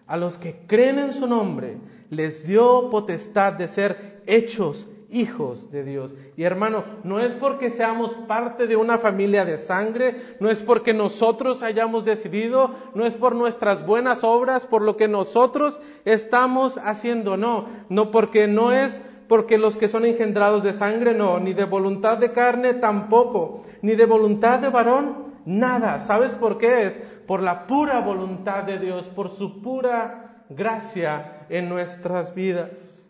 a 0.07 0.17
los 0.17 0.37
que 0.37 0.65
creen 0.65 0.99
en 0.99 1.13
su 1.13 1.27
nombre, 1.27 1.77
les 2.09 2.45
dio 2.45 2.89
potestad 2.89 3.53
de 3.53 3.67
ser 3.67 4.21
hechos 4.25 4.87
hijos 5.11 5.69
de 5.71 5.83
Dios. 5.83 6.15
Y 6.37 6.43
hermano, 6.43 6.83
no 7.03 7.19
es 7.19 7.33
porque 7.33 7.69
seamos 7.69 8.13
parte 8.27 8.65
de 8.65 8.75
una 8.75 8.97
familia 8.97 9.45
de 9.45 9.57
sangre, 9.57 10.35
no 10.39 10.49
es 10.49 10.61
porque 10.61 10.93
nosotros 10.93 11.61
hayamos 11.61 12.05
decidido, 12.05 12.71
no 12.95 13.05
es 13.05 13.15
por 13.15 13.35
nuestras 13.35 13.85
buenas 13.85 14.23
obras, 14.23 14.65
por 14.65 14.81
lo 14.81 14.97
que 14.97 15.07
nosotros 15.07 15.79
estamos 16.05 16.79
haciendo, 16.83 17.37
no, 17.37 17.67
no 17.89 18.11
porque 18.11 18.47
no 18.47 18.71
es 18.71 19.01
porque 19.27 19.57
los 19.57 19.77
que 19.77 19.87
son 19.87 20.03
engendrados 20.03 20.61
de 20.63 20.73
sangre, 20.73 21.13
no, 21.13 21.39
ni 21.39 21.53
de 21.53 21.63
voluntad 21.63 22.17
de 22.17 22.31
carne 22.31 22.73
tampoco, 22.73 23.61
ni 23.81 23.95
de 23.95 24.05
voluntad 24.05 24.59
de 24.59 24.67
varón, 24.67 25.31
nada. 25.45 25.99
¿Sabes 25.99 26.35
por 26.35 26.57
qué 26.57 26.87
es? 26.87 27.01
Por 27.27 27.41
la 27.41 27.65
pura 27.65 28.01
voluntad 28.01 28.63
de 28.63 28.77
Dios, 28.77 29.07
por 29.07 29.29
su 29.29 29.61
pura 29.61 30.43
gracia 30.49 31.45
en 31.49 31.69
nuestras 31.69 32.35
vidas. 32.35 33.00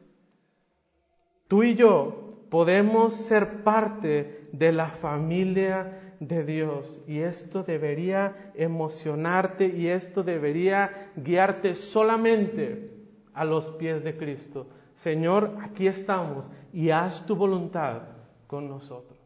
Tú 1.51 1.63
y 1.63 1.75
yo 1.75 2.45
podemos 2.49 3.11
ser 3.11 3.61
parte 3.65 4.47
de 4.53 4.71
la 4.71 4.87
familia 4.87 6.15
de 6.21 6.45
Dios 6.45 7.01
y 7.07 7.19
esto 7.19 7.61
debería 7.61 8.53
emocionarte 8.55 9.65
y 9.67 9.87
esto 9.87 10.23
debería 10.23 11.11
guiarte 11.17 11.75
solamente 11.75 12.89
a 13.33 13.43
los 13.43 13.69
pies 13.71 14.01
de 14.01 14.15
Cristo. 14.15 14.67
Señor, 14.95 15.57
aquí 15.61 15.87
estamos 15.87 16.49
y 16.71 16.91
haz 16.91 17.25
tu 17.25 17.35
voluntad 17.35 18.03
con 18.47 18.69
nosotros. 18.69 19.19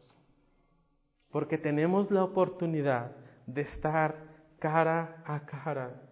Porque 1.30 1.58
tenemos 1.58 2.10
la 2.10 2.24
oportunidad 2.24 3.12
de 3.46 3.60
estar 3.60 4.16
cara 4.58 5.22
a 5.24 5.46
cara 5.46 6.02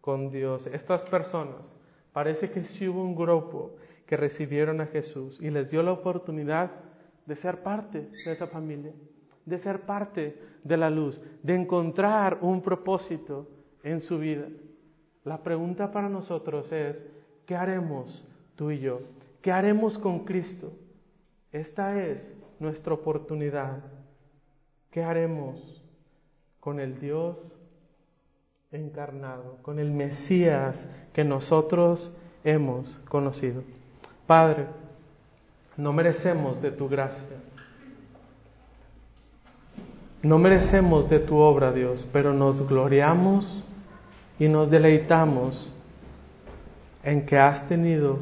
con 0.00 0.30
Dios. 0.30 0.68
Estas 0.68 1.04
personas, 1.04 1.68
parece 2.12 2.52
que 2.52 2.62
si 2.62 2.86
hubo 2.86 3.02
un 3.02 3.16
grupo 3.16 3.74
que 4.06 4.16
recibieron 4.16 4.80
a 4.80 4.86
Jesús 4.86 5.38
y 5.40 5.50
les 5.50 5.70
dio 5.70 5.82
la 5.82 5.92
oportunidad 5.92 6.70
de 7.26 7.36
ser 7.36 7.62
parte 7.62 8.08
de 8.24 8.32
esa 8.32 8.46
familia, 8.46 8.92
de 9.44 9.58
ser 9.58 9.80
parte 9.80 10.40
de 10.62 10.76
la 10.76 10.90
luz, 10.90 11.20
de 11.42 11.54
encontrar 11.54 12.38
un 12.40 12.62
propósito 12.62 13.48
en 13.82 14.00
su 14.00 14.18
vida. 14.18 14.46
La 15.24 15.42
pregunta 15.42 15.90
para 15.90 16.08
nosotros 16.08 16.70
es, 16.70 17.04
¿qué 17.46 17.56
haremos 17.56 18.24
tú 18.54 18.70
y 18.70 18.78
yo? 18.78 19.00
¿Qué 19.42 19.50
haremos 19.50 19.98
con 19.98 20.20
Cristo? 20.24 20.72
Esta 21.52 22.00
es 22.04 22.32
nuestra 22.60 22.94
oportunidad. 22.94 23.82
¿Qué 24.90 25.02
haremos 25.02 25.84
con 26.60 26.80
el 26.80 26.98
Dios 27.00 27.56
encarnado, 28.70 29.58
con 29.62 29.78
el 29.78 29.90
Mesías 29.90 30.88
que 31.12 31.24
nosotros 31.24 32.16
hemos 32.44 32.98
conocido? 33.08 33.62
Padre, 34.26 34.66
no 35.76 35.92
merecemos 35.92 36.60
de 36.60 36.70
tu 36.70 36.88
gracia. 36.88 37.36
No 40.22 40.38
merecemos 40.38 41.08
de 41.08 41.20
tu 41.20 41.36
obra, 41.36 41.72
Dios, 41.72 42.06
pero 42.12 42.32
nos 42.32 42.66
gloriamos 42.66 43.62
y 44.38 44.48
nos 44.48 44.70
deleitamos 44.70 45.72
en 47.04 47.24
que 47.24 47.38
has 47.38 47.68
tenido 47.68 48.18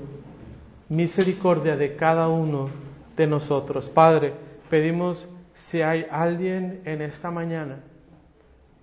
misericordia 0.89 1.77
de 1.77 1.97
cada 1.97 2.29
uno 2.29 2.69
de 3.17 3.27
nosotros. 3.27 3.89
Padre, 3.89 4.35
pedimos 4.69 5.27
si 5.55 5.81
hay 5.81 6.07
alguien 6.11 6.83
en 6.85 7.01
esta 7.01 7.31
mañana 7.31 7.79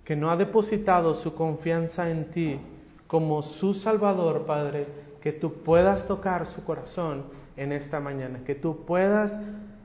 que 0.05 0.15
no 0.15 0.31
ha 0.31 0.37
depositado 0.37 1.13
su 1.13 1.35
confianza 1.35 2.09
en 2.09 2.25
ti 2.31 2.59
como 3.07 3.43
su 3.43 3.73
Salvador, 3.73 4.45
Padre, 4.45 4.87
que 5.21 5.31
tú 5.31 5.53
puedas 5.53 6.07
tocar 6.07 6.45
su 6.45 6.63
corazón 6.63 7.23
en 7.57 7.71
esta 7.71 7.99
mañana, 7.99 8.39
que 8.45 8.55
tú 8.55 8.85
puedas 8.85 9.37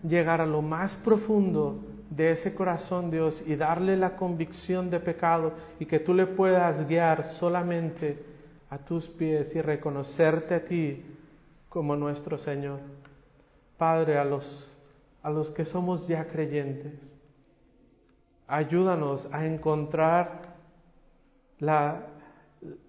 llegar 0.02 0.40
a 0.40 0.46
lo 0.46 0.62
más 0.62 0.94
profundo 0.94 1.80
de 2.10 2.30
ese 2.30 2.54
corazón, 2.54 3.10
Dios, 3.10 3.42
y 3.46 3.56
darle 3.56 3.96
la 3.96 4.16
convicción 4.16 4.90
de 4.90 5.00
pecado 5.00 5.52
y 5.78 5.86
que 5.86 5.98
tú 5.98 6.14
le 6.14 6.26
puedas 6.26 6.86
guiar 6.88 7.24
solamente 7.24 8.24
a 8.70 8.78
tus 8.78 9.08
pies 9.08 9.54
y 9.54 9.60
reconocerte 9.60 10.54
a 10.54 10.64
ti 10.64 11.04
como 11.68 11.96
nuestro 11.96 12.38
Señor. 12.38 12.80
Padre, 13.76 14.18
a 14.18 14.24
los, 14.24 14.70
a 15.22 15.30
los 15.30 15.50
que 15.50 15.64
somos 15.64 16.08
ya 16.08 16.26
creyentes, 16.28 17.14
ayúdanos 18.46 19.28
a 19.32 19.44
encontrar 19.44 20.42
la, 21.58 22.06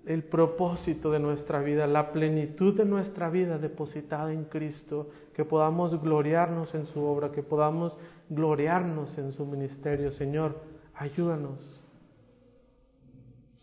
el 0.05 0.23
propósito 0.23 1.11
de 1.11 1.19
nuestra 1.19 1.59
vida, 1.59 1.87
la 1.87 2.11
plenitud 2.11 2.75
de 2.75 2.85
nuestra 2.85 3.29
vida 3.29 3.57
depositada 3.57 4.31
en 4.31 4.45
Cristo, 4.45 5.09
que 5.33 5.45
podamos 5.45 6.01
gloriarnos 6.01 6.75
en 6.75 6.85
su 6.85 7.03
obra, 7.03 7.31
que 7.31 7.43
podamos 7.43 7.97
gloriarnos 8.29 9.17
en 9.17 9.31
su 9.31 9.45
ministerio. 9.45 10.11
Señor, 10.11 10.59
ayúdanos 10.95 11.83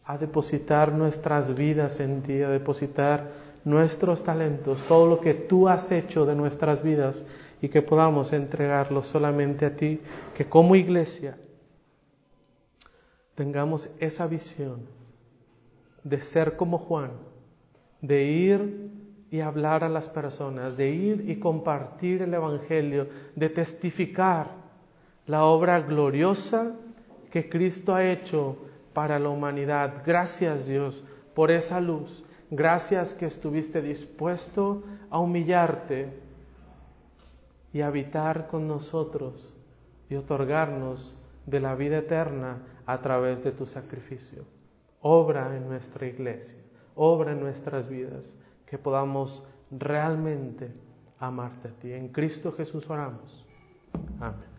a 0.04 0.18
depositar 0.18 0.92
nuestras 0.92 1.54
vidas 1.54 2.00
en 2.00 2.22
ti, 2.22 2.42
a 2.42 2.50
depositar 2.50 3.30
nuestros 3.64 4.22
talentos, 4.22 4.82
todo 4.82 5.06
lo 5.06 5.20
que 5.20 5.32
tú 5.32 5.68
has 5.68 5.90
hecho 5.90 6.26
de 6.26 6.34
nuestras 6.34 6.82
vidas 6.82 7.24
y 7.62 7.70
que 7.70 7.80
podamos 7.80 8.34
entregarlo 8.34 9.02
solamente 9.02 9.64
a 9.64 9.74
ti, 9.74 10.00
que 10.36 10.44
como 10.44 10.76
iglesia 10.76 11.38
tengamos 13.34 13.90
esa 13.98 14.26
visión 14.26 14.82
de 16.05 16.20
ser 16.20 16.57
como 16.57 16.78
Juan, 16.78 17.12
de 18.02 18.24
ir 18.24 18.90
y 19.30 19.40
hablar 19.40 19.82
a 19.82 19.88
las 19.88 20.09
personas, 20.09 20.76
de 20.76 20.90
ir 20.90 21.28
y 21.28 21.40
compartir 21.40 22.22
el 22.22 22.34
Evangelio, 22.34 23.09
de 23.34 23.48
testificar 23.48 24.48
la 25.26 25.44
obra 25.44 25.80
gloriosa 25.80 26.72
que 27.30 27.48
Cristo 27.48 27.94
ha 27.94 28.05
hecho 28.05 28.57
para 28.92 29.18
la 29.18 29.30
humanidad. 29.30 30.02
Gracias 30.07 30.66
Dios 30.66 31.02
por 31.34 31.50
esa 31.50 31.80
luz. 31.80 32.24
Gracias 32.50 33.14
que 33.14 33.26
estuviste 33.26 33.80
dispuesto 33.80 34.84
a 35.11 35.18
humillarte 35.18 36.12
y 37.72 37.80
habitar 37.80 38.46
con 38.46 38.68
nosotros 38.68 39.55
y 40.09 40.14
otorgarnos 40.14 41.18
de 41.46 41.61
la 41.61 41.74
vida 41.74 41.98
eterna 41.98 42.59
a 42.86 43.00
través 43.00 43.42
de 43.42 43.50
tu 43.50 43.66
sacrificio 43.66 44.53
obra 45.07 45.55
en 45.55 45.68
nuestra 45.68 46.07
iglesia, 46.07 46.59
obra 46.94 47.32
en 47.32 47.40
nuestras 47.40 47.90
vidas, 47.90 48.34
que 48.64 48.78
podamos 48.78 49.46
realmente 49.70 50.72
amarte 51.18 51.68
a 51.68 51.72
ti. 51.72 51.92
En 51.92 52.09
Cristo 52.09 52.50
Jesús 52.52 52.88
oramos. 52.88 53.46
Amén. 54.18 54.53